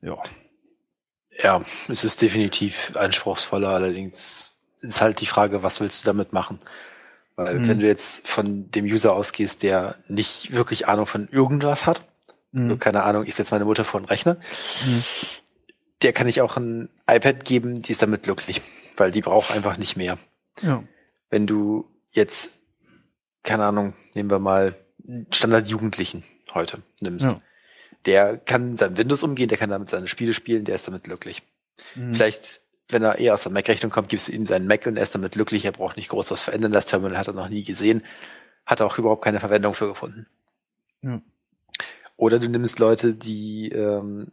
Ja. 0.02 0.16
Ja, 1.42 1.62
es 1.88 2.04
ist 2.04 2.20
definitiv 2.20 2.96
anspruchsvoller, 2.96 3.68
allerdings 3.68 4.58
ist 4.80 5.00
halt 5.00 5.20
die 5.20 5.26
Frage, 5.26 5.62
was 5.62 5.80
willst 5.80 6.02
du 6.02 6.06
damit 6.06 6.32
machen? 6.32 6.58
Weil 7.38 7.60
mhm. 7.60 7.68
wenn 7.68 7.78
du 7.78 7.86
jetzt 7.86 8.26
von 8.26 8.68
dem 8.72 8.84
User 8.84 9.12
ausgehst, 9.12 9.62
der 9.62 9.94
nicht 10.08 10.52
wirklich 10.52 10.88
Ahnung 10.88 11.06
von 11.06 11.28
irgendwas 11.28 11.86
hat, 11.86 12.02
mhm. 12.50 12.70
so 12.70 12.76
keine 12.76 13.04
Ahnung, 13.04 13.24
ich 13.26 13.36
setze 13.36 13.54
meine 13.54 13.64
Mutter 13.64 13.84
vor 13.84 14.00
einen 14.00 14.08
Rechner, 14.08 14.34
mhm. 14.84 15.04
der 16.02 16.12
kann 16.12 16.26
ich 16.26 16.40
auch 16.40 16.56
ein 16.56 16.88
iPad 17.08 17.44
geben, 17.44 17.80
die 17.80 17.92
ist 17.92 18.02
damit 18.02 18.24
glücklich, 18.24 18.60
weil 18.96 19.12
die 19.12 19.20
braucht 19.20 19.52
einfach 19.52 19.76
nicht 19.76 19.96
mehr. 19.96 20.18
Ja. 20.62 20.82
Wenn 21.30 21.46
du 21.46 21.88
jetzt, 22.08 22.58
keine 23.44 23.66
Ahnung, 23.66 23.94
nehmen 24.14 24.30
wir 24.30 24.40
mal 24.40 24.74
Standard-Jugendlichen 25.30 26.24
heute 26.54 26.82
nimmst, 26.98 27.26
ja. 27.26 27.40
der 28.04 28.36
kann 28.36 28.76
seinem 28.76 28.98
Windows 28.98 29.22
umgehen, 29.22 29.48
der 29.48 29.58
kann 29.58 29.70
damit 29.70 29.90
seine 29.90 30.08
Spiele 30.08 30.34
spielen, 30.34 30.64
der 30.64 30.74
ist 30.74 30.88
damit 30.88 31.04
glücklich. 31.04 31.44
Mhm. 31.94 32.14
Vielleicht 32.14 32.62
wenn 32.88 33.02
er 33.02 33.18
eher 33.18 33.34
aus 33.34 33.42
der 33.42 33.52
Mac-Rechnung 33.52 33.90
kommt, 33.90 34.08
gibst 34.08 34.28
du 34.28 34.32
ihm 34.32 34.46
seinen 34.46 34.66
Mac 34.66 34.86
und 34.86 34.96
er 34.96 35.02
ist 35.02 35.14
damit 35.14 35.32
glücklich, 35.32 35.64
er 35.64 35.72
braucht 35.72 35.96
nicht 35.96 36.08
groß 36.08 36.30
was 36.30 36.42
verändern. 36.42 36.72
Das 36.72 36.86
Terminal 36.86 37.18
hat 37.18 37.28
er 37.28 37.34
noch 37.34 37.48
nie 37.48 37.62
gesehen, 37.62 38.02
hat 38.64 38.80
er 38.80 38.86
auch 38.86 38.98
überhaupt 38.98 39.24
keine 39.24 39.40
Verwendung 39.40 39.74
für 39.74 39.88
gefunden. 39.88 40.26
Ja. 41.02 41.20
Oder 42.16 42.38
du 42.38 42.48
nimmst 42.48 42.78
Leute, 42.78 43.14
die 43.14 43.70
ähm, 43.70 44.32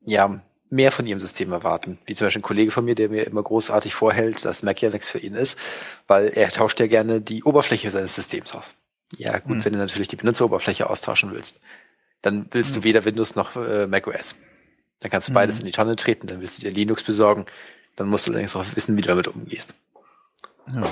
ja 0.00 0.42
mehr 0.70 0.90
von 0.90 1.06
ihrem 1.06 1.20
System 1.20 1.52
erwarten. 1.52 1.98
Wie 2.06 2.14
zum 2.14 2.26
Beispiel 2.26 2.40
ein 2.40 2.44
Kollege 2.44 2.70
von 2.70 2.84
mir, 2.84 2.94
der 2.94 3.10
mir 3.10 3.26
immer 3.26 3.42
großartig 3.42 3.94
vorhält, 3.94 4.44
dass 4.44 4.62
Mac 4.62 4.80
ja 4.80 4.90
nichts 4.90 5.08
für 5.08 5.18
ihn 5.18 5.34
ist, 5.34 5.58
weil 6.06 6.28
er 6.28 6.48
tauscht 6.48 6.80
ja 6.80 6.86
gerne 6.86 7.20
die 7.20 7.44
Oberfläche 7.44 7.90
seines 7.90 8.14
Systems 8.14 8.54
aus. 8.54 8.74
Ja, 9.18 9.38
gut, 9.38 9.58
mhm. 9.58 9.64
wenn 9.66 9.72
du 9.74 9.78
natürlich 9.78 10.08
die 10.08 10.16
Benutzeroberfläche 10.16 10.88
austauschen 10.88 11.30
willst, 11.30 11.60
dann 12.22 12.46
willst 12.50 12.70
mhm. 12.70 12.80
du 12.80 12.84
weder 12.84 13.04
Windows 13.04 13.36
noch 13.36 13.54
äh, 13.56 13.86
Mac 13.86 14.06
OS. 14.06 14.34
Dann 15.00 15.10
kannst 15.10 15.28
du 15.28 15.32
beides 15.34 15.56
mhm. 15.56 15.60
in 15.60 15.66
die 15.66 15.72
Tonne 15.72 15.96
treten, 15.96 16.26
dann 16.26 16.40
willst 16.40 16.58
du 16.58 16.62
dir 16.62 16.72
Linux 16.72 17.02
besorgen, 17.02 17.44
dann 17.96 18.08
musst 18.08 18.26
du 18.26 18.30
allerdings 18.30 18.56
auch 18.56 18.64
wissen, 18.74 18.96
wie 18.96 19.02
du 19.02 19.08
damit 19.08 19.28
umgehst. 19.28 19.74
Ja. 20.72 20.84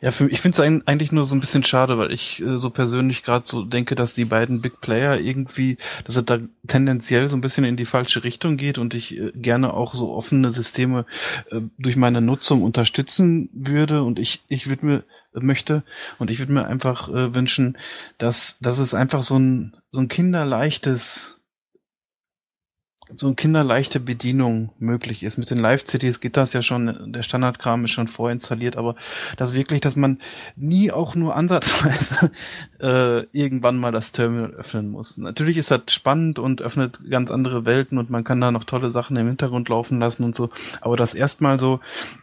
Ja, 0.00 0.12
für, 0.12 0.28
ich 0.28 0.40
finde 0.40 0.62
es 0.62 0.86
eigentlich 0.86 1.10
nur 1.10 1.24
so 1.24 1.34
ein 1.34 1.40
bisschen 1.40 1.64
schade, 1.64 1.98
weil 1.98 2.12
ich 2.12 2.40
äh, 2.40 2.58
so 2.58 2.70
persönlich 2.70 3.24
gerade 3.24 3.46
so 3.46 3.64
denke, 3.64 3.96
dass 3.96 4.14
die 4.14 4.24
beiden 4.24 4.60
Big 4.60 4.80
Player 4.80 5.18
irgendwie, 5.18 5.76
dass 6.04 6.16
es 6.16 6.24
da 6.24 6.38
tendenziell 6.68 7.28
so 7.28 7.36
ein 7.36 7.40
bisschen 7.40 7.64
in 7.64 7.76
die 7.76 7.84
falsche 7.84 8.22
Richtung 8.22 8.56
geht 8.56 8.78
und 8.78 8.94
ich 8.94 9.16
äh, 9.16 9.32
gerne 9.34 9.74
auch 9.74 9.94
so 9.94 10.10
offene 10.12 10.52
Systeme 10.52 11.04
äh, 11.50 11.60
durch 11.78 11.96
meine 11.96 12.20
Nutzung 12.20 12.62
unterstützen 12.62 13.50
würde 13.52 14.04
und 14.04 14.20
ich 14.20 14.40
ich 14.48 14.68
würde 14.68 14.86
mir 14.86 15.04
äh, 15.34 15.40
möchte 15.40 15.82
und 16.18 16.30
ich 16.30 16.38
würde 16.38 16.52
mir 16.52 16.66
einfach 16.66 17.08
äh, 17.08 17.34
wünschen, 17.34 17.76
dass 18.18 18.58
dass 18.60 18.78
es 18.78 18.94
einfach 18.94 19.24
so 19.24 19.36
ein 19.36 19.76
so 19.90 20.00
ein 20.00 20.08
kinderleichtes 20.08 21.37
so 23.16 23.26
eine 23.26 23.36
kinderleichte 23.36 24.00
Bedienung 24.00 24.70
möglich 24.78 25.22
ist. 25.22 25.38
Mit 25.38 25.50
den 25.50 25.58
Live-CDs 25.58 26.20
geht 26.20 26.36
das 26.36 26.52
ja 26.52 26.62
schon, 26.62 27.12
der 27.12 27.22
Standardkram 27.22 27.84
ist 27.84 27.92
schon 27.92 28.08
vorinstalliert, 28.08 28.76
aber 28.76 28.96
das 29.36 29.54
wirklich, 29.54 29.80
dass 29.80 29.96
man 29.96 30.20
nie 30.56 30.90
auch 30.92 31.14
nur 31.14 31.34
ansatzweise 31.34 32.30
äh, 32.80 33.22
irgendwann 33.32 33.78
mal 33.78 33.92
das 33.92 34.12
Terminal 34.12 34.50
öffnen 34.50 34.90
muss. 34.90 35.16
Natürlich 35.16 35.56
ist 35.56 35.70
das 35.70 35.82
spannend 35.88 36.38
und 36.38 36.60
öffnet 36.60 37.00
ganz 37.08 37.30
andere 37.30 37.64
Welten 37.64 37.98
und 37.98 38.10
man 38.10 38.24
kann 38.24 38.40
da 38.40 38.50
noch 38.50 38.64
tolle 38.64 38.90
Sachen 38.90 39.16
im 39.16 39.26
Hintergrund 39.26 39.68
laufen 39.68 39.98
lassen 40.00 40.24
und 40.24 40.36
so, 40.36 40.50
aber 40.80 40.96
dass 40.96 41.14
erstmal 41.14 41.58
so 41.58 41.80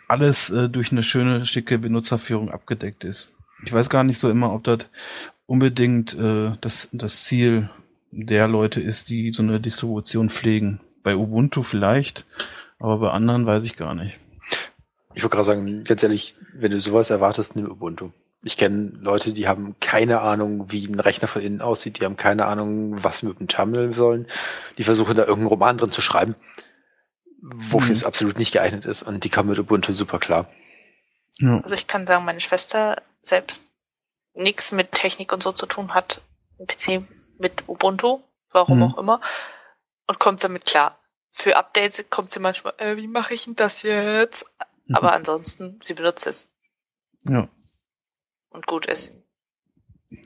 alles 0.07 0.49
äh, 0.49 0.69
durch 0.69 0.91
eine 0.91 1.03
schöne, 1.03 1.45
schicke 1.45 1.79
Benutzerführung 1.79 2.51
abgedeckt 2.51 3.03
ist. 3.03 3.31
Ich 3.65 3.73
weiß 3.73 3.89
gar 3.89 4.03
nicht 4.03 4.19
so 4.19 4.29
immer, 4.29 4.53
ob 4.53 4.63
das 4.63 4.79
unbedingt 5.47 6.13
äh, 6.13 6.51
das, 6.61 6.89
das 6.91 7.23
Ziel 7.23 7.69
der 8.15 8.47
Leute 8.47 8.79
ist, 8.81 9.09
die 9.09 9.31
so 9.31 9.43
eine 9.43 9.59
Distribution 9.59 10.29
pflegen. 10.29 10.79
Bei 11.03 11.15
Ubuntu 11.15 11.63
vielleicht, 11.63 12.25
aber 12.79 12.97
bei 12.97 13.11
anderen 13.11 13.45
weiß 13.45 13.63
ich 13.65 13.75
gar 13.75 13.93
nicht. 13.93 14.17
Ich 15.13 15.21
würde 15.21 15.35
gerade 15.35 15.47
sagen, 15.47 15.83
ganz 15.83 16.01
ehrlich, 16.01 16.35
wenn 16.53 16.71
du 16.71 16.79
sowas 16.79 17.09
erwartest, 17.09 17.55
nimm 17.55 17.69
Ubuntu. 17.69 18.11
Ich 18.43 18.57
kenne 18.57 18.91
Leute, 19.01 19.33
die 19.33 19.47
haben 19.47 19.75
keine 19.79 20.21
Ahnung, 20.21 20.71
wie 20.71 20.85
ein 20.85 20.99
Rechner 20.99 21.27
von 21.27 21.41
innen 21.41 21.61
aussieht, 21.61 21.99
die 21.99 22.05
haben 22.05 22.17
keine 22.17 22.45
Ahnung, 22.45 23.03
was 23.03 23.23
mit 23.23 23.39
dem 23.39 23.47
Terminal 23.47 23.93
sollen. 23.93 24.27
Die 24.77 24.83
versuchen 24.83 25.15
da 25.15 25.23
irgendeinen 25.23 25.47
Roman 25.47 25.77
drin 25.77 25.91
zu 25.91 26.01
schreiben, 26.01 26.35
wofür 27.41 27.89
mhm. 27.89 27.93
es 27.93 28.03
absolut 28.03 28.37
nicht 28.37 28.51
geeignet 28.51 28.85
ist 28.85 29.03
und 29.03 29.23
die 29.23 29.29
kommen 29.29 29.49
mit 29.49 29.59
Ubuntu 29.59 29.93
super 29.93 30.19
klar. 30.19 30.49
Ja. 31.37 31.59
Also 31.61 31.75
ich 31.75 31.87
kann 31.87 32.07
sagen, 32.07 32.25
meine 32.25 32.39
Schwester 32.39 33.01
selbst 33.21 33.65
nichts 34.33 34.71
mit 34.71 34.91
Technik 34.91 35.33
und 35.33 35.43
so 35.43 35.51
zu 35.51 35.65
tun 35.65 35.93
hat, 35.93 36.21
ein 36.59 36.67
PC 36.67 37.03
mit 37.37 37.67
Ubuntu, 37.67 38.21
warum 38.51 38.79
mhm. 38.79 38.83
auch 38.83 38.97
immer, 38.97 39.21
und 40.07 40.19
kommt 40.19 40.43
damit 40.43 40.65
klar. 40.65 40.99
Für 41.31 41.57
Updates 41.57 42.05
kommt 42.09 42.31
sie 42.31 42.39
manchmal, 42.39 42.73
äh, 42.77 42.97
wie 42.97 43.07
mache 43.07 43.33
ich 43.33 43.45
denn 43.45 43.55
das 43.55 43.83
jetzt? 43.83 44.45
Mhm. 44.85 44.95
Aber 44.95 45.13
ansonsten, 45.13 45.79
sie 45.81 45.93
benutzt 45.93 46.27
es. 46.27 46.51
Ja. 47.23 47.47
Und 48.49 48.67
gut 48.67 48.85
ist. 48.85 49.13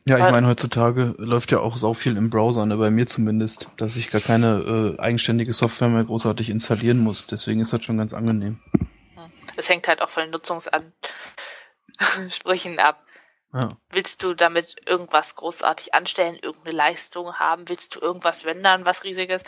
Ja, 0.05 0.17
ich 0.17 0.31
meine, 0.31 0.47
heutzutage 0.47 1.15
läuft 1.17 1.51
ja 1.51 1.59
auch 1.59 1.77
so 1.77 1.93
viel 1.93 2.17
im 2.17 2.29
Browser, 2.29 2.65
ne, 2.65 2.77
bei 2.77 2.91
mir 2.91 3.07
zumindest, 3.07 3.69
dass 3.77 3.95
ich 3.95 4.11
gar 4.11 4.19
keine 4.21 4.95
äh, 4.97 5.01
eigenständige 5.01 5.53
Software 5.53 5.87
mehr 5.89 6.03
großartig 6.03 6.49
installieren 6.49 6.99
muss. 6.99 7.27
Deswegen 7.27 7.61
ist 7.61 7.73
das 7.73 7.83
schon 7.83 7.97
ganz 7.97 8.13
angenehm. 8.13 8.59
Es 9.55 9.69
hängt 9.69 9.87
halt 9.87 10.01
auch 10.01 10.09
von 10.09 10.23
den 10.23 10.31
Nutzungsansprüchen 10.31 12.79
ab. 12.79 13.05
Ja. 13.53 13.77
Willst 13.89 14.23
du 14.23 14.33
damit 14.33 14.75
irgendwas 14.85 15.35
großartig 15.35 15.93
anstellen, 15.93 16.37
irgendeine 16.41 16.75
Leistung 16.75 17.35
haben? 17.35 17.67
Willst 17.67 17.95
du 17.95 17.99
irgendwas 17.99 18.45
rendern, 18.45 18.85
was 18.85 19.03
riesiges? 19.03 19.41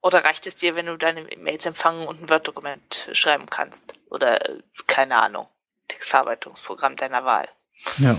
Oder 0.00 0.24
reicht 0.24 0.46
es 0.46 0.56
dir, 0.56 0.74
wenn 0.74 0.86
du 0.86 0.96
deine 0.96 1.22
Mails 1.38 1.66
empfangen 1.66 2.06
und 2.06 2.22
ein 2.22 2.28
Word-Dokument 2.28 3.08
schreiben 3.12 3.46
kannst? 3.46 3.94
Oder, 4.10 4.40
keine 4.86 5.20
Ahnung, 5.20 5.48
Textverarbeitungsprogramm 5.88 6.96
deiner 6.96 7.24
Wahl? 7.24 7.48
Ja. 7.98 8.16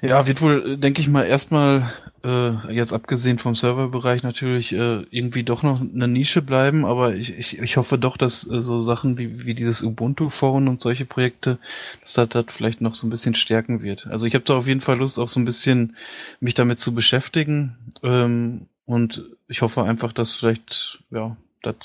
Ja, 0.00 0.26
wird 0.26 0.40
wohl, 0.40 0.76
denke 0.78 1.00
ich 1.00 1.08
mal, 1.08 1.26
erstmal 1.26 1.92
äh, 2.28 2.72
jetzt 2.72 2.92
abgesehen 2.92 3.38
vom 3.38 3.54
Serverbereich 3.54 4.22
natürlich 4.22 4.72
äh, 4.72 5.06
irgendwie 5.10 5.44
doch 5.44 5.62
noch 5.62 5.80
eine 5.80 6.08
Nische 6.08 6.42
bleiben, 6.42 6.84
aber 6.84 7.14
ich, 7.14 7.30
ich, 7.30 7.58
ich 7.58 7.76
hoffe 7.78 7.98
doch, 7.98 8.18
dass 8.18 8.46
äh, 8.46 8.60
so 8.60 8.80
Sachen 8.80 9.16
wie, 9.16 9.46
wie 9.46 9.54
dieses 9.54 9.82
Ubuntu-Forum 9.82 10.68
und 10.68 10.82
solche 10.82 11.06
Projekte, 11.06 11.58
dass 12.02 12.12
das, 12.12 12.28
das 12.28 12.44
vielleicht 12.50 12.82
noch 12.82 12.94
so 12.94 13.06
ein 13.06 13.10
bisschen 13.10 13.34
stärken 13.34 13.82
wird. 13.82 14.06
Also 14.08 14.26
ich 14.26 14.34
habe 14.34 14.44
da 14.44 14.56
auf 14.56 14.66
jeden 14.66 14.82
Fall 14.82 14.98
Lust, 14.98 15.18
auch 15.18 15.28
so 15.28 15.40
ein 15.40 15.46
bisschen 15.46 15.96
mich 16.40 16.52
damit 16.52 16.80
zu 16.80 16.94
beschäftigen 16.94 17.76
ähm, 18.02 18.66
und 18.84 19.24
ich 19.48 19.62
hoffe 19.62 19.82
einfach, 19.82 20.12
dass 20.12 20.32
vielleicht 20.32 21.02
ja 21.10 21.34
das 21.62 21.76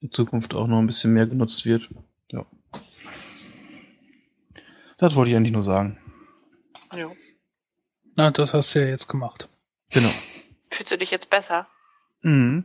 in 0.00 0.12
Zukunft 0.12 0.54
auch 0.54 0.68
noch 0.68 0.78
ein 0.78 0.86
bisschen 0.86 1.12
mehr 1.12 1.26
genutzt 1.26 1.66
wird. 1.66 1.88
Ja. 2.30 2.46
Das 4.98 5.16
wollte 5.16 5.32
ich 5.32 5.36
eigentlich 5.36 5.52
nur 5.52 5.64
sagen. 5.64 5.98
Ja. 6.94 7.10
Na, 8.14 8.30
das 8.30 8.52
hast 8.52 8.74
du 8.74 8.80
ja 8.80 8.86
jetzt 8.86 9.08
gemacht. 9.08 9.49
Genau. 9.90 10.10
Fühlst 10.70 10.92
du 10.92 10.98
dich 10.98 11.10
jetzt 11.10 11.30
besser? 11.30 11.66
Mhm. 12.22 12.64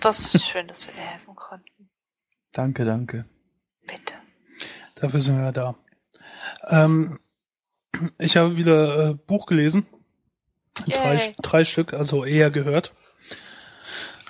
Das 0.00 0.34
ist 0.34 0.46
schön, 0.46 0.68
dass 0.68 0.86
wir 0.86 0.94
dir 0.94 1.00
helfen 1.00 1.34
konnten. 1.34 1.88
Danke, 2.52 2.84
danke. 2.84 3.24
Bitte. 3.86 4.14
Dafür 4.96 5.20
sind 5.20 5.38
wir 5.38 5.44
ja 5.44 5.52
da. 5.52 5.74
Ähm, 6.68 7.18
ich 8.18 8.36
habe 8.36 8.56
wieder 8.56 9.10
äh, 9.10 9.14
Buch 9.14 9.46
gelesen. 9.46 9.86
Drei, 10.86 11.34
drei, 11.40 11.64
Stück, 11.64 11.94
also 11.94 12.24
eher 12.24 12.50
gehört. 12.50 12.92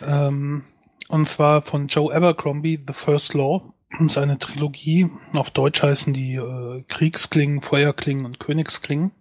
Ähm, 0.03 0.65
und 1.09 1.27
zwar 1.27 1.63
von 1.63 1.89
Joe 1.89 2.15
Abercrombie, 2.15 2.83
The 2.87 2.93
First 2.93 3.35
Law. 3.35 3.73
Seine 4.09 4.39
Trilogie. 4.39 5.09
Auf 5.33 5.51
Deutsch 5.51 5.83
heißen 5.83 6.13
die 6.13 6.35
äh, 6.35 6.83
Kriegsklingen, 6.89 7.63
Feuerklingen 7.63 8.25
und 8.25 8.41
Königsklingen. 8.41 9.13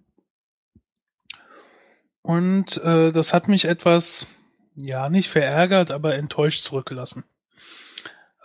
Und 2.23 2.77
äh, 2.77 3.11
das 3.11 3.33
hat 3.33 3.47
mich 3.47 3.65
etwas, 3.65 4.27
ja, 4.75 5.09
nicht 5.09 5.29
verärgert, 5.29 5.91
aber 5.91 6.15
enttäuscht 6.15 6.61
zurückgelassen. 6.63 7.25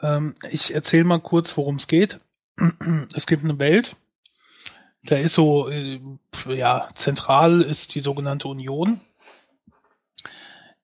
Ähm, 0.02 0.34
ich 0.50 0.74
erzähle 0.74 1.04
mal 1.04 1.20
kurz, 1.20 1.56
worum 1.56 1.76
es 1.76 1.86
geht. 1.86 2.20
Es 3.14 3.26
gibt 3.26 3.44
eine 3.44 3.58
Welt, 3.58 3.96
da 5.04 5.16
ist 5.16 5.34
so, 5.34 5.68
äh, 5.68 6.00
ja, 6.48 6.88
zentral 6.94 7.62
ist 7.62 7.94
die 7.94 8.00
sogenannte 8.00 8.48
Union. 8.48 9.00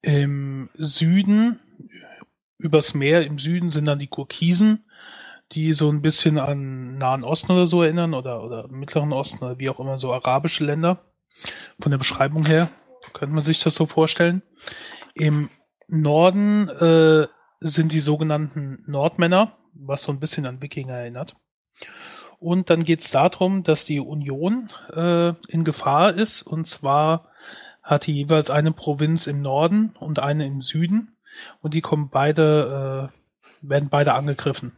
Im 0.00 0.70
Süden, 0.74 1.58
übers 2.58 2.94
Meer 2.94 3.26
im 3.26 3.38
Süden 3.38 3.70
sind 3.70 3.86
dann 3.86 3.98
die 3.98 4.06
Kurkisen, 4.06 4.84
die 5.52 5.72
so 5.72 5.90
ein 5.90 6.00
bisschen 6.00 6.38
an 6.38 6.96
Nahen 6.96 7.24
Osten 7.24 7.52
oder 7.52 7.66
so 7.66 7.82
erinnern 7.82 8.14
oder, 8.14 8.42
oder 8.42 8.68
Mittleren 8.68 9.12
Osten 9.12 9.44
oder 9.44 9.58
wie 9.58 9.68
auch 9.68 9.80
immer, 9.80 9.98
so 9.98 10.12
arabische 10.12 10.64
Länder. 10.64 10.98
Von 11.80 11.90
der 11.90 11.98
Beschreibung 11.98 12.46
her 12.46 12.70
könnte 13.12 13.34
man 13.34 13.44
sich 13.44 13.60
das 13.60 13.74
so 13.74 13.86
vorstellen. 13.86 14.42
Im 15.14 15.50
Norden 15.88 16.68
äh, 16.68 17.26
sind 17.60 17.92
die 17.92 18.00
sogenannten 18.00 18.82
Nordmänner, 18.86 19.56
was 19.74 20.02
so 20.02 20.12
ein 20.12 20.20
bisschen 20.20 20.46
an 20.46 20.62
Wikinger 20.62 20.94
erinnert. 20.94 21.36
Und 22.38 22.70
dann 22.70 22.84
geht 22.84 23.00
es 23.00 23.10
darum, 23.10 23.62
dass 23.62 23.84
die 23.84 24.00
Union 24.00 24.70
äh, 24.94 25.30
in 25.48 25.64
Gefahr 25.64 26.14
ist. 26.14 26.42
Und 26.42 26.66
zwar 26.66 27.28
hat 27.82 28.06
die 28.06 28.14
jeweils 28.14 28.50
eine 28.50 28.72
Provinz 28.72 29.26
im 29.26 29.40
Norden 29.40 29.94
und 29.98 30.18
eine 30.18 30.46
im 30.46 30.60
Süden. 30.60 31.16
Und 31.62 31.74
die 31.74 31.80
kommen 31.80 32.10
beide, 32.10 33.10
äh, 33.10 33.68
werden 33.68 33.88
beide 33.88 34.14
angegriffen. 34.14 34.72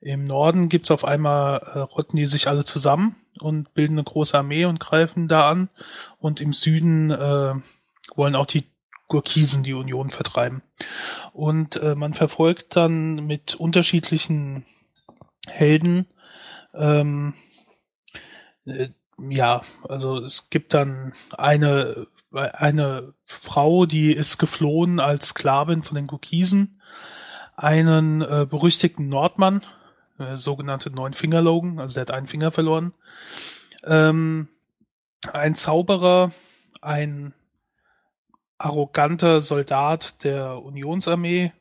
Im 0.00 0.24
Norden 0.24 0.68
gibt's 0.68 0.90
auf 0.90 1.04
einmal, 1.04 1.58
äh, 1.58 1.78
rotten 1.78 2.16
die 2.16 2.26
sich 2.26 2.48
alle 2.48 2.64
zusammen 2.64 3.16
und 3.40 3.74
bilden 3.74 3.94
eine 3.94 4.04
große 4.04 4.36
Armee 4.36 4.64
und 4.64 4.80
greifen 4.80 5.28
da 5.28 5.48
an. 5.48 5.68
Und 6.18 6.40
im 6.40 6.52
Süden 6.52 7.10
äh, 7.10 7.54
wollen 8.14 8.36
auch 8.36 8.46
die 8.46 8.64
Gurkisen 9.08 9.62
die 9.62 9.74
Union 9.74 10.10
vertreiben. 10.10 10.62
Und 11.32 11.76
äh, 11.76 11.94
man 11.94 12.14
verfolgt 12.14 12.76
dann 12.76 13.26
mit 13.26 13.54
unterschiedlichen 13.54 14.64
Helden 15.46 16.06
ähm, 16.74 17.34
äh, 18.66 18.88
ja, 19.30 19.62
also 19.88 20.18
es 20.18 20.50
gibt 20.50 20.74
dann 20.74 21.14
eine, 21.30 22.08
eine 22.32 23.14
Frau, 23.24 23.86
die 23.86 24.12
ist 24.12 24.38
geflohen 24.38 24.98
als 24.98 25.28
Sklavin 25.28 25.84
von 25.84 25.94
den 25.94 26.08
Gurkisen, 26.08 26.80
einen 27.56 28.22
äh, 28.22 28.46
berüchtigten 28.48 29.08
Nordmann, 29.08 29.62
äh, 30.18 30.36
sogenannte 30.36 30.90
Neunfingerlogen, 30.90 31.78
also 31.80 31.94
der 31.94 32.02
hat 32.02 32.10
einen 32.10 32.26
Finger 32.26 32.52
verloren, 32.52 32.92
ähm, 33.84 34.48
ein 35.32 35.54
Zauberer, 35.54 36.32
ein 36.80 37.34
arroganter 38.58 39.40
Soldat 39.40 40.22
der 40.24 40.62
Unionsarmee, 40.62 41.52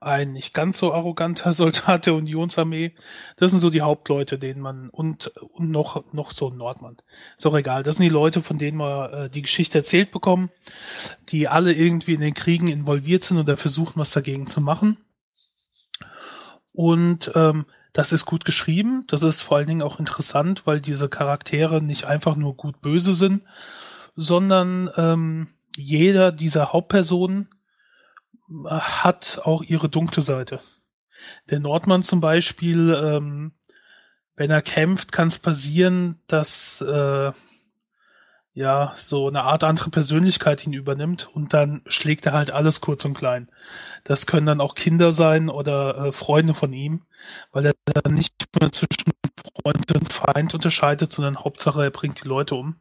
ein 0.00 0.32
nicht 0.32 0.52
ganz 0.54 0.78
so 0.78 0.92
arroganter 0.92 1.52
Soldat 1.54 2.06
der 2.06 2.14
Unionsarmee. 2.14 2.92
Das 3.36 3.50
sind 3.50 3.60
so 3.60 3.70
die 3.70 3.80
Hauptleute, 3.82 4.38
denen 4.38 4.60
man 4.60 4.90
und 4.90 5.28
und 5.28 5.70
noch 5.70 6.12
noch 6.12 6.32
so 6.32 6.50
ein 6.50 6.56
Nordmann. 6.56 6.98
Ist 7.36 7.46
auch 7.46 7.56
egal. 7.56 7.82
Das 7.82 7.96
sind 7.96 8.04
die 8.04 8.10
Leute, 8.10 8.42
von 8.42 8.58
denen 8.58 8.78
wir 8.78 9.12
äh, 9.12 9.30
die 9.30 9.42
Geschichte 9.42 9.78
erzählt 9.78 10.10
bekommen, 10.12 10.50
die 11.30 11.48
alle 11.48 11.72
irgendwie 11.72 12.14
in 12.14 12.20
den 12.20 12.34
Kriegen 12.34 12.68
involviert 12.68 13.24
sind 13.24 13.38
oder 13.38 13.56
versuchen, 13.56 13.98
was 13.98 14.12
dagegen 14.12 14.46
zu 14.46 14.60
machen. 14.60 14.98
Und 16.72 17.32
ähm, 17.34 17.64
das 17.96 18.12
ist 18.12 18.26
gut 18.26 18.44
geschrieben. 18.44 19.04
Das 19.06 19.22
ist 19.22 19.40
vor 19.40 19.56
allen 19.56 19.68
Dingen 19.68 19.80
auch 19.80 19.98
interessant, 19.98 20.66
weil 20.66 20.82
diese 20.82 21.08
Charaktere 21.08 21.80
nicht 21.80 22.04
einfach 22.04 22.36
nur 22.36 22.54
gut 22.54 22.82
böse 22.82 23.14
sind, 23.14 23.42
sondern 24.14 24.90
ähm, 24.98 25.48
jeder 25.74 26.30
dieser 26.30 26.74
Hauptpersonen 26.74 27.48
hat 28.66 29.40
auch 29.44 29.62
ihre 29.62 29.88
dunkle 29.88 30.20
Seite. 30.20 30.60
Der 31.48 31.58
Nordmann 31.58 32.02
zum 32.02 32.20
Beispiel, 32.20 32.94
ähm, 33.02 33.52
wenn 34.34 34.50
er 34.50 34.60
kämpft, 34.60 35.10
kann 35.10 35.28
es 35.28 35.38
passieren, 35.38 36.20
dass 36.26 36.82
äh, 36.82 37.32
ja 38.56 38.94
so 38.96 39.28
eine 39.28 39.42
Art 39.42 39.64
andere 39.64 39.90
Persönlichkeit 39.90 40.66
ihn 40.66 40.72
übernimmt 40.72 41.28
und 41.34 41.52
dann 41.52 41.82
schlägt 41.86 42.24
er 42.24 42.32
halt 42.32 42.50
alles 42.50 42.80
kurz 42.80 43.04
und 43.04 43.12
klein. 43.12 43.48
Das 44.02 44.26
können 44.26 44.46
dann 44.46 44.62
auch 44.62 44.74
Kinder 44.74 45.12
sein 45.12 45.50
oder 45.50 46.06
äh, 46.06 46.12
Freunde 46.12 46.54
von 46.54 46.72
ihm, 46.72 47.02
weil 47.52 47.66
er 47.66 47.74
dann 47.84 48.14
nicht 48.14 48.32
mehr 48.58 48.72
zwischen 48.72 49.12
Freund 49.62 49.92
und 49.94 50.10
Feind 50.10 50.54
unterscheidet, 50.54 51.12
sondern 51.12 51.44
Hauptsache 51.44 51.84
er 51.84 51.90
bringt 51.90 52.24
die 52.24 52.28
Leute 52.28 52.54
um. 52.54 52.76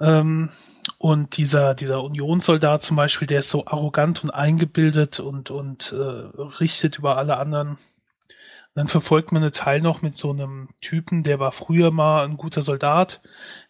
Ähm, 0.00 0.50
und 0.98 1.38
dieser, 1.38 1.74
dieser 1.74 2.02
Unionssoldat 2.04 2.82
zum 2.82 2.96
Beispiel, 2.96 3.26
der 3.26 3.40
ist 3.40 3.50
so 3.50 3.66
arrogant 3.66 4.22
und 4.22 4.30
eingebildet 4.30 5.18
und, 5.18 5.50
und 5.50 5.92
äh, 5.92 5.96
richtet 6.60 6.98
über 6.98 7.16
alle 7.16 7.38
anderen. 7.38 7.78
Dann 8.78 8.86
verfolgt 8.86 9.32
man 9.32 9.42
eine 9.42 9.50
Teil 9.50 9.80
noch 9.80 10.02
mit 10.02 10.16
so 10.16 10.30
einem 10.30 10.68
Typen, 10.80 11.24
der 11.24 11.40
war 11.40 11.50
früher 11.50 11.90
mal 11.90 12.24
ein 12.24 12.36
guter 12.36 12.62
Soldat, 12.62 13.20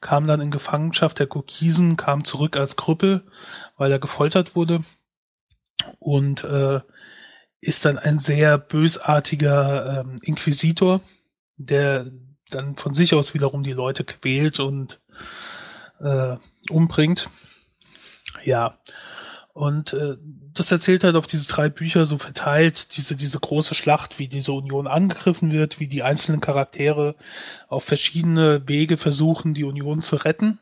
kam 0.02 0.26
dann 0.26 0.42
in 0.42 0.50
Gefangenschaft 0.50 1.18
der 1.18 1.26
Kokisen, 1.26 1.96
kam 1.96 2.24
zurück 2.24 2.58
als 2.58 2.76
Krüppel, 2.76 3.22
weil 3.78 3.90
er 3.90 4.00
gefoltert 4.00 4.54
wurde. 4.54 4.84
Und 5.98 6.44
äh, 6.44 6.80
ist 7.62 7.86
dann 7.86 7.96
ein 7.96 8.18
sehr 8.18 8.58
bösartiger 8.58 10.00
ähm, 10.00 10.18
Inquisitor, 10.20 11.00
der 11.56 12.10
dann 12.50 12.76
von 12.76 12.92
sich 12.92 13.14
aus 13.14 13.32
wiederum 13.32 13.62
die 13.62 13.72
Leute 13.72 14.04
quält 14.04 14.60
und 14.60 15.00
äh, 16.00 16.36
umbringt. 16.68 17.30
Ja. 18.44 18.78
Und 19.58 19.92
äh, 19.92 20.16
das 20.54 20.70
erzählt 20.70 21.02
halt 21.02 21.16
auf 21.16 21.26
diese 21.26 21.48
drei 21.48 21.68
Bücher 21.68 22.06
so 22.06 22.16
verteilt, 22.16 22.96
diese, 22.96 23.16
diese 23.16 23.40
große 23.40 23.74
Schlacht, 23.74 24.20
wie 24.20 24.28
diese 24.28 24.52
Union 24.52 24.86
angegriffen 24.86 25.50
wird, 25.50 25.80
wie 25.80 25.88
die 25.88 26.04
einzelnen 26.04 26.40
Charaktere 26.40 27.16
auf 27.66 27.82
verschiedene 27.82 28.68
Wege 28.68 28.98
versuchen, 28.98 29.54
die 29.54 29.64
Union 29.64 30.00
zu 30.00 30.14
retten. 30.14 30.60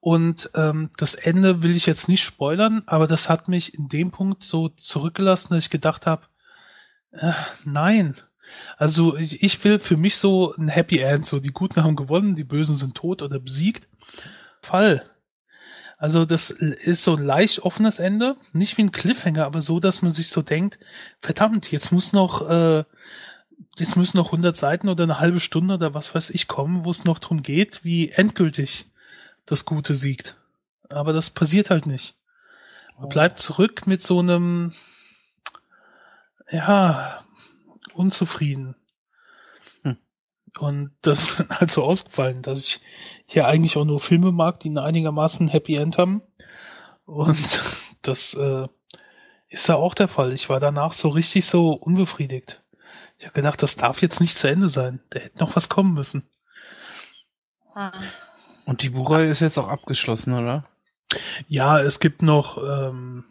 Und 0.00 0.48
ähm, 0.54 0.88
das 0.96 1.16
Ende 1.16 1.62
will 1.62 1.76
ich 1.76 1.84
jetzt 1.84 2.08
nicht 2.08 2.24
spoilern, 2.24 2.82
aber 2.86 3.08
das 3.08 3.28
hat 3.28 3.46
mich 3.46 3.74
in 3.74 3.90
dem 3.90 4.10
Punkt 4.10 4.42
so 4.42 4.70
zurückgelassen, 4.70 5.48
dass 5.50 5.64
ich 5.64 5.70
gedacht 5.70 6.06
habe, 6.06 6.22
äh, 7.10 7.32
nein. 7.66 8.16
Also 8.78 9.18
ich, 9.18 9.42
ich 9.42 9.62
will 9.64 9.80
für 9.80 9.98
mich 9.98 10.16
so 10.16 10.54
ein 10.56 10.68
Happy 10.68 11.00
End, 11.00 11.26
so 11.26 11.40
die 11.40 11.52
Guten 11.52 11.84
haben 11.84 11.94
gewonnen, 11.94 12.36
die 12.36 12.44
Bösen 12.44 12.76
sind 12.76 12.94
tot 12.94 13.20
oder 13.20 13.38
besiegt. 13.38 13.86
Fall. 14.62 15.04
Also 15.98 16.24
das 16.24 16.50
ist 16.50 17.02
so 17.02 17.16
ein 17.16 17.24
leicht 17.24 17.58
offenes 17.58 17.98
Ende, 17.98 18.36
nicht 18.52 18.78
wie 18.78 18.82
ein 18.82 18.92
Cliffhanger, 18.92 19.44
aber 19.44 19.60
so, 19.60 19.80
dass 19.80 20.00
man 20.00 20.12
sich 20.12 20.28
so 20.28 20.42
denkt, 20.42 20.78
verdammt, 21.20 21.72
jetzt 21.72 21.90
muss 21.90 22.12
noch, 22.12 22.48
äh, 22.48 22.84
jetzt 23.76 23.96
müssen 23.96 24.16
noch 24.16 24.26
100 24.26 24.56
Seiten 24.56 24.88
oder 24.88 25.02
eine 25.02 25.18
halbe 25.18 25.40
Stunde 25.40 25.74
oder 25.74 25.94
was 25.94 26.14
weiß 26.14 26.30
ich 26.30 26.46
kommen, 26.46 26.84
wo 26.84 26.90
es 26.92 27.04
noch 27.04 27.18
drum 27.18 27.42
geht, 27.42 27.84
wie 27.84 28.10
endgültig 28.10 28.86
das 29.44 29.64
Gute 29.64 29.96
siegt. 29.96 30.36
Aber 30.88 31.12
das 31.12 31.30
passiert 31.30 31.68
halt 31.68 31.86
nicht. 31.86 32.14
Man 32.96 33.06
oh. 33.06 33.08
bleibt 33.08 33.40
zurück 33.40 33.88
mit 33.88 34.00
so 34.00 34.20
einem, 34.20 34.74
ja, 36.48 37.24
unzufrieden. 37.92 38.76
Und 40.58 40.92
das 41.02 41.22
ist 41.40 41.48
halt 41.50 41.70
so 41.70 41.84
ausgefallen, 41.84 42.42
dass 42.42 42.60
ich 42.60 42.80
hier 43.26 43.46
eigentlich 43.46 43.76
auch 43.76 43.84
nur 43.84 44.00
Filme 44.00 44.32
mag, 44.32 44.60
die 44.60 44.70
ein 44.70 44.78
einigermaßen 44.78 45.48
Happy 45.48 45.76
End 45.76 45.98
haben. 45.98 46.22
Und 47.04 47.62
das 48.02 48.34
äh, 48.34 48.66
ist 49.48 49.68
da 49.68 49.74
auch 49.74 49.94
der 49.94 50.08
Fall. 50.08 50.32
Ich 50.32 50.48
war 50.48 50.60
danach 50.60 50.92
so 50.92 51.08
richtig 51.08 51.46
so 51.46 51.72
unbefriedigt. 51.72 52.62
Ich 53.18 53.24
habe 53.24 53.34
gedacht, 53.34 53.62
das 53.62 53.76
darf 53.76 54.00
jetzt 54.00 54.20
nicht 54.20 54.36
zu 54.36 54.48
Ende 54.48 54.68
sein. 54.68 55.00
Da 55.10 55.18
hätte 55.18 55.40
noch 55.40 55.56
was 55.56 55.68
kommen 55.68 55.94
müssen. 55.94 56.28
Hm. 57.74 57.90
Und 58.64 58.82
die 58.82 58.90
Buchreihe 58.90 59.30
ist 59.30 59.40
jetzt 59.40 59.58
auch 59.58 59.68
abgeschlossen, 59.68 60.34
oder? 60.34 60.66
Ja, 61.48 61.80
es 61.80 62.00
gibt 62.00 62.22
noch, 62.22 62.58
ähm, 62.58 63.24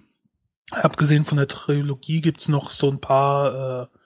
abgesehen 0.72 1.26
von 1.26 1.38
der 1.38 1.48
Trilogie, 1.48 2.22
gibt's 2.22 2.48
noch 2.48 2.72
so 2.72 2.90
ein 2.90 3.00
paar 3.00 3.84
äh, 3.84 3.97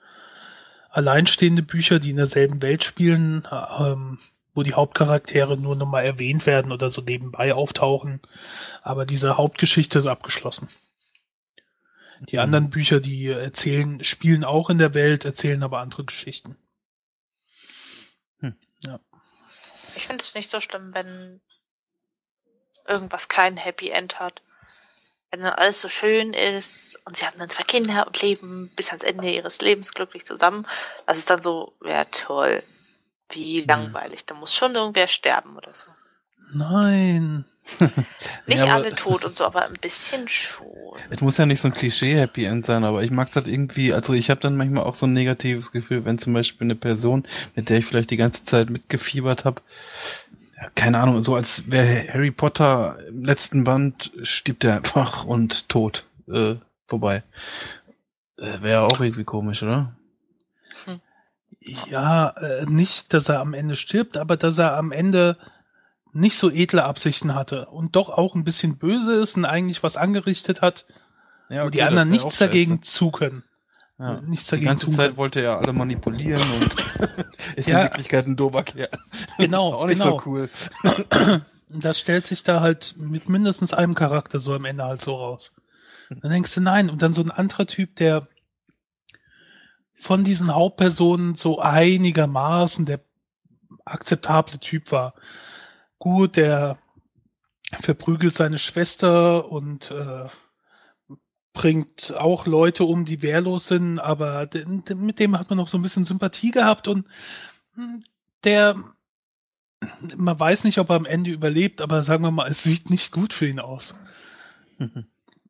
alleinstehende 0.92 1.62
Bücher, 1.62 1.98
die 1.98 2.10
in 2.10 2.16
derselben 2.16 2.62
Welt 2.62 2.84
spielen, 2.84 3.48
ähm, 3.50 4.20
wo 4.54 4.62
die 4.62 4.74
Hauptcharaktere 4.74 5.56
nur 5.56 5.74
nochmal 5.74 6.04
erwähnt 6.04 6.46
werden 6.46 6.70
oder 6.70 6.90
so 6.90 7.00
nebenbei 7.00 7.54
auftauchen. 7.54 8.20
Aber 8.82 9.06
diese 9.06 9.38
Hauptgeschichte 9.38 9.98
ist 9.98 10.06
abgeschlossen. 10.06 10.68
Die 12.28 12.36
mhm. 12.36 12.42
anderen 12.42 12.70
Bücher, 12.70 13.00
die 13.00 13.26
erzählen, 13.26 14.04
spielen 14.04 14.44
auch 14.44 14.68
in 14.70 14.78
der 14.78 14.94
Welt, 14.94 15.24
erzählen 15.24 15.62
aber 15.62 15.80
andere 15.80 16.04
Geschichten. 16.04 16.56
Hm. 18.40 18.54
Ja. 18.80 19.00
Ich 19.96 20.06
finde 20.06 20.22
es 20.22 20.34
nicht 20.34 20.50
so 20.50 20.60
schlimm, 20.60 20.94
wenn 20.94 21.40
irgendwas 22.86 23.28
kein 23.28 23.56
Happy 23.56 23.88
End 23.88 24.20
hat 24.20 24.42
wenn 25.32 25.40
dann 25.40 25.54
alles 25.54 25.80
so 25.80 25.88
schön 25.88 26.34
ist 26.34 27.00
und 27.06 27.16
sie 27.16 27.26
haben 27.26 27.38
dann 27.38 27.48
zwei 27.48 27.62
Kinder 27.62 28.06
und 28.06 28.20
leben 28.20 28.70
bis 28.76 28.88
ans 28.88 29.02
Ende 29.02 29.30
ihres 29.30 29.60
Lebens 29.62 29.94
glücklich 29.94 30.26
zusammen, 30.26 30.66
das 31.06 31.18
ist 31.18 31.30
dann 31.30 31.40
so, 31.40 31.72
ja 31.84 32.04
toll, 32.04 32.62
wie 33.30 33.62
mhm. 33.62 33.68
langweilig, 33.68 34.26
da 34.26 34.34
muss 34.34 34.54
schon 34.54 34.74
irgendwer 34.74 35.08
sterben 35.08 35.56
oder 35.56 35.72
so. 35.72 35.86
Nein. 36.52 37.46
Nicht 38.46 38.58
Ja, 38.58 38.74
alle 38.74 38.94
tot 38.94 39.24
und 39.24 39.34
so, 39.34 39.44
aber 39.46 39.64
ein 39.64 39.74
bisschen 39.80 40.28
schon. 40.28 40.66
Es 41.10 41.20
muss 41.20 41.38
ja 41.38 41.46
nicht 41.46 41.60
so 41.60 41.68
ein 41.68 41.74
Klischee-Happy 41.74 42.44
End 42.44 42.66
sein, 42.66 42.84
aber 42.84 43.02
ich 43.02 43.12
mag 43.12 43.32
das 43.32 43.46
irgendwie, 43.46 43.92
also 43.92 44.12
ich 44.14 44.30
habe 44.30 44.40
dann 44.40 44.56
manchmal 44.56 44.82
auch 44.82 44.96
so 44.96 45.06
ein 45.06 45.12
negatives 45.12 45.70
Gefühl, 45.70 46.04
wenn 46.04 46.18
zum 46.18 46.34
Beispiel 46.34 46.66
eine 46.66 46.74
Person, 46.74 47.26
mit 47.54 47.70
der 47.70 47.78
ich 47.78 47.86
vielleicht 47.86 48.10
die 48.10 48.16
ganze 48.16 48.44
Zeit 48.44 48.68
mitgefiebert 48.68 49.44
habe, 49.44 49.62
keine 50.74 50.98
Ahnung, 50.98 51.22
so 51.22 51.34
als 51.34 51.70
wäre 51.70 52.12
Harry 52.12 52.30
Potter 52.30 52.98
im 53.08 53.24
letzten 53.24 53.64
Band, 53.64 54.12
stirbt 54.22 54.64
er 54.64 54.76
einfach 54.76 55.24
und 55.26 55.68
tot. 55.68 56.04
Äh, 56.28 56.56
vorbei. 56.86 57.22
Äh, 58.36 58.62
wäre 58.62 58.82
auch 58.82 59.00
irgendwie 59.00 59.24
komisch, 59.24 59.62
oder? 59.62 59.96
Ja, 61.60 62.30
äh, 62.30 62.66
nicht, 62.66 63.12
dass 63.14 63.28
er 63.28 63.40
am 63.40 63.54
Ende 63.54 63.76
stirbt, 63.76 64.16
aber 64.16 64.36
dass 64.36 64.58
er 64.58 64.76
am 64.76 64.90
Ende 64.90 65.36
nicht 66.12 66.36
so 66.36 66.50
edle 66.50 66.84
Absichten 66.84 67.34
hatte 67.34 67.66
und 67.66 67.96
doch 67.96 68.10
auch 68.10 68.34
ein 68.34 68.44
bisschen 68.44 68.78
böse 68.78 69.14
ist 69.14 69.36
und 69.36 69.44
eigentlich 69.44 69.82
was 69.82 69.96
angerichtet 69.96 70.60
hat, 70.60 70.84
Ja, 71.48 71.64
wo 71.64 71.70
die 71.70 71.78
okay, 71.78 71.88
anderen 71.88 72.10
das 72.10 72.18
wär 72.18 72.24
nichts 72.24 72.38
dagegen 72.38 72.82
zu 72.82 73.10
können. 73.10 73.44
Ja. 73.98 74.20
Nichts 74.22 74.46
Die 74.46 74.50
dagegen 74.52 74.68
ganze 74.68 74.86
tun 74.86 74.94
Zeit 74.94 75.16
wollte 75.16 75.40
er 75.40 75.58
alle 75.58 75.72
manipulieren 75.72 76.42
und 76.60 76.74
ist 77.56 77.68
Ja. 77.68 77.78
in 77.78 77.84
Wirklichkeit 77.84 78.26
ein 78.26 78.36
dober 78.36 78.62
Kerl. 78.64 78.88
Genau, 79.38 79.74
auch 79.74 79.86
nicht 79.86 80.00
genau. 80.02 80.18
so 80.18 80.26
cool. 80.26 80.50
Das 81.74 81.98
stellt 81.98 82.26
sich 82.26 82.42
da 82.42 82.60
halt 82.60 82.96
mit 82.98 83.30
mindestens 83.30 83.72
einem 83.72 83.94
Charakter 83.94 84.38
so 84.38 84.52
am 84.54 84.66
Ende 84.66 84.84
halt 84.84 85.00
so 85.00 85.14
raus. 85.16 85.54
Dann 86.10 86.30
denkst 86.30 86.54
du, 86.54 86.60
nein, 86.60 86.90
und 86.90 87.00
dann 87.00 87.14
so 87.14 87.22
ein 87.22 87.30
anderer 87.30 87.66
Typ, 87.66 87.96
der 87.96 88.28
von 89.94 90.22
diesen 90.22 90.54
Hauptpersonen 90.54 91.34
so 91.34 91.60
einigermaßen 91.60 92.84
der 92.84 93.00
akzeptable 93.86 94.58
Typ 94.58 94.92
war. 94.92 95.14
Gut, 95.98 96.36
der 96.36 96.76
verprügelt 97.80 98.34
seine 98.34 98.58
Schwester 98.58 99.50
und 99.50 99.90
äh, 99.90 100.26
bringt 101.52 102.14
auch 102.14 102.46
Leute 102.46 102.84
um, 102.84 103.04
die 103.04 103.22
wehrlos 103.22 103.66
sind, 103.66 103.98
aber 103.98 104.48
mit 104.94 105.18
dem 105.18 105.38
hat 105.38 105.50
man 105.50 105.58
noch 105.58 105.68
so 105.68 105.78
ein 105.78 105.82
bisschen 105.82 106.04
Sympathie 106.04 106.50
gehabt 106.50 106.88
und 106.88 107.06
hm, 107.74 108.02
der 108.44 108.76
man 110.16 110.38
weiß 110.38 110.64
nicht, 110.64 110.78
ob 110.78 110.90
er 110.90 110.96
am 110.96 111.06
Ende 111.06 111.30
überlebt, 111.30 111.80
aber 111.80 112.02
sagen 112.02 112.22
wir 112.22 112.30
mal, 112.30 112.48
es 112.48 112.62
sieht 112.62 112.90
nicht 112.90 113.10
gut 113.10 113.32
für 113.34 113.46
ihn 113.46 113.60
aus. 113.60 113.94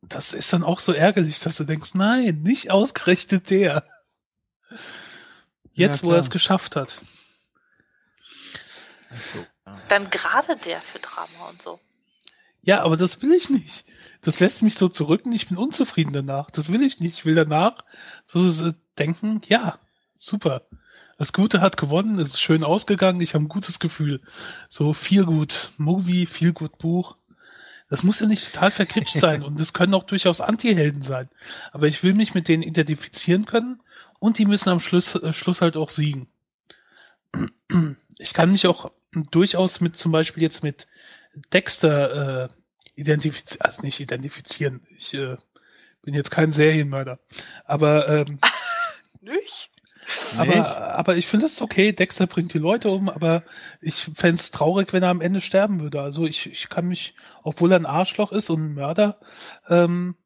Das 0.03 0.32
ist 0.32 0.53
dann 0.53 0.64
auch 0.64 0.80
so 0.80 0.92
ärgerlich, 0.92 1.40
dass 1.40 1.57
du 1.57 1.64
denkst, 1.64 1.94
nein, 1.94 2.42
nicht 2.42 2.70
ausgerechnet 2.70 3.50
der. 3.50 3.84
Jetzt, 5.74 6.03
Ja, 6.03 6.09
wo 6.09 6.12
er 6.12 6.18
es 6.18 6.30
geschafft 6.30 6.76
hat. 6.76 7.00
Dann 9.88 10.11
gerade 10.11 10.57
der 10.57 10.80
für 10.80 10.98
Drama 10.98 11.50
und 11.50 11.62
so. 11.62 11.80
Ja, 12.62 12.82
aber 12.82 12.96
das 12.96 13.22
will 13.22 13.32
ich 13.32 13.48
nicht. 13.48 13.84
Das 14.22 14.38
lässt 14.38 14.62
mich 14.62 14.76
so 14.76 14.88
zurück 14.88 15.26
und 15.26 15.32
ich 15.32 15.48
bin 15.48 15.58
unzufrieden 15.58 16.12
danach. 16.12 16.50
Das 16.50 16.70
will 16.70 16.82
ich 16.82 17.00
nicht. 17.00 17.18
Ich 17.18 17.24
will 17.24 17.34
danach 17.34 17.84
so 18.26 18.48
so 18.50 18.72
denken, 18.98 19.42
ja, 19.46 19.78
super. 20.16 20.62
Das 21.18 21.32
Gute 21.32 21.60
hat 21.60 21.76
gewonnen, 21.76 22.18
es 22.18 22.30
ist 22.30 22.40
schön 22.40 22.64
ausgegangen, 22.64 23.20
ich 23.20 23.34
habe 23.34 23.44
ein 23.44 23.48
gutes 23.48 23.78
Gefühl. 23.78 24.20
So 24.68 24.92
viel 24.92 25.24
gut 25.24 25.72
Movie, 25.76 26.26
viel 26.26 26.52
gut 26.52 26.78
Buch. 26.78 27.16
Das 27.90 28.02
muss 28.02 28.20
ja 28.20 28.26
nicht 28.26 28.52
total 28.52 28.70
verkripst 28.70 29.20
sein 29.20 29.42
und 29.44 29.60
es 29.60 29.72
können 29.72 29.94
auch 29.94 30.04
durchaus 30.04 30.40
Anti-Helden 30.40 31.02
sein. 31.02 31.28
Aber 31.72 31.88
ich 31.88 32.02
will 32.02 32.14
mich 32.14 32.34
mit 32.34 32.48
denen 32.48 32.62
identifizieren 32.62 33.44
können 33.44 33.80
und 34.18 34.38
die 34.38 34.46
müssen 34.46 34.70
am 34.70 34.80
Schluss, 34.80 35.14
äh, 35.16 35.32
Schluss 35.32 35.60
halt 35.60 35.76
auch 35.76 35.90
siegen. 35.90 36.28
Ich 38.18 38.34
kann 38.34 38.52
mich 38.52 38.66
auch 38.66 38.92
durchaus 39.30 39.80
mit 39.80 39.96
zum 39.96 40.12
Beispiel 40.12 40.42
jetzt 40.42 40.62
mit 40.62 40.86
Dexter 41.52 42.44
äh, 42.44 42.48
identifizieren, 43.03 43.61
also 43.61 43.82
nicht 43.82 44.00
identifizieren. 44.00 44.80
Ich 44.96 45.12
äh, 45.14 45.36
bin 46.03 46.14
jetzt 46.14 46.30
kein 46.30 46.53
Serienmörder. 46.53 47.18
Aber 47.64 48.09
ähm, 48.09 48.38
Nicht? 49.20 49.70
aber, 50.36 50.94
aber 50.94 51.16
ich 51.16 51.26
finde 51.26 51.46
es 51.46 51.62
okay, 51.62 51.92
Dexter 51.92 52.26
bringt 52.26 52.53
die 52.55 52.59
Leute 52.59 52.90
um, 52.90 53.09
aber 53.09 53.44
ich 53.80 53.94
fänd's 54.16 54.44
es 54.44 54.50
traurig, 54.50 54.92
wenn 54.92 55.03
er 55.03 55.11
am 55.11 55.20
Ende 55.20 55.40
sterben 55.40 55.80
würde. 55.80 56.00
Also 56.03 56.26
ich, 56.26 56.50
ich 56.50 56.68
kann 56.68 56.88
mich, 56.88 57.14
obwohl 57.42 57.72
er 57.72 57.78
ein 57.78 57.86
Arschloch 57.86 58.32
ist 58.32 58.50
und 58.50 58.64
ein 58.64 58.74
Mörder, 58.74 59.20
ähm, 59.68 60.16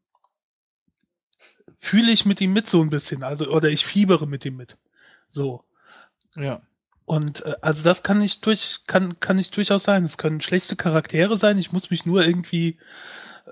fühle 1.78 2.10
ich 2.10 2.24
mit 2.24 2.40
ihm 2.40 2.52
mit 2.52 2.68
so 2.68 2.80
ein 2.80 2.90
bisschen. 2.90 3.22
Also, 3.22 3.48
oder 3.48 3.68
ich 3.68 3.84
fiebere 3.84 4.26
mit 4.26 4.44
ihm 4.44 4.56
mit. 4.56 4.78
So. 5.28 5.64
Ja. 6.34 6.62
Und 7.06 7.46
äh, 7.46 7.54
also 7.62 7.82
das 7.82 8.02
kann 8.02 8.18
nicht 8.18 8.44
durch, 8.44 8.80
kann, 8.86 9.18
kann 9.20 9.36
nicht 9.36 9.56
durchaus 9.56 9.84
sein. 9.84 10.04
Es 10.04 10.18
können 10.18 10.42
schlechte 10.42 10.76
Charaktere 10.76 11.38
sein. 11.38 11.58
Ich 11.58 11.72
muss 11.72 11.90
mich 11.90 12.04
nur 12.04 12.24
irgendwie 12.26 12.78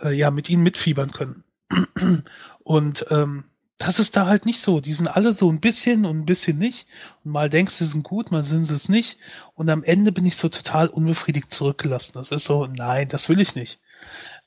äh, 0.02 0.12
ja 0.12 0.30
mit 0.30 0.50
ihnen 0.50 0.62
mitfiebern 0.62 1.12
können. 1.12 1.44
Und 2.62 3.06
ähm, 3.10 3.44
das 3.78 3.98
ist 3.98 4.16
da 4.16 4.26
halt 4.26 4.46
nicht 4.46 4.60
so. 4.60 4.80
Die 4.80 4.92
sind 4.92 5.08
alle 5.08 5.32
so 5.32 5.50
ein 5.50 5.60
bisschen 5.60 6.04
und 6.04 6.20
ein 6.20 6.26
bisschen 6.26 6.58
nicht. 6.58 6.86
Und 7.24 7.32
mal 7.32 7.50
denkst 7.50 7.78
du, 7.78 7.84
sie 7.84 7.90
sind 7.92 8.04
gut, 8.04 8.30
mal 8.30 8.44
sind 8.44 8.64
sie 8.66 8.74
es 8.74 8.88
nicht. 8.88 9.18
Und 9.54 9.68
am 9.68 9.82
Ende 9.82 10.12
bin 10.12 10.24
ich 10.26 10.36
so 10.36 10.48
total 10.48 10.88
unbefriedigt 10.88 11.52
zurückgelassen. 11.52 12.12
Das 12.14 12.30
ist 12.30 12.44
so, 12.44 12.66
nein, 12.66 13.08
das 13.08 13.28
will 13.28 13.40
ich 13.40 13.54
nicht. 13.56 13.80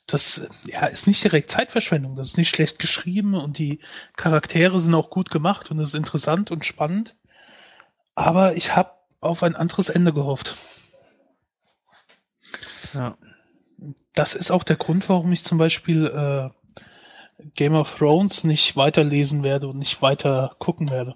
Das 0.08 0.40
äh, 0.40 0.48
ja, 0.66 0.86
ist 0.88 1.08
nicht 1.08 1.24
direkt 1.24 1.52
Zeitverschwendung. 1.52 2.16
Das 2.16 2.28
ist 2.28 2.38
nicht 2.38 2.50
schlecht 2.50 2.80
geschrieben 2.80 3.36
und 3.36 3.58
die 3.58 3.80
Charaktere 4.16 4.80
sind 4.80 4.96
auch 4.96 5.10
gut 5.10 5.30
gemacht 5.30 5.72
und 5.72 5.80
es 5.80 5.90
ist 5.90 5.96
interessant 5.96 6.52
und 6.52 6.66
spannend. 6.66 7.16
Aber 8.16 8.56
ich 8.56 8.76
habe 8.76 8.97
auf 9.20 9.44
ein 9.44 9.56
anderes 9.56 9.90
Ende 9.90 10.14
gehofft. 10.14 10.58
Ja. 12.94 13.18
Das 14.14 14.34
ist 14.34 14.52
auch 14.52 14.64
der 14.64 14.76
Grund, 14.78 15.08
warum 15.10 15.32
ich 15.32 15.44
zum 15.44 15.58
Beispiel 15.58 16.06
äh, 16.08 16.50
Game 17.56 17.76
of 17.76 17.96
Thrones 17.96 18.44
nicht 18.44 18.76
weiterlesen 18.76 19.44
werde 19.44 19.68
und 19.68 19.78
nicht 19.78 20.02
weiter 20.02 20.56
gucken 20.60 20.90
werde. 20.90 21.16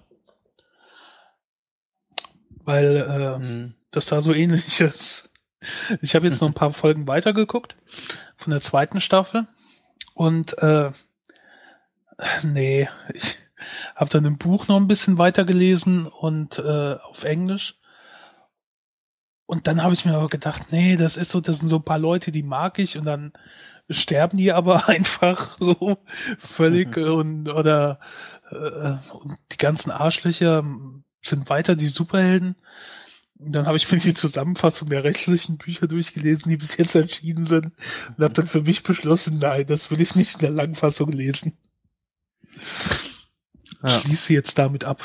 Weil 2.64 2.96
äh, 2.96 3.38
Mhm. 3.38 3.74
das 3.90 4.06
da 4.06 4.20
so 4.20 4.32
ähnlich 4.32 4.80
ist. 4.80 5.30
Ich 6.00 6.14
habe 6.14 6.26
jetzt 6.26 6.40
noch 6.40 6.48
ein 6.48 6.54
paar 6.54 6.72
Folgen 6.72 7.06
weitergeguckt 7.06 7.76
von 8.36 8.50
der 8.50 8.60
zweiten 8.60 9.00
Staffel 9.00 9.46
und 10.14 10.58
äh, 10.58 10.90
nee, 12.42 12.88
ich 13.14 13.36
habe 13.94 14.10
dann 14.10 14.24
im 14.24 14.38
Buch 14.38 14.66
noch 14.68 14.76
ein 14.76 14.88
bisschen 14.88 15.18
weitergelesen 15.18 16.06
und 16.06 16.58
äh, 16.58 16.94
auf 16.94 17.22
Englisch. 17.24 17.78
Und 19.46 19.66
dann 19.66 19.82
habe 19.82 19.94
ich 19.94 20.04
mir 20.04 20.14
aber 20.14 20.28
gedacht, 20.28 20.70
nee, 20.70 20.96
das 20.96 21.16
ist 21.16 21.30
so, 21.30 21.40
das 21.40 21.58
sind 21.58 21.68
so 21.68 21.76
ein 21.76 21.84
paar 21.84 21.98
Leute, 21.98 22.32
die 22.32 22.42
mag 22.42 22.78
ich 22.78 22.96
und 22.96 23.04
dann 23.04 23.32
sterben 23.90 24.38
die 24.38 24.52
aber 24.52 24.88
einfach 24.88 25.56
so 25.58 25.98
völlig 26.38 26.96
äh, 26.96 27.04
und 27.04 27.48
oder 27.48 28.00
äh, 28.50 28.96
und 29.12 29.38
die 29.52 29.58
ganzen 29.58 29.90
Arschlöcher 29.90 30.64
sind 31.22 31.48
weiter 31.48 31.76
die 31.76 31.88
Superhelden. 31.88 32.56
Und 33.38 33.52
dann 33.52 33.66
habe 33.66 33.76
ich 33.76 33.90
mir 33.90 33.98
die 33.98 34.14
Zusammenfassung 34.14 34.88
der 34.88 35.02
rechtlichen 35.02 35.58
Bücher 35.58 35.88
durchgelesen, 35.88 36.48
die 36.48 36.56
bis 36.56 36.76
jetzt 36.76 36.94
entschieden 36.94 37.44
sind 37.44 37.72
und 38.16 38.22
habe 38.22 38.34
dann 38.34 38.46
für 38.46 38.62
mich 38.62 38.84
beschlossen, 38.84 39.40
nein, 39.40 39.66
das 39.66 39.90
will 39.90 40.00
ich 40.00 40.14
nicht 40.14 40.34
in 40.34 40.40
der 40.40 40.50
Langfassung 40.50 41.10
lesen. 41.10 41.58
Ja. 43.82 43.98
Schließe 43.98 44.32
jetzt 44.32 44.58
damit 44.58 44.84
ab. 44.84 45.02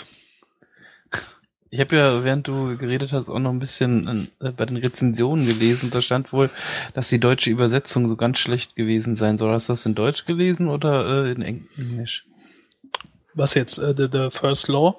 Ich 1.70 1.80
habe 1.82 1.96
ja, 1.98 2.24
während 2.24 2.48
du 2.48 2.78
geredet 2.78 3.12
hast, 3.12 3.28
auch 3.28 3.40
noch 3.40 3.52
ein 3.52 3.60
bisschen 3.60 4.30
äh, 4.40 4.52
bei 4.52 4.66
den 4.66 4.78
Rezensionen 4.78 5.46
gelesen. 5.46 5.90
Da 5.92 6.02
stand 6.02 6.32
wohl, 6.32 6.50
dass 6.94 7.10
die 7.10 7.20
deutsche 7.20 7.50
Übersetzung 7.50 8.08
so 8.08 8.16
ganz 8.16 8.40
schlecht 8.40 8.76
gewesen 8.76 9.16
sein 9.16 9.38
soll. 9.38 9.52
Hast 9.52 9.68
du 9.70 9.74
das 9.74 9.86
in 9.86 9.96
Deutsch 9.96 10.26
gelesen 10.26 10.70
oder 10.70 11.26
äh, 11.26 11.32
in 11.32 11.42
Eng- 11.42 11.68
Englisch? 11.78 12.26
Was 13.34 13.54
jetzt, 13.54 13.78
äh, 13.78 13.94
the, 13.96 14.08
the 14.12 14.30
First 14.32 14.68
Law? 14.70 14.96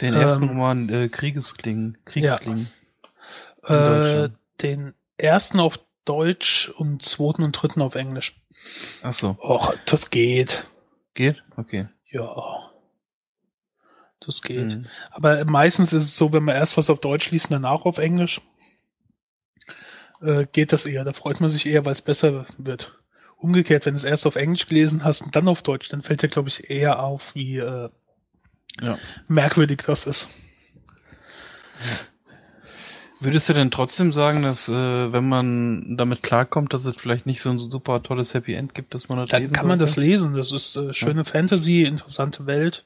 Den 0.00 0.14
ersten 0.14 0.44
Ähm, 0.44 0.48
Roman 0.48 0.88
äh, 0.88 1.08
Kriegesklingen. 1.08 1.98
Kriegsklingen. 2.04 2.70
In 3.68 3.74
Äh, 3.74 4.30
den 4.62 4.94
ersten 5.16 5.60
auf 5.60 5.78
Deutsch 6.04 6.68
und 6.76 7.02
zweiten 7.04 7.44
und 7.44 7.52
dritten 7.52 7.80
auf 7.82 7.94
Englisch. 7.94 8.36
Ach 9.02 9.12
so. 9.12 9.36
Och, 9.40 9.74
das 9.86 10.10
geht. 10.10 10.66
Geht? 11.14 11.42
Okay. 11.56 11.86
Ja. 12.10 12.71
Das 14.26 14.42
geht. 14.42 14.66
Mhm. 14.66 14.86
Aber 15.10 15.44
meistens 15.44 15.92
ist 15.92 16.04
es 16.04 16.16
so, 16.16 16.32
wenn 16.32 16.44
man 16.44 16.54
erst 16.54 16.76
was 16.76 16.90
auf 16.90 17.00
Deutsch 17.00 17.30
liest 17.30 17.46
und 17.50 17.62
danach 17.62 17.84
auf 17.84 17.98
Englisch, 17.98 18.40
äh, 20.20 20.46
geht 20.52 20.72
das 20.72 20.86
eher. 20.86 21.04
Da 21.04 21.12
freut 21.12 21.40
man 21.40 21.50
sich 21.50 21.66
eher, 21.66 21.84
weil 21.84 21.92
es 21.92 22.02
besser 22.02 22.46
wird. 22.58 22.98
Umgekehrt, 23.36 23.86
wenn 23.86 23.94
du 23.94 23.98
es 23.98 24.04
erst 24.04 24.26
auf 24.26 24.36
Englisch 24.36 24.68
gelesen 24.68 25.02
hast 25.02 25.22
und 25.22 25.34
dann 25.34 25.48
auf 25.48 25.62
Deutsch, 25.62 25.88
dann 25.88 26.02
fällt 26.02 26.22
dir, 26.22 26.28
glaube 26.28 26.48
ich, 26.48 26.70
eher 26.70 27.02
auf, 27.02 27.34
wie 27.34 27.58
äh, 27.58 27.88
Ja. 28.80 28.98
merkwürdig 29.26 29.82
das 29.86 30.06
ist. 30.06 30.28
Würdest 33.20 33.48
du 33.48 33.52
denn 33.52 33.70
trotzdem 33.70 34.12
sagen, 34.12 34.42
dass 34.42 34.68
äh, 34.68 34.72
wenn 35.12 35.28
man 35.28 35.96
damit 35.96 36.22
klarkommt, 36.24 36.72
dass 36.74 36.84
es 36.84 36.96
vielleicht 36.96 37.24
nicht 37.24 37.40
so 37.40 37.50
ein 37.50 37.58
super 37.60 38.02
tolles 38.02 38.34
Happy 38.34 38.54
End 38.54 38.74
gibt, 38.74 38.94
dass 38.94 39.08
man 39.08 39.18
das 39.18 39.28
Dann 39.30 39.52
kann 39.52 39.68
man 39.68 39.78
das 39.78 39.92
sollte? 39.92 40.08
lesen. 40.10 40.34
Das 40.34 40.50
ist 40.52 40.74
äh, 40.76 40.92
schöne 40.92 41.24
Fantasy, 41.24 41.82
interessante 41.82 42.46
Welt. 42.46 42.84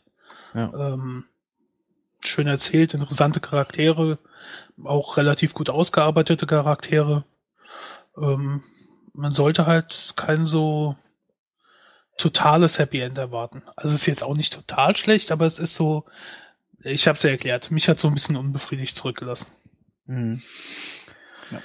Ja. 0.56 0.72
Ähm, 0.74 1.24
schön 2.20 2.46
erzählt, 2.46 2.94
interessante 2.94 3.40
Charaktere, 3.40 4.18
auch 4.82 5.18
relativ 5.18 5.52
gut 5.52 5.68
ausgearbeitete 5.68 6.46
Charaktere. 6.46 7.24
Ähm, 8.16 8.64
man 9.12 9.32
sollte 9.32 9.66
halt 9.66 10.14
kein 10.16 10.46
so 10.46 10.96
totales 12.16 12.78
Happy 12.78 13.00
End 13.00 13.18
erwarten. 13.18 13.62
Also 13.76 13.94
es 13.94 14.00
ist 14.00 14.06
jetzt 14.06 14.24
auch 14.24 14.34
nicht 14.34 14.54
total 14.54 14.96
schlecht, 14.96 15.30
aber 15.30 15.44
es 15.44 15.58
ist 15.58 15.74
so, 15.74 16.06
ich 16.82 17.06
habe 17.06 17.18
es 17.18 17.22
ja 17.22 17.30
erklärt, 17.30 17.70
mich 17.70 17.88
hat 17.88 18.00
so 18.00 18.08
ein 18.08 18.14
bisschen 18.14 18.36
unbefriedigt 18.36 18.96
zurückgelassen. 18.96 19.48
Mhm. 20.06 20.42
Ja. 21.50 21.60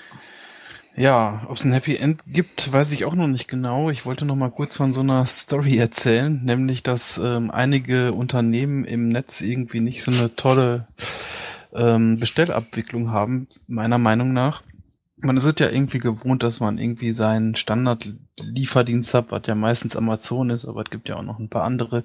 Ja, 0.95 1.45
ob 1.47 1.57
es 1.57 1.63
ein 1.63 1.71
Happy 1.71 1.95
End 1.95 2.21
gibt, 2.27 2.71
weiß 2.71 2.91
ich 2.91 3.05
auch 3.05 3.15
noch 3.15 3.27
nicht 3.27 3.47
genau. 3.47 3.89
Ich 3.89 4.05
wollte 4.05 4.25
noch 4.25 4.35
mal 4.35 4.51
kurz 4.51 4.75
von 4.75 4.91
so 4.91 5.01
einer 5.01 5.25
Story 5.25 5.77
erzählen, 5.77 6.43
nämlich 6.43 6.83
dass 6.83 7.17
ähm, 7.17 7.49
einige 7.49 8.11
Unternehmen 8.11 8.83
im 8.83 9.09
Netz 9.09 9.41
irgendwie 9.41 9.79
nicht 9.79 10.03
so 10.03 10.11
eine 10.11 10.35
tolle 10.35 10.87
ähm, 11.73 12.19
Bestellabwicklung 12.19 13.09
haben, 13.11 13.47
meiner 13.67 13.97
Meinung 13.97 14.33
nach 14.33 14.63
man 15.23 15.37
ist 15.37 15.59
ja 15.59 15.69
irgendwie 15.69 15.99
gewohnt, 15.99 16.43
dass 16.43 16.59
man 16.59 16.77
irgendwie 16.77 17.13
seinen 17.13 17.55
Standard-Lieferdienst 17.55 19.13
hat, 19.13 19.31
was 19.31 19.43
ja 19.45 19.55
meistens 19.55 19.95
Amazon 19.95 20.49
ist, 20.49 20.65
aber 20.65 20.81
es 20.81 20.89
gibt 20.89 21.09
ja 21.09 21.17
auch 21.17 21.23
noch 21.23 21.39
ein 21.39 21.49
paar 21.49 21.63
andere. 21.63 22.03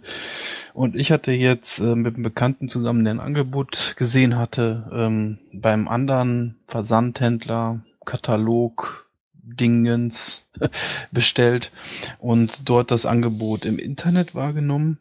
Und 0.75 0.97
ich 0.97 1.13
hatte 1.13 1.33
jetzt 1.33 1.81
äh, 1.81 1.95
mit 1.95 2.15
einem 2.15 2.23
Bekannten 2.23 2.69
zusammen, 2.69 3.05
der 3.05 3.15
ein 3.15 3.21
Angebot 3.21 3.95
gesehen 3.97 4.37
hatte, 4.37 4.91
ähm, 4.93 5.39
beim 5.53 5.89
anderen 5.89 6.57
Versandhändler, 6.67 7.81
Katalog, 8.07 9.07
Dingens 9.35 10.49
bestellt 11.13 11.71
und 12.19 12.69
dort 12.69 12.91
das 12.91 13.07
Angebot 13.07 13.65
im 13.65 13.79
Internet 13.79 14.35
wahrgenommen. 14.35 14.99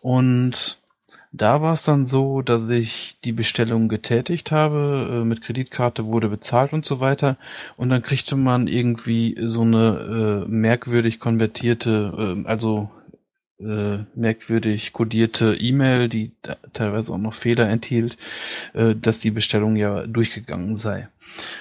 Und 0.00 0.78
da 1.32 1.60
war 1.60 1.74
es 1.74 1.84
dann 1.84 2.06
so, 2.06 2.40
dass 2.40 2.68
ich 2.70 3.18
die 3.24 3.32
Bestellung 3.32 3.88
getätigt 3.88 4.50
habe, 4.50 5.20
äh, 5.22 5.24
mit 5.24 5.42
Kreditkarte 5.42 6.06
wurde 6.06 6.28
bezahlt 6.28 6.72
und 6.72 6.86
so 6.86 7.00
weiter. 7.00 7.36
Und 7.76 7.90
dann 7.90 8.02
kriegte 8.02 8.36
man 8.36 8.68
irgendwie 8.68 9.36
so 9.46 9.60
eine 9.62 10.44
äh, 10.46 10.48
merkwürdig 10.48 11.20
konvertierte, 11.20 12.42
äh, 12.44 12.48
also 12.48 12.90
äh, 13.58 13.98
merkwürdig 14.14 14.92
kodierte 14.92 15.54
E-Mail, 15.54 16.08
die 16.08 16.32
teilweise 16.72 17.12
auch 17.12 17.18
noch 17.18 17.34
Fehler 17.34 17.68
enthielt, 17.68 18.16
äh, 18.74 18.94
dass 18.94 19.18
die 19.18 19.30
Bestellung 19.30 19.76
ja 19.76 20.06
durchgegangen 20.06 20.76
sei. 20.76 21.08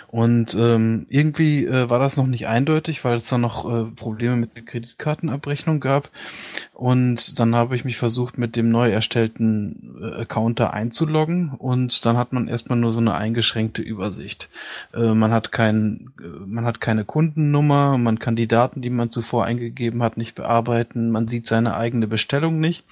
Und 0.08 0.56
ähm, 0.56 1.08
irgendwie 1.10 1.66
äh, 1.66 1.90
war 1.90 2.00
das 2.00 2.16
noch 2.16 2.28
nicht 2.28 2.48
eindeutig, 2.48 3.04
weil 3.04 3.18
es 3.18 3.30
da 3.30 3.38
noch 3.38 3.70
äh, 3.70 3.84
Probleme 3.92 4.38
mit 4.38 4.56
der 4.56 4.64
Kreditkartenabrechnung 4.64 5.80
gab. 5.80 6.10
Und 6.74 7.40
dann 7.40 7.56
habe 7.56 7.76
ich 7.76 7.86
mich 7.86 7.98
versucht, 7.98 8.38
mit 8.38 8.56
dem 8.56 8.70
neu 8.70 8.92
erstellten 8.92 9.98
äh, 10.02 10.22
Account 10.22 10.60
da 10.60 10.70
einzuloggen 10.70 11.50
und 11.58 12.06
dann 12.06 12.18
hat 12.18 12.34
man 12.34 12.48
erstmal 12.48 12.78
nur 12.78 12.94
so 12.94 13.00
eine 13.00 13.16
eingeschränkte 13.16 13.82
Übersicht. 13.82 14.50
Äh, 14.94 15.14
man 15.14 15.32
hat 15.32 15.52
kein, 15.52 16.12
äh, 16.20 16.46
man 16.46 16.66
hat 16.66 16.82
keine 16.82 17.06
Kundennummer, 17.06 17.98
man 17.98 18.20
kann 18.20 18.36
die 18.36 18.48
Daten, 18.48 18.82
die 18.82 18.90
man 18.90 19.12
zuvor 19.12 19.46
eingegeben 19.46 20.04
hat, 20.04 20.18
nicht 20.18 20.36
bearbeiten, 20.36 21.12
man 21.12 21.28
sieht 21.28 21.48
seine 21.48 21.76
eigene 21.76 22.08
Bestellung 22.08 22.60
nicht. 22.60 22.84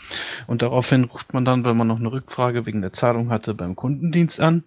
Und 0.47 0.61
daraufhin 0.61 1.05
ruft 1.05 1.33
man 1.33 1.45
dann, 1.45 1.63
weil 1.63 1.73
man 1.73 1.87
noch 1.87 1.99
eine 1.99 2.11
Rückfrage 2.11 2.65
wegen 2.65 2.81
der 2.81 2.93
Zahlung 2.93 3.29
hatte, 3.29 3.53
beim 3.53 3.75
Kundendienst 3.75 4.41
an 4.41 4.63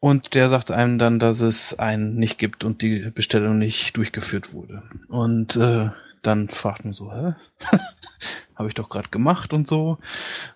und 0.00 0.34
der 0.34 0.48
sagt 0.48 0.70
einem 0.70 0.98
dann, 0.98 1.18
dass 1.18 1.40
es 1.40 1.78
einen 1.78 2.16
nicht 2.16 2.38
gibt 2.38 2.64
und 2.64 2.82
die 2.82 3.10
Bestellung 3.10 3.58
nicht 3.58 3.96
durchgeführt 3.96 4.52
wurde. 4.52 4.82
Und 5.08 5.56
äh, 5.56 5.90
dann 6.22 6.48
fragt 6.48 6.84
man 6.84 6.94
so, 6.94 7.12
hä? 7.12 7.34
Habe 8.54 8.68
ich 8.68 8.74
doch 8.74 8.88
gerade 8.88 9.08
gemacht 9.08 9.52
und 9.52 9.68
so. 9.68 9.98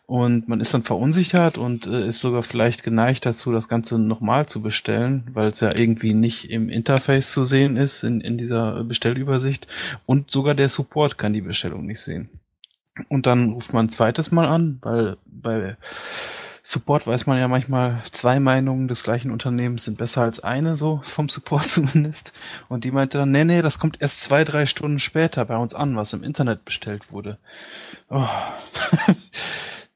Und 0.07 0.49
man 0.49 0.61
ist 0.61 0.75
dann 0.75 0.83
verunsichert 0.83 1.57
und 1.57 1.87
äh, 1.87 2.09
ist 2.09 2.21
sogar 2.21 2.43
vielleicht 2.43 2.83
geneigt 2.83 3.25
dazu, 3.25 3.53
das 3.53 3.69
Ganze 3.69 3.99
nochmal 3.99 4.47
zu 4.47 4.61
bestellen, 4.61 5.29
weil 5.33 5.49
es 5.49 5.61
ja 5.61 5.73
irgendwie 5.77 6.13
nicht 6.13 6.51
im 6.51 6.69
Interface 6.69 7.31
zu 7.31 7.45
sehen 7.45 7.77
ist, 7.77 8.03
in, 8.03 8.21
in 8.21 8.39
dieser 8.39 8.83
Bestellübersicht. 8.85 9.69
Und 10.07 10.31
sogar 10.33 10.55
der 10.55 10.69
Support 10.69 11.17
kann 11.19 11.33
die 11.33 11.43
Bestellung 11.43 11.87
nicht 11.87 12.01
sehen. 12.01 12.29
Und 13.09 13.27
dann 13.27 13.51
ruft 13.51 13.73
man 13.73 13.87
ein 13.87 13.91
zweites 13.91 14.33
Mal 14.33 14.47
an, 14.47 14.79
weil 14.83 15.17
bei 15.25 15.77
Support 16.65 17.07
weiß 17.09 17.27
man 17.27 17.39
ja 17.39 17.49
manchmal, 17.49 18.05
zwei 18.13 18.39
Meinungen 18.39 18.87
des 18.87 19.03
gleichen 19.03 19.33
Unternehmens 19.33 19.85
sind 19.85 19.99
besser 19.99 20.23
als 20.23 20.41
eine, 20.41 20.77
so 20.77 21.03
vom 21.09 21.29
Support 21.29 21.67
zumindest. 21.69 22.33
Und 22.69 22.85
die 22.85 22.93
meinte 22.93 23.19
dann, 23.19 23.33
nee, 23.33 23.45
nee, 23.45 23.63
das 23.63 23.79
kommt 23.79 24.01
erst 24.01 24.21
zwei, 24.21 24.45
drei 24.45 24.67
Stunden 24.67 25.01
später 25.01 25.45
bei 25.45 25.57
uns 25.57 25.75
an, 25.75 25.97
was 25.97 26.13
im 26.13 26.23
Internet 26.23 26.65
bestellt 26.65 27.11
wurde. 27.11 27.39
Oh. 28.09 28.27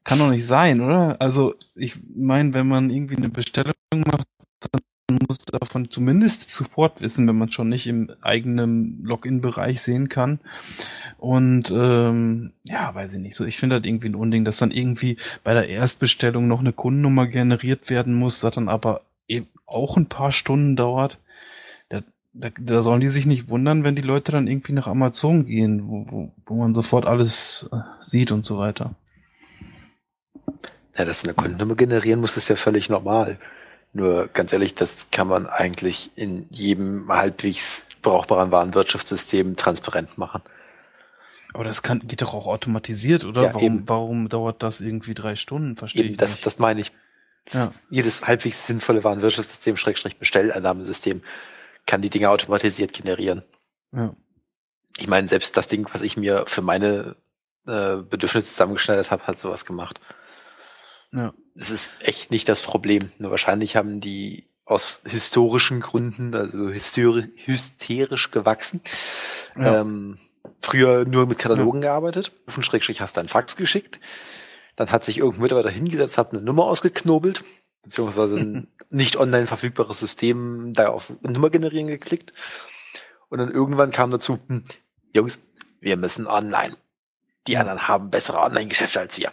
Kann 0.05 0.21
doch 0.21 0.31
nicht 0.31 0.47
sein, 0.47 0.81
oder? 0.81 1.17
Also 1.21 1.55
ich 1.75 1.97
meine, 2.15 2.55
wenn 2.55 2.69
man 2.69 2.91
irgendwie 2.91 3.17
eine 3.17 3.29
Bestellung 3.29 3.75
macht, 3.93 4.27
man 5.09 5.19
muss 5.29 5.39
davon 5.39 5.89
zumindest 5.89 6.51
Support 6.51 7.01
wissen, 7.01 7.29
wenn 7.29 7.39
man 7.39 7.53
schon 7.53 7.69
nicht 7.69 7.87
im 7.87 8.11
eigenen 8.23 9.05
Login-Bereich 9.05 9.81
sehen 9.81 10.09
kann. 10.09 10.41
Und 11.19 11.71
ähm, 11.71 12.53
ja, 12.65 12.93
weiß 12.93 13.13
ich 13.15 13.21
nicht. 13.21 13.37
So, 13.37 13.45
ich 13.45 13.59
finde 13.59 13.79
das 13.79 13.87
irgendwie 13.87 14.09
ein 14.09 14.17
Unding, 14.17 14.45
dass 14.45 14.59
dann 14.59 14.73
irgendwie 14.73 15.17
bei 15.45 15.55
der 15.55 15.69
Erstbestellung 15.69 16.49
noch 16.49 16.59
eine 16.59 16.73
Kundennummer 16.73 17.29
generiert 17.29 17.89
werden 17.89 18.15
muss, 18.15 18.41
das 18.41 18.55
dann 18.57 18.69
aber 18.69 19.03
eben 19.29 19.47
auch 19.65 19.97
ein 19.97 20.07
paar 20.07 20.33
Stunden 20.33 20.75
dauert. 20.75 21.19
Da, 21.89 22.03
da, 22.33 22.51
da 22.59 22.83
sollen 22.83 23.01
die 23.01 23.09
sich 23.09 23.27
nicht 23.27 23.49
wundern, 23.49 23.85
wenn 23.85 23.95
die 23.95 24.03
Leute 24.03 24.33
dann 24.33 24.49
irgendwie 24.49 24.73
nach 24.73 24.89
Amazon 24.89 25.47
gehen, 25.47 25.87
wo, 25.89 26.07
wo, 26.11 26.33
wo 26.47 26.55
man 26.57 26.75
sofort 26.75 27.07
alles 27.07 27.69
äh, 27.73 27.77
sieht 28.01 28.33
und 28.33 28.45
so 28.45 28.59
weiter. 28.59 28.97
Ja, 30.99 31.05
dass 31.05 31.23
eine 31.23 31.35
Kundennummer 31.35 31.77
generieren 31.77 32.21
muss, 32.21 32.37
ist 32.37 32.49
ja 32.49 32.57
völlig 32.57 32.89
normal. 32.89 33.39
Nur 33.97 34.29
ganz 34.29 34.53
ehrlich, 34.53 34.75
das 34.75 35.07
kann 35.11 35.27
man 35.27 35.47
eigentlich 35.47 36.11
in 36.17 36.47
jedem 36.51 37.09
halbwegs 37.09 37.87
brauchbaren 38.03 38.53
Warenwirtschaftssystem 38.53 39.57
transparent 39.57 40.19
machen. 40.19 40.43
Aber 41.55 41.65
das 41.65 41.81
kann, 41.81 42.01
geht 42.01 42.21
doch 42.21 42.35
auch 42.35 42.47
automatisiert, 42.47 43.25
oder? 43.25 43.45
Ja, 43.45 43.55
warum, 43.55 43.89
warum 43.89 44.29
dauert 44.29 44.63
das 44.63 44.83
irgendwie 44.83 45.15
drei 45.15 45.35
Stunden? 45.35 45.77
Verstehe 45.79 46.03
eben, 46.03 46.11
ich 46.11 46.17
das, 46.19 46.33
nicht. 46.33 46.45
das 46.45 46.59
meine 46.59 46.83
ich. 46.83 46.93
Ja. 47.55 47.73
Jedes 47.89 48.27
halbwegs 48.27 48.67
sinnvolle 48.67 49.03
Warenwirtschaftssystem, 49.03 49.79
Schrägstrich 49.79 50.19
Bestellannahmesystem, 50.19 51.23
kann 51.87 52.03
die 52.03 52.11
Dinge 52.11 52.29
automatisiert 52.29 52.93
generieren. 52.93 53.45
Ja. 53.93 54.15
Ich 54.99 55.09
meine, 55.09 55.27
selbst 55.27 55.57
das 55.57 55.69
Ding, 55.69 55.89
was 55.91 56.03
ich 56.03 56.19
mir 56.19 56.45
für 56.47 56.61
meine 56.61 57.17
äh, 57.67 57.97
Bedürfnisse 57.97 58.49
zusammengeschneidert 58.49 59.11
habe, 59.11 59.27
hat 59.27 59.41
sowas 59.41 59.65
gemacht. 59.65 60.01
Ja. 61.13 61.33
Es 61.59 61.71
ist 61.71 62.07
echt 62.07 62.31
nicht 62.31 62.49
das 62.49 62.63
Problem. 62.63 63.11
Nur 63.19 63.31
wahrscheinlich 63.31 63.77
haben 63.77 64.01
die 64.01 64.47
aus 64.67 65.01
historischen 65.07 65.81
Gründen, 65.81 66.35
also 66.35 66.69
hysteri 66.69 67.29
hysterisch 67.45 68.31
gewachsen, 68.33 68.81
ja. 69.57 69.81
ähm, 69.81 70.19
früher 70.61 71.05
nur 71.05 71.27
mit 71.27 71.39
Katalogen 71.39 71.83
ja. 71.83 71.91
gearbeitet. 71.91 72.33
Von 72.49 72.63
Schrägstrich 72.63 73.01
hast 73.01 73.17
du 73.17 73.21
einen 73.21 73.29
Fax 73.29 73.57
geschickt. 73.57 74.01
Dann 74.75 74.91
hat 74.91 75.05
sich 75.05 75.19
irgendein 75.19 75.43
Mitarbeiter 75.43 75.71
hingesetzt, 75.71 76.19
hat 76.19 76.33
eine 76.33 76.43
Nummer 76.43 76.65
ausgeknobelt, 76.65 77.45
beziehungsweise 77.83 78.37
ein 78.37 78.69
nicht 78.91 79.17
online 79.17 79.47
verfügbares 79.47 80.01
System 80.01 80.73
da 80.75 80.89
auf 80.89 81.13
Nummer 81.23 81.49
generieren 81.51 81.87
geklickt. 81.87 82.33
Und 83.29 83.39
dann 83.39 83.51
irgendwann 83.51 83.93
kam 83.93 84.11
dazu, 84.11 84.39
hm, 84.49 84.65
Jungs, 85.15 85.39
wir 85.81 85.97
müssen 85.97 86.27
online. 86.27 86.77
Die 87.47 87.57
anderen 87.57 87.87
haben 87.87 88.11
bessere 88.11 88.41
Online-Geschäfte 88.41 89.01
als 89.01 89.17
wir. 89.19 89.33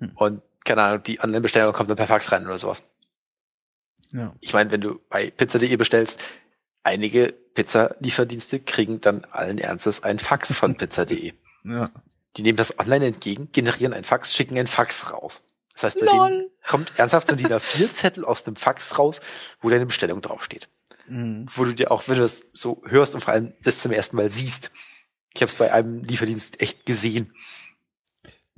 Hm. 0.00 0.12
Und 0.16 0.42
keine 0.68 0.82
Ahnung, 0.82 1.02
die 1.02 1.18
Online-Bestellung 1.20 1.72
kommt 1.72 1.88
dann 1.88 1.96
per 1.96 2.06
Fax 2.06 2.30
rein 2.30 2.46
oder 2.46 2.58
sowas. 2.58 2.84
Ja. 4.12 4.34
Ich 4.40 4.52
meine, 4.52 4.70
wenn 4.70 4.82
du 4.82 5.00
bei 5.08 5.30
pizza.de 5.30 5.74
bestellst, 5.76 6.20
einige 6.82 7.32
Pizza-Lieferdienste 7.54 8.60
kriegen 8.60 9.00
dann 9.00 9.24
allen 9.30 9.58
Ernstes 9.58 10.02
ein 10.02 10.18
Fax 10.18 10.54
von 10.54 10.76
pizza.de. 10.78 11.32
ja. 11.64 11.90
Die 12.36 12.42
nehmen 12.42 12.58
das 12.58 12.78
online 12.78 13.06
entgegen, 13.06 13.50
generieren 13.50 13.94
ein 13.94 14.04
Fax, 14.04 14.34
schicken 14.34 14.58
ein 14.58 14.66
Fax 14.66 15.12
raus. 15.12 15.42
Das 15.72 15.84
heißt, 15.84 16.00
bei 16.00 16.06
Lol. 16.06 16.28
denen 16.28 16.50
kommt 16.64 16.92
ernsthaft 16.96 17.28
so 17.28 17.34
ein 17.34 17.38
DIN 17.38 17.48
A4-Zettel 17.48 18.24
aus 18.24 18.46
einem 18.46 18.54
Fax 18.54 18.98
raus, 18.98 19.20
wo 19.60 19.70
deine 19.70 19.86
Bestellung 19.86 20.20
draufsteht. 20.20 20.68
Mhm. 21.08 21.46
Wo 21.56 21.64
du 21.64 21.74
dir 21.74 21.90
auch, 21.90 22.06
wenn 22.06 22.16
du 22.16 22.20
das 22.20 22.44
so 22.52 22.82
hörst 22.86 23.14
und 23.14 23.22
vor 23.22 23.32
allem 23.32 23.54
das 23.62 23.80
zum 23.80 23.92
ersten 23.92 24.16
Mal 24.16 24.30
siehst. 24.30 24.70
Ich 25.34 25.40
habe 25.40 25.48
es 25.48 25.56
bei 25.56 25.72
einem 25.72 26.04
Lieferdienst 26.04 26.60
echt 26.60 26.84
gesehen. 26.84 27.32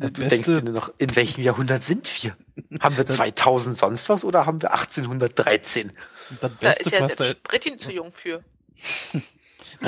Du 0.00 0.08
denkst 0.08 0.46
dir 0.46 0.62
noch, 0.62 0.90
in 0.96 1.14
welchem 1.14 1.42
Jahrhundert 1.42 1.84
sind 1.84 2.10
wir? 2.22 2.34
Haben 2.80 2.96
wir 2.96 3.04
2000 3.04 3.76
sonst 3.76 4.08
was 4.08 4.24
oder 4.24 4.46
haben 4.46 4.62
wir 4.62 4.72
1813? 4.72 5.92
Da 6.40 6.70
ist 6.70 6.90
ja 6.90 7.06
selbst 7.06 7.40
Sprittin 7.46 7.78
zu 7.78 7.92
jung 7.92 8.10
für. 8.10 8.42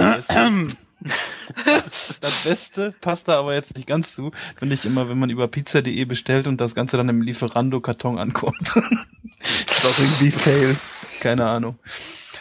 das 2.20 2.44
Beste 2.44 2.94
passt 3.00 3.26
da 3.26 3.38
aber 3.38 3.54
jetzt 3.54 3.74
nicht 3.74 3.88
ganz 3.88 4.14
zu, 4.14 4.32
finde 4.58 4.74
ich 4.74 4.84
immer, 4.84 5.08
wenn 5.08 5.18
man 5.18 5.30
über 5.30 5.48
pizza.de 5.48 6.04
bestellt 6.04 6.46
und 6.46 6.60
das 6.60 6.74
Ganze 6.74 6.98
dann 6.98 7.08
im 7.08 7.22
Lieferando-Karton 7.22 8.18
ankommt. 8.18 8.74
das 9.66 9.78
ist 9.78 9.86
auch 9.86 9.98
irgendwie 9.98 10.30
fail. 10.30 10.76
Keine 11.20 11.46
Ahnung. 11.46 11.78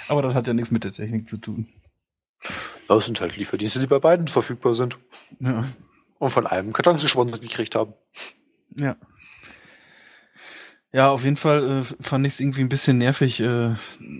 Aber 0.10 0.22
das 0.22 0.34
hat 0.34 0.46
ja 0.46 0.54
nichts 0.54 0.72
mit 0.72 0.84
der 0.84 0.92
Technik 0.92 1.30
zu 1.30 1.38
tun. 1.38 1.70
Das 2.90 3.06
sind 3.06 3.22
halt 3.22 3.38
Lieferdienste, 3.38 3.80
die 3.80 3.88
bei 3.88 4.00
beiden 4.00 4.28
verfügbar 4.28 4.74
sind. 4.74 4.98
Ja 5.40 5.68
und 6.22 6.30
von 6.30 6.46
einem 6.46 6.72
Kartons 6.72 7.02
gesponsert 7.02 7.42
gekriegt 7.42 7.74
haben. 7.74 7.96
Ja. 8.76 8.96
Ja, 10.94 11.10
auf 11.10 11.24
jeden 11.24 11.38
Fall 11.38 11.84
äh, 11.84 12.04
fand 12.04 12.28
ich 12.28 12.34
es 12.34 12.40
irgendwie 12.40 12.62
ein 12.62 12.70
bisschen 12.70 13.00
nervig. 13.00 13.40
Äh, 13.40 13.76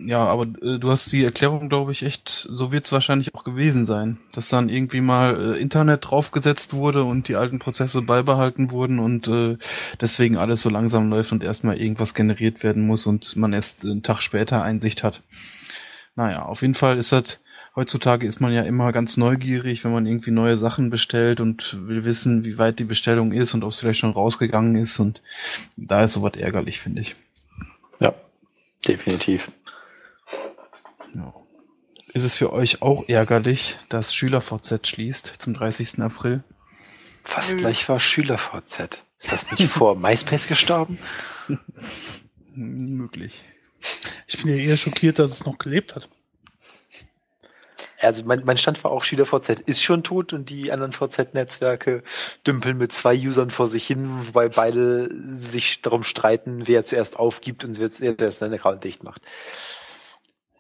ja, 0.06 0.20
aber 0.20 0.44
äh, 0.64 0.80
du 0.80 0.90
hast 0.90 1.12
die 1.12 1.24
Erklärung, 1.24 1.70
glaube 1.70 1.92
ich, 1.92 2.02
echt, 2.02 2.48
so 2.50 2.72
wird 2.72 2.86
es 2.86 2.92
wahrscheinlich 2.92 3.36
auch 3.36 3.44
gewesen 3.44 3.86
sein, 3.86 4.18
dass 4.32 4.50
dann 4.50 4.70
irgendwie 4.70 5.02
mal 5.02 5.54
äh, 5.56 5.60
Internet 5.62 6.10
draufgesetzt 6.10 6.74
wurde 6.74 7.04
und 7.04 7.28
die 7.28 7.36
alten 7.36 7.60
Prozesse 7.60 8.02
beibehalten 8.02 8.72
wurden 8.72 9.00
und 9.00 9.28
äh, 9.28 9.58
deswegen 10.00 10.38
alles 10.38 10.62
so 10.62 10.70
langsam 10.70 11.10
läuft 11.10 11.34
und 11.34 11.44
erstmal 11.44 11.78
irgendwas 11.78 12.16
generiert 12.16 12.64
werden 12.64 12.88
muss 12.88 13.06
und 13.06 13.36
man 13.36 13.54
erst 13.54 13.84
einen 13.84 14.02
Tag 14.02 14.22
später 14.22 14.64
Einsicht 14.64 15.04
hat. 15.04 15.22
Naja, 16.16 16.44
auf 16.44 16.62
jeden 16.62 16.76
Fall 16.76 16.98
ist 16.98 17.12
das 17.12 17.42
heutzutage 17.76 18.28
ist 18.28 18.40
man 18.42 18.54
ja 18.54 18.64
immer 18.64 18.92
ganz 18.92 19.18
neugierig, 19.18 19.84
wenn 19.84 19.92
man 19.92 20.06
irgendwie 20.06 20.32
neue 20.32 20.58
Sachen 20.58 20.90
bestellt 20.90 21.40
und 21.40 21.78
will 21.88 22.04
wissen, 22.04 22.44
wie 22.44 22.58
weit 22.58 22.80
die 22.80 22.84
Bestellung 22.84 23.32
ist 23.32 23.54
und 23.54 23.64
ob 23.64 23.72
es 23.72 23.80
vielleicht 23.80 24.00
schon 24.00 24.12
rausgegangen 24.12 24.76
ist. 24.76 25.00
Und 25.00 25.22
da 25.78 26.04
ist 26.04 26.14
sowas 26.14 26.34
ärgerlich, 26.38 26.80
finde 26.80 27.02
ich. 27.02 27.16
Ja, 28.00 28.14
definitiv. 28.88 29.52
Ja. 31.16 31.34
Ist 32.14 32.24
es 32.24 32.36
für 32.36 32.52
euch 32.52 32.82
auch 32.82 33.08
ärgerlich, 33.08 33.78
dass 33.88 34.14
SchülerVZ 34.14 34.86
schließt 34.86 35.34
zum 35.40 35.54
30. 35.54 36.02
April? 36.02 36.44
Fast 37.24 37.58
gleich 37.58 37.88
war 37.88 38.00
SchülerVZ. 38.00 39.04
Ist 39.20 39.32
das 39.32 39.50
nicht 39.52 39.64
vor 39.72 39.96
MySpace 39.96 40.48
gestorben? 40.48 40.98
Möglich. 42.54 43.42
Ich 44.28 44.42
bin 44.42 44.56
ja 44.56 44.62
eher 44.62 44.78
schockiert, 44.78 45.20
dass 45.20 45.32
es 45.32 45.46
noch 45.46 45.58
gelebt 45.58 45.96
hat. 45.96 46.10
Also 48.02 48.24
mein, 48.26 48.44
mein 48.46 48.58
Stand 48.58 48.84
war 48.84 48.92
auch, 48.92 49.04
SchülerVZ 49.04 49.62
ist 49.66 49.84
schon 49.84 50.04
tot 50.04 50.34
und 50.34 50.50
die 50.50 50.72
anderen 50.72 50.94
VZ-Netzwerke 50.94 52.04
dümpeln 52.46 52.78
mit 52.78 52.92
zwei 52.92 53.16
Usern 53.16 53.52
vor 53.52 53.68
sich 53.68 53.86
hin, 53.86 54.10
wobei 54.28 54.50
beide 54.50 55.10
sich 55.12 55.82
darum 55.82 56.04
streiten, 56.04 56.68
wer 56.68 56.84
zuerst 56.86 57.18
aufgibt 57.18 57.64
und 57.64 57.80
wer 57.80 57.92
zuerst 57.92 58.40
seinen 58.40 58.56
Account 58.56 58.84
dicht 58.84 59.04
macht. 59.04 59.22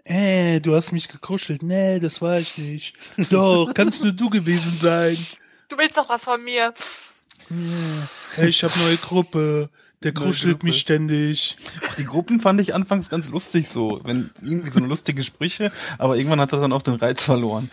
Äh, 0.03 0.59
du 0.59 0.75
hast 0.75 0.91
mich 0.91 1.07
gekuschelt. 1.07 1.63
Nee, 1.63 1.99
das 1.99 2.21
war 2.21 2.37
ich 2.39 2.57
nicht. 2.57 2.95
Doch, 3.29 3.71
kannst 3.73 4.03
nur 4.03 4.11
du 4.11 4.29
gewesen 4.29 4.77
sein. 4.81 5.17
Du 5.69 5.77
willst 5.77 5.97
doch 5.97 6.09
was 6.09 6.23
von 6.23 6.43
mir. 6.43 6.73
Ja, 8.37 8.43
ich 8.43 8.63
habe 8.63 8.77
neue 8.79 8.97
Gruppe. 8.97 9.69
Der 10.03 10.13
kuschelt 10.13 10.63
mich 10.63 10.79
ständig. 10.79 11.57
Die 11.97 12.05
Gruppen 12.05 12.39
fand 12.39 12.59
ich 12.59 12.73
anfangs 12.73 13.09
ganz 13.09 13.29
lustig 13.29 13.67
so, 13.69 14.01
wenn 14.03 14.31
irgendwie 14.41 14.71
so 14.71 14.79
eine 14.79 14.87
lustige 14.87 15.23
Sprüche, 15.23 15.71
aber 15.99 16.17
irgendwann 16.17 16.41
hat 16.41 16.53
das 16.53 16.61
dann 16.61 16.73
auch 16.73 16.81
den 16.81 16.95
Reiz 16.95 17.23
verloren. 17.23 17.69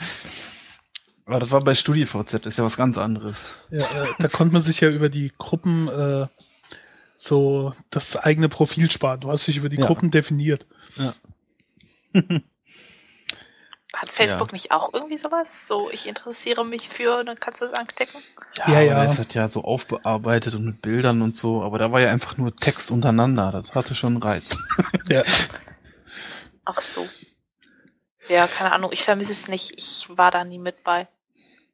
Aber 1.24 1.41
das 1.41 1.51
war 1.51 1.61
bei 1.61 1.74
StudiVZ, 1.74 2.33
das 2.35 2.47
ist 2.47 2.59
ja 2.59 2.64
was 2.64 2.76
ganz 2.76 2.99
anderes. 2.99 3.51
Ja, 3.70 3.81
äh, 3.81 4.09
da 4.18 4.29
konnte 4.29 4.53
man 4.53 4.62
sich 4.62 4.81
ja 4.81 4.91
über 4.91 5.09
die 5.09 5.33
Gruppen 5.39 5.89
äh, 5.89 6.26
so 7.16 7.74
das 7.91 8.16
eigene 8.16 8.49
Profil 8.49 8.91
sparen. 8.91 9.20
Du 9.20 9.31
hast 9.31 9.47
dich 9.47 9.57
über 9.57 9.68
die 9.68 9.79
Ja. 9.79 9.87
Gruppen 9.87 10.11
definiert. 10.11 10.66
Ja. 10.97 11.14
Hat 13.95 14.11
Facebook 14.11 14.49
Ja. 14.49 14.53
nicht 14.53 14.70
auch 14.70 14.93
irgendwie 14.93 15.16
sowas? 15.16 15.66
So, 15.66 15.91
ich 15.91 16.07
interessiere 16.07 16.64
mich 16.64 16.89
für, 16.89 17.24
dann 17.24 17.41
kannst 17.41 17.62
du 17.62 17.64
es 17.64 17.72
anklicken. 17.72 18.20
Ja, 18.55 18.68
Ja, 18.68 18.80
ja. 18.80 19.05
ist 19.05 19.18
das 19.18 19.26
ja 19.32 19.49
so 19.49 19.62
aufbearbeitet 19.64 20.55
und 20.55 20.64
mit 20.66 20.82
Bildern 20.82 21.22
und 21.22 21.36
so, 21.36 21.62
aber 21.62 21.78
da 21.78 21.91
war 21.91 22.01
ja 22.01 22.11
einfach 22.11 22.36
nur 22.36 22.55
Text 22.55 22.91
untereinander, 22.91 23.51
das 23.51 23.74
hatte 23.74 23.95
schon 23.95 24.14
einen 24.14 24.22
Reiz. 24.22 24.57
Ja. 25.09 25.22
Ach 26.66 26.80
so. 26.82 27.09
Ja, 28.28 28.47
keine 28.47 28.72
Ahnung, 28.72 28.93
ich 28.93 29.03
vermisse 29.05 29.32
es 29.32 29.49
nicht. 29.49 29.72
Ich 29.78 30.07
war 30.11 30.30
da 30.30 30.45
nie 30.45 30.59
mit 30.59 30.82
bei. 30.84 31.09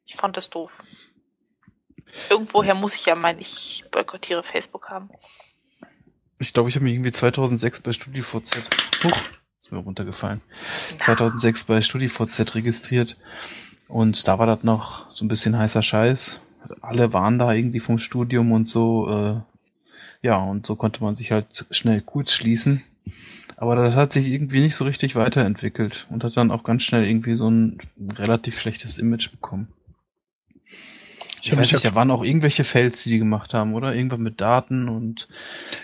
Ich 0.05 0.15
fand 0.15 0.37
das 0.37 0.49
doof. 0.49 0.81
Irgendwoher 2.29 2.75
muss 2.75 2.95
ich 2.95 3.05
ja 3.05 3.15
meinen, 3.15 3.39
ich 3.39 3.83
boykottiere 3.91 4.41
Facebook 4.41 4.89
haben. 4.89 5.09
Ich 6.39 6.53
glaube, 6.53 6.69
ich 6.69 6.75
habe 6.75 6.85
mich 6.85 6.93
irgendwie 6.93 7.11
2006 7.11 7.81
bei 7.81 7.91
StudiVZ, 7.91 8.69
huch, 9.03 9.17
ist 9.65 9.71
mir 9.71 9.79
runtergefallen, 9.79 10.41
2006 10.99 11.63
bei 11.63 11.81
StudiVZ 11.81 12.53
registriert 12.53 13.17
und 13.87 14.27
da 14.27 14.37
war 14.37 14.45
das 14.45 14.63
noch 14.63 15.11
so 15.15 15.25
ein 15.25 15.27
bisschen 15.27 15.57
heißer 15.57 15.81
Scheiß. 15.81 16.39
Alle 16.81 17.13
waren 17.13 17.39
da 17.39 17.51
irgendwie 17.51 17.79
vom 17.79 17.97
Studium 17.97 18.51
und 18.51 18.67
so, 18.67 19.09
äh, 19.09 19.41
ja, 20.21 20.37
und 20.37 20.67
so 20.67 20.75
konnte 20.75 21.03
man 21.03 21.15
sich 21.15 21.31
halt 21.31 21.65
schnell 21.71 22.01
kurz 22.01 22.33
schließen. 22.33 22.83
Aber 23.57 23.75
das 23.75 23.95
hat 23.95 24.13
sich 24.13 24.27
irgendwie 24.27 24.59
nicht 24.61 24.75
so 24.75 24.85
richtig 24.85 25.15
weiterentwickelt 25.15 26.05
und 26.11 26.23
hat 26.23 26.37
dann 26.37 26.51
auch 26.51 26.63
ganz 26.63 26.83
schnell 26.83 27.05
irgendwie 27.05 27.35
so 27.35 27.49
ein 27.49 27.79
relativ 28.17 28.59
schlechtes 28.59 28.99
Image 28.99 29.31
bekommen. 29.31 29.67
Ich, 31.45 31.51
hab 31.51 31.59
weiß 31.59 31.73
nicht, 31.73 31.85
da 31.85 31.93
waren 31.93 32.09
auch 32.09 32.23
irgendwelche 32.23 32.63
Fails, 32.63 33.03
die 33.03 33.11
die 33.11 33.19
gemacht 33.19 33.53
haben, 33.53 33.75
oder? 33.75 33.93
Irgendwann 33.93 34.21
mit 34.21 34.41
Daten 34.41 34.89
und 34.89 35.27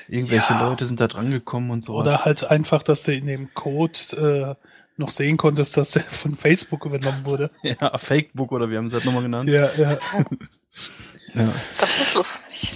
irgendwelche 0.07 0.53
Ja. 0.53 0.67
Leute 0.67 0.87
sind 0.87 0.99
da 0.99 1.07
dran 1.07 1.29
gekommen 1.29 1.69
und 1.69 1.85
so. 1.85 1.93
Oder 1.93 2.25
halt 2.25 2.43
einfach, 2.43 2.81
dass 2.81 3.03
du 3.03 3.13
in 3.13 3.27
dem 3.27 3.53
Code 3.53 4.57
äh, 4.57 4.67
noch 4.97 5.11
sehen 5.11 5.37
konntest, 5.37 5.77
dass 5.77 5.91
der 5.91 6.01
von 6.01 6.35
Facebook 6.35 6.85
übernommen 6.87 7.25
wurde. 7.25 7.51
Ja, 7.61 7.95
Fakebook 7.95 8.51
oder 8.51 8.71
wie 8.71 8.77
haben 8.77 8.89
sie 8.89 8.95
das 8.95 9.05
nochmal 9.05 9.21
genannt? 9.21 9.49
Ja, 9.49 9.69
ja. 9.75 9.99
Ja. 11.35 11.53
Das 11.79 12.01
ist 12.01 12.13
lustig. 12.15 12.75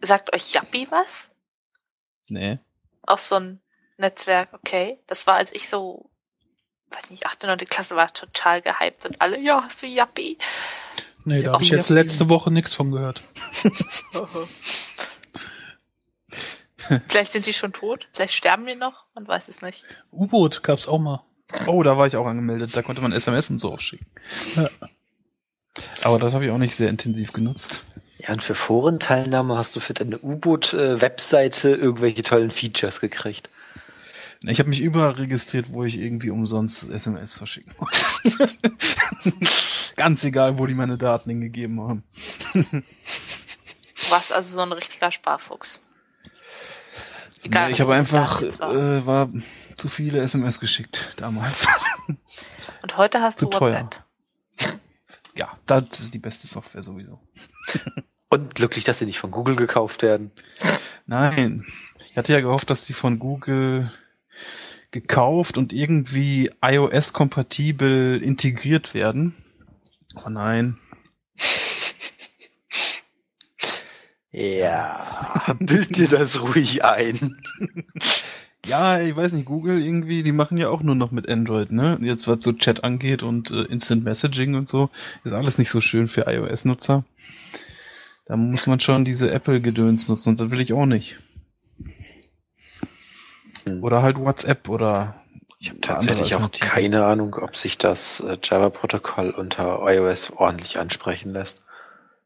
Sagt 0.00 0.32
euch 0.32 0.52
Yappi 0.54 0.88
was? 0.90 1.28
Nee. 2.28 2.58
Auch 3.02 3.18
so 3.18 3.36
ein 3.36 3.60
Netzwerk, 3.98 4.54
okay. 4.54 4.98
Das 5.06 5.26
war, 5.26 5.34
als 5.34 5.52
ich 5.52 5.68
so, 5.68 6.10
weiß 6.94 7.10
nicht, 7.10 7.26
8. 7.26 7.42
9. 7.44 7.58
Klasse 7.68 7.96
war, 7.96 8.12
total 8.12 8.62
gehypt 8.62 9.06
und 9.06 9.20
alle, 9.20 9.40
ja, 9.40 9.62
hast 9.62 9.82
du 9.82 9.86
Yappi? 9.86 10.38
Nee, 11.24 11.42
da 11.42 11.54
habe 11.54 11.64
ich 11.64 11.70
jetzt 11.70 11.88
letzte 11.88 12.28
Woche 12.28 12.50
nichts 12.50 12.74
von 12.74 12.90
gehört. 12.92 13.22
Vielleicht 17.08 17.32
sind 17.32 17.46
die 17.46 17.54
schon 17.54 17.72
tot, 17.72 18.08
vielleicht 18.12 18.34
sterben 18.34 18.66
die 18.66 18.74
noch, 18.74 19.06
man 19.14 19.26
weiß 19.26 19.48
es 19.48 19.62
nicht. 19.62 19.86
U-Boot 20.12 20.62
gab's 20.62 20.86
auch 20.86 20.98
mal. 20.98 21.24
Oh, 21.66 21.82
da 21.82 21.96
war 21.96 22.06
ich 22.06 22.16
auch 22.16 22.26
angemeldet. 22.26 22.76
Da 22.76 22.82
konnte 22.82 23.02
man 23.02 23.12
SMS 23.12 23.50
und 23.50 23.58
so 23.58 23.72
auch 23.72 23.80
schicken. 23.80 24.06
Ja. 24.56 24.68
Aber 26.02 26.18
das 26.18 26.34
habe 26.34 26.44
ich 26.44 26.50
auch 26.50 26.58
nicht 26.58 26.76
sehr 26.76 26.88
intensiv 26.88 27.32
genutzt. 27.32 27.84
Ja, 28.18 28.32
und 28.32 28.42
für 28.42 28.54
Forenteilnahme 28.54 29.56
hast 29.56 29.74
du 29.76 29.80
für 29.80 29.92
deine 29.92 30.18
U-Boot-Webseite 30.18 31.70
irgendwelche 31.70 32.22
tollen 32.22 32.50
Features 32.50 33.00
gekriegt. 33.00 33.50
Ich 34.46 34.58
habe 34.58 34.68
mich 34.68 34.80
überall 34.80 35.12
registriert, 35.12 35.66
wo 35.70 35.84
ich 35.84 35.96
irgendwie 35.96 36.30
umsonst 36.30 36.90
SMS 36.90 37.34
verschicken 37.34 37.72
wollte. 37.78 38.50
Ganz 39.96 40.24
egal, 40.24 40.58
wo 40.58 40.66
die 40.66 40.74
meine 40.74 40.98
Daten 40.98 41.30
hingegeben 41.30 41.80
haben. 41.80 42.02
Du 42.52 42.82
warst 44.10 44.32
also 44.32 44.54
so 44.54 44.60
ein 44.60 44.72
richtiger 44.72 45.10
Sparfuchs. 45.10 45.80
Egal, 47.42 47.68
Nee, 47.68 47.74
ich 47.74 47.80
habe 47.80 47.94
einfach, 47.94 48.42
äh, 48.42 49.06
war 49.06 49.30
zu 49.76 49.88
viele 49.88 50.22
SMS 50.22 50.60
geschickt 50.60 51.14
damals. 51.16 51.66
Und 52.82 52.96
heute 52.96 53.20
hast 53.20 53.38
zu 53.38 53.46
du 53.46 53.58
teuer. 53.58 53.88
WhatsApp. 54.56 54.84
ja, 55.34 55.58
das 55.66 56.00
ist 56.00 56.14
die 56.14 56.18
beste 56.18 56.46
Software 56.46 56.82
sowieso. 56.82 57.20
Und 58.28 58.54
glücklich, 58.54 58.84
dass 58.84 58.98
sie 58.98 59.06
nicht 59.06 59.18
von 59.18 59.30
Google 59.30 59.56
gekauft 59.56 60.02
werden. 60.02 60.32
Nein. 61.06 61.64
Ich 62.10 62.16
hatte 62.16 62.32
ja 62.32 62.40
gehofft, 62.40 62.70
dass 62.70 62.84
die 62.84 62.92
von 62.94 63.18
Google 63.18 63.92
gekauft 64.90 65.58
und 65.58 65.72
irgendwie 65.72 66.50
iOS-kompatibel 66.62 68.20
integriert 68.22 68.94
werden. 68.94 69.34
Aber 70.14 70.30
nein. 70.30 70.78
Ja, 74.36 75.44
bild 75.60 75.96
dir 75.96 76.08
das 76.08 76.42
ruhig 76.42 76.84
ein. 76.84 77.36
Ja, 78.66 79.00
ich 79.00 79.14
weiß 79.14 79.32
nicht, 79.32 79.44
Google 79.44 79.82
irgendwie, 79.82 80.22
die 80.22 80.32
machen 80.32 80.56
ja 80.56 80.70
auch 80.70 80.82
nur 80.82 80.94
noch 80.94 81.10
mit 81.10 81.28
Android, 81.28 81.70
ne? 81.70 81.98
Jetzt 82.00 82.26
was 82.26 82.42
so 82.42 82.52
Chat 82.52 82.82
angeht 82.82 83.22
und 83.22 83.50
äh, 83.50 83.64
Instant 83.64 84.04
Messaging 84.04 84.54
und 84.54 84.68
so, 84.68 84.88
ist 85.22 85.34
alles 85.34 85.58
nicht 85.58 85.70
so 85.70 85.80
schön 85.82 86.08
für 86.08 86.26
iOS-Nutzer. 86.26 87.04
Da 88.26 88.36
muss 88.36 88.66
man 88.66 88.80
schon 88.80 89.04
diese 89.04 89.30
Apple-Gedöns 89.30 90.08
nutzen 90.08 90.30
und 90.30 90.40
das 90.40 90.50
will 90.50 90.60
ich 90.60 90.72
auch 90.72 90.86
nicht. 90.86 91.16
Hm. 93.64 93.82
Oder 93.82 94.02
halt 94.02 94.18
WhatsApp 94.18 94.68
oder 94.68 95.14
Ich 95.58 95.70
habe 95.70 95.80
tatsächlich 95.80 96.34
auch 96.34 96.50
keine 96.52 97.04
Ahnung, 97.04 97.34
ob 97.34 97.56
sich 97.56 97.78
das 97.78 98.20
äh, 98.20 98.38
Java-Protokoll 98.42 99.30
unter 99.30 99.80
iOS 99.86 100.32
ordentlich 100.32 100.78
ansprechen 100.78 101.32
lässt. 101.32 101.62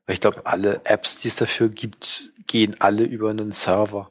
Weil 0.06 0.14
ich 0.14 0.20
glaube, 0.20 0.42
alle 0.44 0.80
Apps, 0.84 1.20
die 1.20 1.28
es 1.28 1.36
dafür 1.36 1.68
gibt, 1.68 2.30
gehen 2.46 2.76
alle 2.80 3.04
über 3.04 3.30
einen 3.30 3.52
Server. 3.52 4.10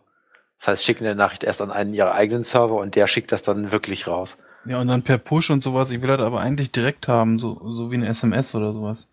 Das 0.60 0.68
heißt, 0.68 0.86
schicken 0.86 1.06
eine 1.06 1.16
Nachricht 1.16 1.44
erst 1.44 1.62
an 1.62 1.72
einen 1.72 1.94
ihrer 1.94 2.14
eigenen 2.14 2.44
Server 2.44 2.76
und 2.76 2.96
der 2.96 3.08
schickt 3.08 3.32
das 3.32 3.44
dann 3.44 3.72
wirklich 3.72 4.08
raus. 4.08 4.38
Ja, 4.66 4.80
und 4.82 4.88
dann 4.88 5.04
per 5.04 5.18
Push 5.18 5.50
und 5.50 5.64
sowas. 5.64 5.92
Ich 5.92 6.02
will 6.02 6.10
das 6.10 6.20
aber 6.20 6.42
eigentlich 6.42 6.72
direkt 6.72 7.08
haben, 7.08 7.40
so, 7.40 7.74
so 7.74 7.92
wie 7.92 7.96
eine 7.96 8.08
SMS 8.08 8.54
oder 8.54 8.74
sowas. 8.74 9.08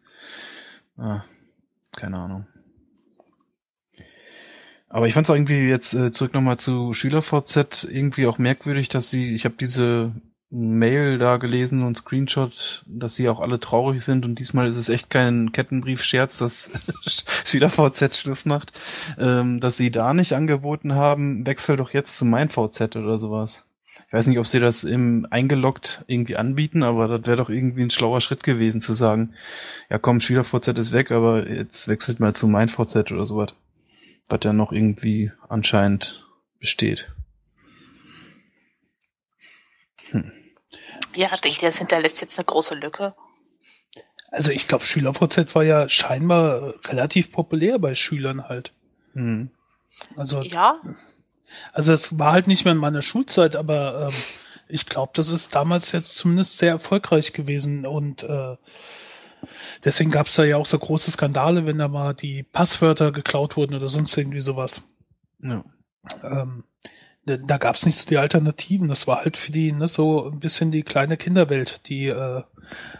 Ah, 0.98 1.22
keine 1.92 2.18
Ahnung. 2.18 2.46
Aber 4.94 5.08
ich 5.08 5.14
fand 5.14 5.28
es 5.28 5.34
irgendwie 5.34 5.68
jetzt 5.68 5.92
äh, 5.94 6.12
zurück 6.12 6.34
nochmal 6.34 6.58
zu 6.58 6.94
SchülerVZ 6.94 7.82
irgendwie 7.90 8.28
auch 8.28 8.38
merkwürdig, 8.38 8.88
dass 8.90 9.10
sie, 9.10 9.34
ich 9.34 9.44
habe 9.44 9.56
diese 9.58 10.12
Mail 10.50 11.18
da 11.18 11.36
gelesen 11.38 11.82
und 11.82 11.98
Screenshot, 11.98 12.84
dass 12.86 13.16
sie 13.16 13.28
auch 13.28 13.40
alle 13.40 13.58
traurig 13.58 14.04
sind 14.04 14.24
und 14.24 14.38
diesmal 14.38 14.70
ist 14.70 14.76
es 14.76 14.88
echt 14.88 15.10
kein 15.10 15.50
Kettenbrief-Scherz, 15.50 16.38
dass 16.38 16.70
SchülerVZ 17.44 18.16
Schluss 18.16 18.46
macht, 18.46 18.72
ähm, 19.18 19.58
dass 19.58 19.76
sie 19.76 19.90
da 19.90 20.14
nicht 20.14 20.32
angeboten 20.32 20.94
haben, 20.94 21.44
wechsel 21.44 21.76
doch 21.76 21.90
jetzt 21.90 22.16
zu 22.16 22.24
mein 22.24 22.48
VZ 22.48 22.94
oder 22.94 23.18
sowas. 23.18 23.66
Ich 24.06 24.12
weiß 24.12 24.28
nicht, 24.28 24.38
ob 24.38 24.46
sie 24.46 24.60
das 24.60 24.84
im 24.84 25.26
eingeloggt 25.28 26.04
irgendwie 26.06 26.36
anbieten, 26.36 26.84
aber 26.84 27.08
das 27.08 27.26
wäre 27.26 27.38
doch 27.38 27.50
irgendwie 27.50 27.82
ein 27.82 27.90
schlauer 27.90 28.20
Schritt 28.20 28.44
gewesen 28.44 28.80
zu 28.80 28.94
sagen, 28.94 29.34
ja 29.90 29.98
komm, 29.98 30.20
SchülerVZ 30.20 30.68
ist 30.78 30.92
weg, 30.92 31.10
aber 31.10 31.50
jetzt 31.50 31.88
wechselt 31.88 32.20
mal 32.20 32.32
zu 32.32 32.46
mein 32.46 32.68
VZ 32.68 33.10
oder 33.10 33.26
sowas. 33.26 33.54
Was 34.28 34.40
ja 34.42 34.52
noch 34.52 34.72
irgendwie 34.72 35.32
anscheinend 35.48 36.26
besteht. 36.58 37.10
Hm. 40.10 40.32
Ja, 41.14 41.36
denkt 41.36 41.62
ihr, 41.62 41.68
das 41.68 41.78
hinterlässt 41.78 42.20
jetzt 42.20 42.38
eine 42.38 42.46
große 42.46 42.74
Lücke? 42.74 43.14
Also 44.30 44.50
ich 44.50 44.66
glaube, 44.66 44.84
SchülerVZ 44.84 45.54
war 45.54 45.62
ja 45.62 45.88
scheinbar 45.88 46.74
relativ 46.86 47.30
populär 47.30 47.78
bei 47.78 47.94
Schülern 47.94 48.44
halt. 48.44 48.72
Hm. 49.12 49.50
Also 50.16 50.42
ja. 50.42 50.80
Also 51.72 51.92
es 51.92 52.18
war 52.18 52.32
halt 52.32 52.48
nicht 52.48 52.64
mehr 52.64 52.72
in 52.72 52.78
meiner 52.78 53.02
Schulzeit, 53.02 53.54
aber 53.54 54.08
ähm, 54.08 54.14
ich 54.68 54.86
glaube, 54.86 55.12
das 55.14 55.28
ist 55.28 55.54
damals 55.54 55.92
jetzt 55.92 56.16
zumindest 56.16 56.58
sehr 56.58 56.70
erfolgreich 56.70 57.32
gewesen 57.32 57.86
und 57.86 58.24
äh, 58.24 58.56
deswegen 59.84 60.10
gab 60.10 60.26
es 60.26 60.34
da 60.34 60.44
ja 60.44 60.56
auch 60.56 60.66
so 60.66 60.78
große 60.78 61.10
Skandale, 61.10 61.66
wenn 61.66 61.78
da 61.78 61.88
mal 61.88 62.14
die 62.14 62.42
Passwörter 62.42 63.12
geklaut 63.12 63.56
wurden 63.56 63.74
oder 63.74 63.88
sonst 63.88 64.16
irgendwie 64.16 64.40
sowas. 64.40 64.82
Ja. 65.42 65.64
Ähm, 66.22 66.64
da 67.26 67.56
gab 67.56 67.76
es 67.76 67.86
nicht 67.86 67.98
so 67.98 68.06
die 68.06 68.18
Alternativen. 68.18 68.88
Das 68.88 69.06
war 69.06 69.24
halt 69.24 69.36
für 69.36 69.52
die 69.52 69.72
ne, 69.72 69.88
so 69.88 70.28
ein 70.28 70.40
bisschen 70.40 70.70
die 70.70 70.82
kleine 70.82 71.16
Kinderwelt, 71.16 71.80
die 71.88 72.06
äh, 72.06 72.42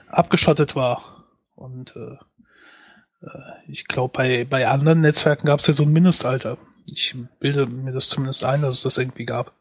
abgeschottet 0.08 0.74
war. 0.76 1.24
Und 1.54 1.94
äh, 1.96 3.26
äh 3.26 3.52
ich 3.68 3.86
glaube, 3.86 4.12
bei, 4.12 4.44
bei 4.44 4.66
anderen 4.68 5.00
Netzwerken 5.00 5.46
gab 5.46 5.60
es 5.60 5.66
ja 5.66 5.74
so 5.74 5.82
ein 5.82 5.92
Mindestalter. 5.92 6.56
Ich 6.86 7.14
bilde 7.38 7.66
mir 7.66 7.92
das 7.92 8.08
zumindest 8.08 8.44
ein, 8.44 8.62
dass 8.62 8.78
es 8.78 8.82
das 8.82 8.98
irgendwie 8.98 9.26
gab. 9.26 9.52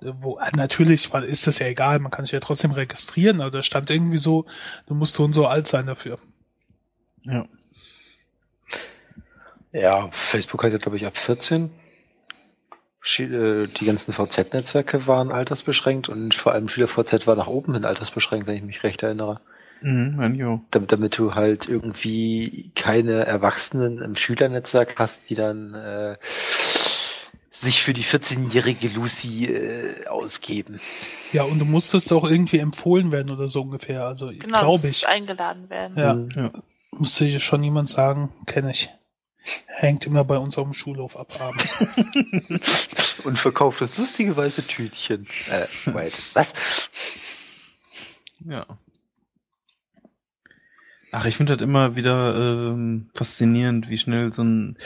Wo, 0.00 0.38
äh, 0.38 0.50
natürlich 0.56 1.12
ist 1.12 1.46
das 1.46 1.58
ja 1.58 1.66
egal, 1.66 1.98
man 1.98 2.10
kann 2.10 2.24
sich 2.24 2.32
ja 2.32 2.40
trotzdem 2.40 2.72
registrieren, 2.72 3.40
aber 3.40 3.50
da 3.50 3.62
stand 3.62 3.90
irgendwie 3.90 4.18
so, 4.18 4.46
du 4.86 4.94
musst 4.94 5.14
so 5.14 5.24
und 5.24 5.32
so 5.32 5.46
alt 5.46 5.66
sein 5.66 5.86
dafür. 5.86 6.18
Ja. 7.22 7.46
Ja, 9.72 10.08
Facebook 10.10 10.64
hat 10.64 10.72
ja, 10.72 10.78
glaube 10.78 10.96
ich, 10.96 11.06
ab 11.06 11.16
14 11.16 11.70
äh, 13.18 13.66
die 13.66 13.84
ganzen 13.86 14.12
VZ-Netzwerke 14.12 15.06
waren 15.06 15.32
altersbeschränkt 15.32 16.08
und 16.08 16.34
vor 16.34 16.52
allem 16.52 16.68
SchülerVZ 16.68 17.26
war 17.26 17.36
nach 17.36 17.46
oben 17.46 17.74
hin 17.74 17.84
altersbeschränkt, 17.84 18.46
wenn 18.46 18.56
ich 18.56 18.62
mich 18.62 18.82
recht 18.82 19.02
erinnere. 19.02 19.40
Mhm, 19.82 20.62
damit, 20.70 20.92
damit 20.92 21.16
du 21.16 21.34
halt 21.34 21.66
irgendwie 21.66 22.70
keine 22.74 23.24
Erwachsenen 23.24 24.02
im 24.02 24.14
Schülernetzwerk 24.14 24.96
hast, 24.98 25.30
die 25.30 25.34
dann 25.34 25.72
äh, 25.74 26.16
sich 27.60 27.82
für 27.82 27.92
die 27.92 28.02
14-jährige 28.02 28.88
Lucy 28.88 29.46
äh, 29.46 30.06
ausgeben. 30.06 30.80
Ja, 31.32 31.42
und 31.42 31.58
du 31.58 31.64
musstest 31.64 32.10
auch 32.12 32.24
irgendwie 32.24 32.58
empfohlen 32.58 33.12
werden 33.12 33.30
oder 33.30 33.48
so 33.48 33.62
ungefähr. 33.62 34.04
Also 34.04 34.28
genau, 34.28 34.60
glaube 34.60 34.88
ich. 34.88 35.06
eingeladen 35.06 35.68
werden. 35.68 35.98
Ja, 35.98 36.14
mhm. 36.14 36.30
ja. 36.34 36.52
Musste 36.92 37.26
dir 37.26 37.40
schon 37.40 37.62
jemand 37.62 37.88
sagen, 37.88 38.32
kenne 38.46 38.70
ich. 38.70 38.90
Hängt 39.66 40.04
immer 40.06 40.24
bei 40.24 40.36
uns 40.38 40.58
auf 40.58 40.64
dem 40.64 40.74
Schulhof 40.74 41.16
ab 41.16 41.40
abends. 41.40 43.18
Und 43.24 43.38
verkauft 43.38 43.80
das 43.80 43.96
lustige 43.96 44.36
weiße 44.36 44.66
Tütchen. 44.66 45.26
Äh, 45.50 45.66
wait, 45.86 46.20
was? 46.34 46.90
Ja. 48.40 48.66
Ach, 51.12 51.24
ich 51.26 51.36
finde 51.36 51.56
das 51.56 51.64
immer 51.64 51.96
wieder 51.96 52.36
ähm, 52.36 53.10
faszinierend, 53.14 53.88
wie 53.88 53.98
schnell 53.98 54.32
so 54.32 54.42
ein 54.42 54.78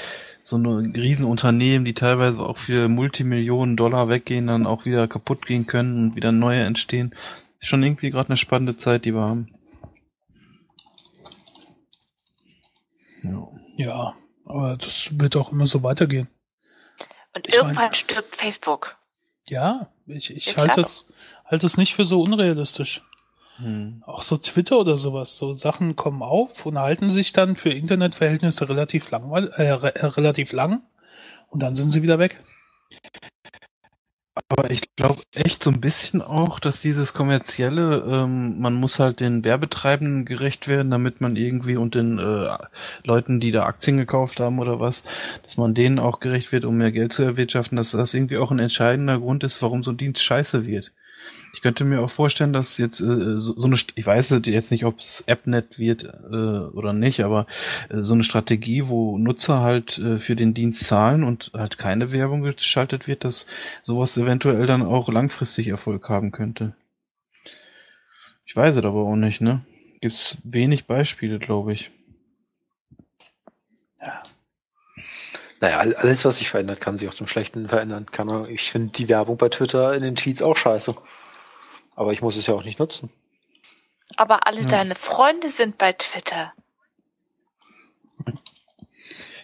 so 0.42 0.56
eine 0.56 0.94
Riesenunternehmen, 0.94 1.84
die 1.84 1.94
teilweise 1.94 2.40
auch 2.40 2.58
für 2.58 2.88
Multimillionen 2.88 3.76
Dollar 3.76 4.08
weggehen, 4.08 4.46
dann 4.46 4.66
auch 4.66 4.84
wieder 4.84 5.08
kaputt 5.08 5.46
gehen 5.46 5.66
können 5.66 5.98
und 5.98 6.16
wieder 6.16 6.32
neue 6.32 6.62
entstehen. 6.62 7.14
Ist 7.60 7.68
schon 7.68 7.82
irgendwie 7.82 8.10
gerade 8.10 8.28
eine 8.28 8.36
spannende 8.36 8.76
Zeit, 8.76 9.06
die 9.06 9.14
wir 9.14 9.22
haben. 9.22 9.54
Ja. 13.22 13.48
ja. 13.76 14.14
Aber 14.44 14.76
das 14.76 15.18
wird 15.18 15.36
auch 15.36 15.50
immer 15.50 15.66
so 15.66 15.82
weitergehen. 15.82 16.28
Und 17.34 17.48
ich 17.48 17.54
irgendwann 17.54 17.86
mein, 17.86 17.94
stirbt 17.94 18.36
Facebook. 18.36 18.98
Ja, 19.48 19.88
ich, 20.06 20.30
ich 20.30 20.56
halte 20.56 20.82
es 20.82 21.06
halte 21.46 21.66
es 21.66 21.76
nicht 21.76 21.94
für 21.94 22.04
so 22.04 22.20
unrealistisch. 22.20 23.02
Hm. 23.58 24.02
Auch 24.06 24.22
so 24.22 24.36
Twitter 24.36 24.78
oder 24.78 24.96
sowas, 24.96 25.36
so 25.36 25.52
Sachen 25.52 25.94
kommen 25.96 26.22
auf 26.22 26.66
und 26.66 26.78
halten 26.78 27.10
sich 27.10 27.32
dann 27.32 27.56
für 27.56 27.70
Internetverhältnisse 27.70 28.68
relativ 28.68 29.10
lang, 29.10 29.30
äh, 29.32 29.70
relativ 29.72 30.52
lang 30.52 30.82
und 31.50 31.60
dann 31.62 31.76
sind 31.76 31.90
sie 31.90 32.02
wieder 32.02 32.18
weg. 32.18 32.42
Aber 34.48 34.70
ich 34.70 34.82
glaube 34.96 35.22
echt 35.32 35.62
so 35.62 35.70
ein 35.70 35.80
bisschen 35.80 36.20
auch, 36.20 36.58
dass 36.58 36.80
dieses 36.80 37.14
kommerzielle, 37.14 38.04
ähm, 38.06 38.60
man 38.60 38.74
muss 38.74 38.98
halt 38.98 39.20
den 39.20 39.44
Werbetreibenden 39.44 40.24
gerecht 40.24 40.66
werden, 40.66 40.90
damit 40.90 41.20
man 41.20 41.36
irgendwie 41.36 41.76
und 41.76 41.94
den 41.94 42.18
äh, 42.18 42.58
Leuten, 43.04 43.38
die 43.38 43.52
da 43.52 43.64
Aktien 43.64 43.96
gekauft 43.96 44.40
haben 44.40 44.58
oder 44.58 44.80
was, 44.80 45.04
dass 45.44 45.56
man 45.56 45.74
denen 45.74 46.00
auch 46.00 46.18
gerecht 46.18 46.50
wird, 46.50 46.64
um 46.64 46.76
mehr 46.76 46.90
Geld 46.90 47.12
zu 47.12 47.22
erwirtschaften, 47.22 47.76
dass 47.76 47.92
das 47.92 48.12
irgendwie 48.12 48.38
auch 48.38 48.50
ein 48.50 48.58
entscheidender 48.58 49.20
Grund 49.20 49.44
ist, 49.44 49.62
warum 49.62 49.84
so 49.84 49.92
ein 49.92 49.96
Dienst 49.96 50.22
scheiße 50.24 50.66
wird. 50.66 50.90
Ich 51.54 51.62
könnte 51.62 51.84
mir 51.84 52.00
auch 52.00 52.10
vorstellen, 52.10 52.52
dass 52.52 52.78
jetzt 52.78 53.00
äh, 53.00 53.38
so, 53.38 53.54
so 53.56 53.66
eine, 53.66 53.76
ich 53.94 54.04
weiß 54.04 54.30
jetzt 54.44 54.70
nicht, 54.72 54.84
ob 54.84 54.98
es 54.98 55.22
AppNet 55.28 55.78
wird 55.78 56.02
äh, 56.02 56.36
oder 56.76 56.92
nicht, 56.92 57.20
aber 57.20 57.46
äh, 57.90 58.02
so 58.02 58.12
eine 58.14 58.24
Strategie, 58.24 58.88
wo 58.88 59.16
Nutzer 59.18 59.60
halt 59.60 59.96
äh, 59.98 60.18
für 60.18 60.34
den 60.34 60.52
Dienst 60.52 60.84
zahlen 60.84 61.22
und 61.22 61.52
halt 61.54 61.78
keine 61.78 62.10
Werbung 62.10 62.42
geschaltet 62.42 63.06
wird, 63.06 63.24
dass 63.24 63.46
sowas 63.84 64.16
eventuell 64.16 64.66
dann 64.66 64.82
auch 64.82 65.08
langfristig 65.08 65.68
Erfolg 65.68 66.08
haben 66.08 66.32
könnte. 66.32 66.74
Ich 68.46 68.56
weiß 68.56 68.76
es 68.76 68.84
aber 68.84 69.02
auch 69.02 69.16
nicht, 69.16 69.40
ne? 69.40 69.64
Gibt's 70.00 70.38
wenig 70.42 70.86
Beispiele, 70.86 71.38
glaube 71.38 71.72
ich. 71.72 71.92
Ja. 74.04 74.24
Naja, 75.60 75.78
alles, 75.78 76.24
was 76.24 76.38
sich 76.38 76.50
verändert, 76.50 76.80
kann 76.80 76.98
sich 76.98 77.08
auch 77.08 77.14
zum 77.14 77.28
Schlechten 77.28 77.68
verändern. 77.68 78.06
Kann 78.10 78.48
ich 78.50 78.72
finde 78.72 78.92
die 78.92 79.08
Werbung 79.08 79.38
bei 79.38 79.48
Twitter 79.48 79.94
in 79.94 80.02
den 80.02 80.16
Tweets 80.16 80.42
auch 80.42 80.56
scheiße. 80.56 80.96
Aber 81.96 82.12
ich 82.12 82.22
muss 82.22 82.36
es 82.36 82.46
ja 82.46 82.54
auch 82.54 82.64
nicht 82.64 82.78
nutzen. 82.78 83.10
Aber 84.16 84.46
alle 84.46 84.62
ja. 84.62 84.68
deine 84.68 84.94
Freunde 84.94 85.50
sind 85.50 85.78
bei 85.78 85.92
Twitter. 85.92 86.52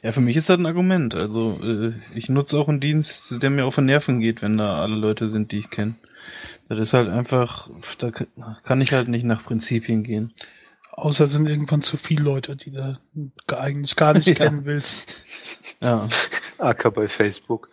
Ja, 0.02 0.12
für 0.12 0.20
mich 0.20 0.36
ist 0.36 0.48
das 0.48 0.58
ein 0.58 0.66
Argument. 0.66 1.14
Also 1.14 1.58
äh, 1.62 1.92
ich 2.14 2.28
nutze 2.28 2.58
auch 2.58 2.68
einen 2.68 2.80
Dienst, 2.80 3.42
der 3.42 3.50
mir 3.50 3.66
auf 3.66 3.74
den 3.74 3.84
Nerven 3.84 4.20
geht, 4.20 4.40
wenn 4.40 4.56
da 4.56 4.80
alle 4.80 4.96
Leute 4.96 5.28
sind, 5.28 5.52
die 5.52 5.58
ich 5.58 5.70
kenne. 5.70 5.96
Das 6.68 6.78
ist 6.78 6.94
halt 6.94 7.08
einfach, 7.08 7.68
da 7.98 8.10
kann 8.10 8.80
ich 8.80 8.92
halt 8.92 9.08
nicht 9.08 9.24
nach 9.24 9.44
Prinzipien 9.44 10.02
gehen. 10.02 10.32
Außer 10.92 11.24
es 11.24 11.32
sind 11.32 11.48
irgendwann 11.48 11.82
zu 11.82 11.96
viele 11.96 12.22
Leute, 12.22 12.56
die 12.56 12.70
du 12.70 12.98
eigentlich 13.58 13.96
gar 13.96 14.14
nicht 14.14 14.26
ja. 14.28 14.34
kennen 14.34 14.64
willst. 14.64 15.06
Ja. 15.80 16.08
Acker 16.58 16.90
bei 16.90 17.08
Facebook. 17.08 17.70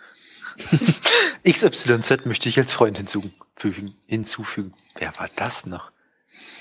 XYZ 1.47 2.26
möchte 2.26 2.49
ich 2.49 2.58
als 2.58 2.74
Freund 2.74 2.97
hinzufügen. 2.97 3.93
hinzufügen. 4.08 4.74
Wer 4.97 5.18
war 5.18 5.30
das 5.36 5.66
noch? 5.66 5.91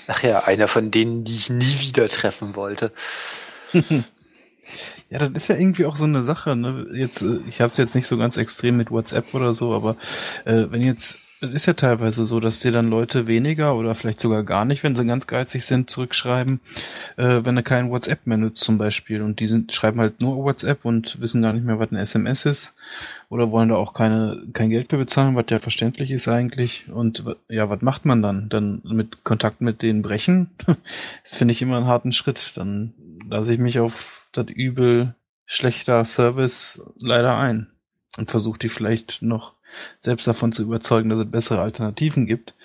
Ach 0.07 0.23
ja, 0.23 0.43
einer 0.43 0.67
von 0.67 0.91
denen, 0.91 1.23
die 1.23 1.35
ich 1.35 1.49
nie 1.49 1.79
wieder 1.81 2.07
treffen 2.07 2.55
wollte. 2.55 2.91
Ja, 5.09 5.19
das 5.19 5.43
ist 5.43 5.47
ja 5.47 5.55
irgendwie 5.55 5.85
auch 5.85 5.95
so 5.95 6.03
eine 6.03 6.23
Sache. 6.23 6.55
Ne? 6.55 6.87
Jetzt, 6.93 7.21
äh, 7.21 7.39
ich 7.47 7.61
habe 7.61 7.71
es 7.71 7.77
jetzt 7.77 7.95
nicht 7.95 8.07
so 8.07 8.17
ganz 8.17 8.35
extrem 8.37 8.75
mit 8.75 8.91
WhatsApp 8.91 9.33
oder 9.33 9.53
so, 9.53 9.73
aber 9.73 9.95
äh, 10.45 10.65
wenn 10.69 10.81
jetzt 10.81 11.19
es 11.39 11.51
ist 11.51 11.65
ja 11.67 11.73
teilweise 11.73 12.25
so, 12.25 12.39
dass 12.39 12.59
dir 12.59 12.71
dann 12.71 12.89
Leute 12.89 13.27
weniger 13.27 13.75
oder 13.75 13.93
vielleicht 13.93 14.21
sogar 14.21 14.43
gar 14.43 14.65
nicht, 14.65 14.83
wenn 14.83 14.95
sie 14.95 15.05
ganz 15.05 15.27
geizig 15.27 15.65
sind, 15.65 15.89
zurückschreiben, 15.89 16.59
äh, 17.17 17.43
wenn 17.43 17.55
er 17.55 17.63
kein 17.63 17.91
WhatsApp 17.91 18.25
mehr 18.25 18.37
nutzt 18.37 18.63
zum 18.63 18.77
Beispiel. 18.77 19.21
Und 19.21 19.39
die 19.39 19.47
sind, 19.47 19.71
schreiben 19.73 19.99
halt 19.99 20.19
nur 20.19 20.37
WhatsApp 20.37 20.83
und 20.83 21.21
wissen 21.21 21.43
gar 21.43 21.53
nicht 21.53 21.65
mehr, 21.65 21.79
was 21.79 21.91
ein 21.91 21.97
SMS 21.97 22.45
ist. 22.45 22.75
Oder 23.29 23.51
wollen 23.51 23.69
da 23.69 23.75
auch 23.75 23.93
keine, 23.93 24.41
kein 24.53 24.69
Geld 24.69 24.91
mehr 24.91 24.99
bezahlen, 24.99 25.35
was 25.35 25.45
ja 25.49 25.59
verständlich 25.59 26.11
ist 26.11 26.27
eigentlich. 26.27 26.89
Und 26.89 27.23
ja, 27.49 27.69
was 27.69 27.81
macht 27.81 28.05
man 28.05 28.21
dann? 28.21 28.49
Dann 28.49 28.81
mit 28.85 29.23
Kontakt 29.23 29.61
mit 29.61 29.81
denen 29.81 30.01
brechen? 30.01 30.49
das 31.23 31.35
finde 31.35 31.51
ich 31.51 31.61
immer 31.61 31.77
einen 31.77 31.87
harten 31.87 32.13
Schritt. 32.13 32.53
Dann 32.55 32.93
lasse 33.29 33.53
ich 33.53 33.59
mich 33.59 33.79
auf 33.79 34.27
das 34.31 34.47
Übel 34.47 35.13
schlechter 35.45 36.03
Service 36.05 36.81
leider 36.97 37.37
ein. 37.37 37.67
Und 38.17 38.31
versuche 38.31 38.57
die 38.57 38.69
vielleicht 38.69 39.21
noch 39.21 39.53
selbst 40.01 40.27
davon 40.27 40.51
zu 40.51 40.63
überzeugen, 40.63 41.09
dass 41.09 41.19
es 41.19 41.31
bessere 41.31 41.61
Alternativen 41.61 42.25
gibt. 42.25 42.55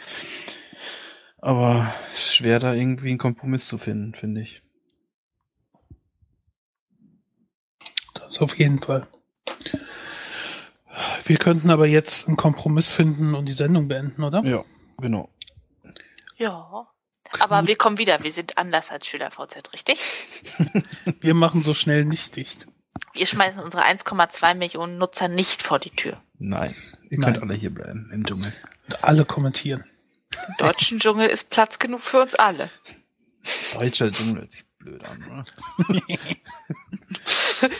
Aber 1.38 1.92
schwer 2.14 2.60
da 2.60 2.72
irgendwie 2.72 3.10
einen 3.10 3.18
Kompromiss 3.18 3.66
zu 3.66 3.78
finden, 3.78 4.14
finde 4.14 4.42
ich. 4.42 4.62
Das 8.14 8.40
auf 8.40 8.56
jeden 8.58 8.78
Fall. 8.78 9.06
Wir 11.24 11.38
könnten 11.38 11.70
aber 11.70 11.86
jetzt 11.86 12.28
einen 12.28 12.36
Kompromiss 12.36 12.90
finden 12.90 13.34
und 13.34 13.46
die 13.46 13.52
Sendung 13.52 13.88
beenden, 13.88 14.22
oder? 14.22 14.44
Ja, 14.44 14.64
Genau. 15.02 15.28
Ja. 16.36 16.86
Aber 17.40 17.66
wir 17.66 17.76
kommen 17.76 17.98
wieder. 17.98 18.22
Wir 18.22 18.30
sind 18.30 18.58
anders 18.58 18.90
als 18.90 19.06
SchülerVZ, 19.06 19.72
richtig? 19.72 19.98
Wir 21.20 21.34
machen 21.34 21.62
so 21.62 21.72
schnell 21.72 22.04
nicht 22.04 22.36
dicht. 22.36 22.66
Wir 23.14 23.26
schmeißen 23.26 23.62
unsere 23.62 23.84
1,2 23.84 24.54
Millionen 24.54 24.98
Nutzer 24.98 25.28
nicht 25.28 25.62
vor 25.62 25.78
die 25.78 25.90
Tür. 25.90 26.20
Nein. 26.43 26.74
Ihr 27.09 27.20
Nein. 27.20 27.34
könnt 27.34 27.43
alle 27.45 27.55
hier 27.55 27.70
bleiben 27.70 28.11
im 28.12 28.26
Dschungel. 28.26 28.53
Und 28.86 29.05
alle 29.05 29.24
kommentieren. 29.24 29.84
Im 30.49 30.55
deutschen 30.59 30.99
Dschungel 30.99 31.28
ist 31.28 31.51
Platz 31.51 31.78
genug 31.78 32.01
für 32.01 32.20
uns 32.20 32.34
alle. 32.34 32.70
Deutscher 33.78 34.11
Dschungel 34.11 34.43
hört 34.43 34.53
sich 34.53 34.64
blöd 34.78 35.05
an, 35.05 35.24
oder? 35.24 35.45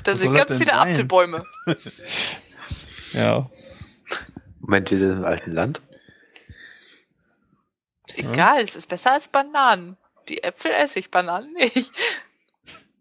Da 0.05 0.15
sind 0.15 0.35
ganz 0.35 0.57
viele 0.59 0.71
sein? 0.71 0.79
Apfelbäume. 0.79 1.45
Ja. 3.13 3.51
Moment, 4.61 4.91
wir 4.91 4.99
sind 4.99 5.19
im 5.19 5.25
alten 5.27 5.53
Land. 5.53 5.83
Egal, 8.15 8.63
es 8.63 8.75
ist 8.75 8.87
besser 8.87 9.13
als 9.13 9.29
Bananen. 9.29 9.99
Die 10.29 10.43
Äpfel 10.43 10.73
esse 10.73 10.99
ich, 10.99 11.11
Bananen 11.11 11.53
nicht. 11.53 11.93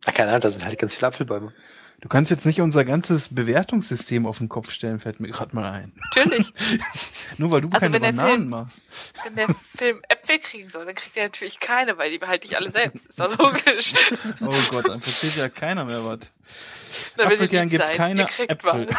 Ah, 0.05 0.12
keine 0.12 0.32
Ahnung, 0.32 0.41
da 0.41 0.49
sind 0.49 0.66
halt 0.66 0.78
ganz 0.78 0.93
viele 0.93 1.07
Apfelbäume. 1.07 1.53
Du 2.02 2.10
kannst 2.10 2.32
jetzt 2.32 2.47
nicht 2.47 2.60
unser 2.62 2.84
ganzes 2.84 3.34
Bewertungssystem 3.34 4.26
auf 4.26 4.39
den 4.39 4.49
Kopf 4.49 4.72
stellen, 4.72 4.99
fällt 4.99 5.20
mir 5.20 5.28
gerade 5.30 5.56
mal 5.56 5.72
ein. 5.72 5.91
Natürlich. 6.16 6.52
Nur 7.38 7.52
weil 7.52 7.62
du 7.62 7.70
Also 7.70 7.80
keine 7.80 7.93
wenn 8.02 8.16
Bananen 8.16 8.32
Film- 8.39 8.49
machst. 8.49 8.82
Wenn 9.24 9.36
der 9.36 9.47
Film 9.76 10.02
Äpfel 10.10 10.39
kriegen 10.39 10.68
soll, 10.70 10.86
dann 10.86 10.95
kriegt 10.95 11.16
er 11.16 11.26
natürlich 11.26 11.60
keine, 11.60 11.99
weil 11.99 12.10
die 12.10 12.18
behalte 12.18 12.47
ich 12.47 12.58
alle 12.58 12.72
selbst. 12.72 13.06
Ist 13.06 13.20
doch 13.20 13.38
logisch. 13.38 13.93
Oh 14.41 14.49
Gott, 14.72 14.89
dann 14.89 14.99
versteht 15.02 15.36
ja 15.36 15.47
keiner 15.47 15.86
mehr 15.86 16.04
was. 16.04 16.20
Na, 17.18 17.26
wenn 17.26 17.30
ihr 17.30 17.34
Apfelkern 17.36 17.70
gibt 17.70 17.84
seid, 17.84 17.97
keine 17.97 18.22
ihr 18.22 18.26
kriegt 18.28 18.49
Äpfel. 18.49 18.89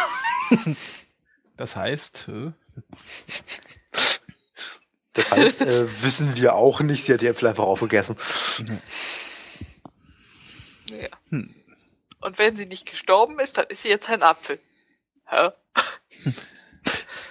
Das 1.57 1.75
heißt, 1.75 2.29
Das 5.15 5.31
heißt, 5.33 5.61
äh, 5.63 6.03
wissen 6.05 6.37
wir 6.37 6.55
auch 6.55 6.81
nicht, 6.81 7.05
sie 7.05 7.15
hat 7.15 7.21
die 7.21 7.27
Äpfel 7.27 7.49
einfach 7.49 7.65
aufgegessen. 7.65 8.17
Ja. 10.89 11.09
Und 12.23 12.39
wenn 12.39 12.57
sie 12.57 12.67
nicht 12.67 12.87
gestorben 12.91 13.39
ist, 13.41 13.59
dann 13.59 13.67
ist 13.69 13.83
sie 13.83 13.89
jetzt 13.89 14.09
ein 14.09 14.23
Apfel. 14.23 14.59
Hä? 15.27 15.51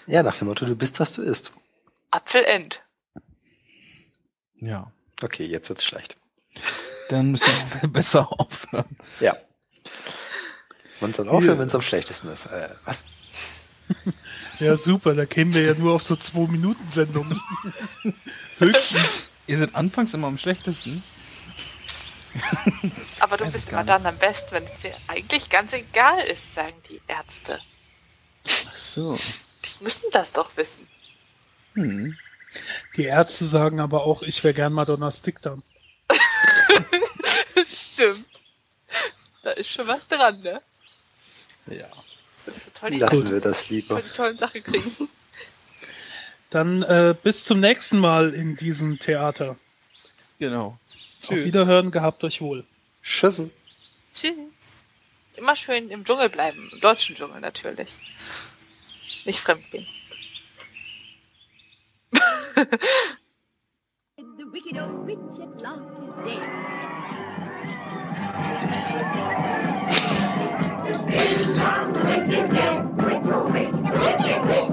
Ja, 0.07 0.23
nach 0.23 0.35
dem 0.37 0.47
Motto, 0.47 0.65
du 0.65 0.75
bist, 0.75 0.99
was 0.99 1.13
du 1.13 1.21
isst. 1.21 1.51
Apfelend. 2.11 2.81
ja. 4.59 4.91
Okay, 5.23 5.45
jetzt 5.45 5.69
wird's 5.69 5.83
schlecht. 5.85 6.17
Dann 7.09 7.31
müssen 7.31 7.47
wir 7.79 7.87
besser 7.93 8.27
aufhören. 8.31 8.85
Ja. 9.19 9.37
Man 10.99 11.13
soll 11.13 11.29
aufhören, 11.29 11.55
Ja. 11.55 11.59
wenn 11.59 11.67
es 11.67 11.75
am 11.75 11.81
schlechtesten 11.83 12.27
ist. 12.29 12.45
Äh, 12.47 12.69
was? 12.85 13.03
Ja, 14.59 14.77
super, 14.77 15.15
da 15.15 15.25
kämen 15.25 15.55
wir 15.55 15.63
ja 15.63 15.73
nur 15.73 15.95
auf 15.95 16.03
so 16.03 16.15
zwei 16.15 16.47
Minuten 16.47 16.87
Sendungen. 16.91 17.41
Höchstens. 18.59 19.31
Ihr 19.47 19.57
seid 19.57 19.73
anfangs 19.73 20.13
immer 20.13 20.27
am 20.27 20.37
schlechtesten. 20.37 21.03
Aber 23.19 23.37
du 23.37 23.49
bist 23.51 23.69
immer 23.69 23.83
dann 23.83 24.05
am 24.05 24.17
besten, 24.17 24.51
wenn 24.51 24.65
es 24.65 24.79
dir 24.81 24.95
eigentlich 25.07 25.49
ganz 25.49 25.73
egal 25.73 26.19
ist, 26.25 26.53
sagen 26.53 26.75
die 26.89 27.01
Ärzte. 27.07 27.59
Ach 28.45 28.77
so. 28.77 29.15
Die 29.15 29.83
müssen 29.83 30.05
das 30.11 30.33
doch 30.33 30.55
wissen. 30.57 30.87
Hm. 31.73 32.17
Die 32.95 33.03
Ärzte 33.05 33.45
sagen 33.45 33.79
aber 33.79 34.03
auch, 34.05 34.23
ich 34.23 34.43
wäre 34.43 34.53
gern 34.53 34.73
Madonna 34.73 35.11
Stick 35.11 35.41
dann. 35.41 35.63
Stimmt. 37.69 38.25
Da 39.43 39.51
ist 39.51 39.69
schon 39.69 39.87
was 39.87 40.07
dran, 40.07 40.41
ne? 40.41 40.61
Ja. 41.67 41.87
Das 42.45 42.57
ist 42.57 42.75
toll, 42.75 42.95
Lassen 42.95 43.23
Gut. 43.23 43.31
wir 43.31 43.39
das 43.39 43.69
lieber. 43.69 44.01
die 44.01 44.09
tollen 44.09 44.37
Sachen 44.37 44.63
kriegen. 44.63 45.09
Dann 46.49 46.83
äh, 46.83 47.15
bis 47.23 47.45
zum 47.45 47.59
nächsten 47.59 47.99
Mal 47.99 48.33
in 48.33 48.55
diesem 48.57 48.99
Theater. 48.99 49.57
Genau. 50.39 50.77
Tschüss. 51.21 51.29
Auf 51.29 51.45
Wiederhören, 51.45 51.91
gehabt 51.91 52.23
euch 52.23 52.41
wohl. 52.41 52.65
Tschüss. 53.03 53.41
Tschüss. 54.13 54.33
Immer 55.35 55.55
schön 55.55 55.89
im 55.89 56.03
Dschungel 56.03 56.29
bleiben, 56.29 56.69
im 56.73 56.79
deutschen 56.81 57.15
Dschungel 57.15 57.39
natürlich. 57.39 57.99
Nicht 59.25 59.39
fremd 59.39 59.69
gehen. 59.71 59.87
the 64.37 64.45
wicked 64.51 64.77
old 64.77 65.05
witch 65.05 65.39
at 65.39 65.61
last 65.61 65.81
is 65.97 66.13
dead. 66.25 66.43
The 70.85 70.97
wicked 71.07 71.59
old 71.61 71.95
witch 72.03 72.29
is 72.29 72.49
dead. 72.49 72.81
The 72.93 73.37
wicked 73.93 74.41
witch. 74.45 74.70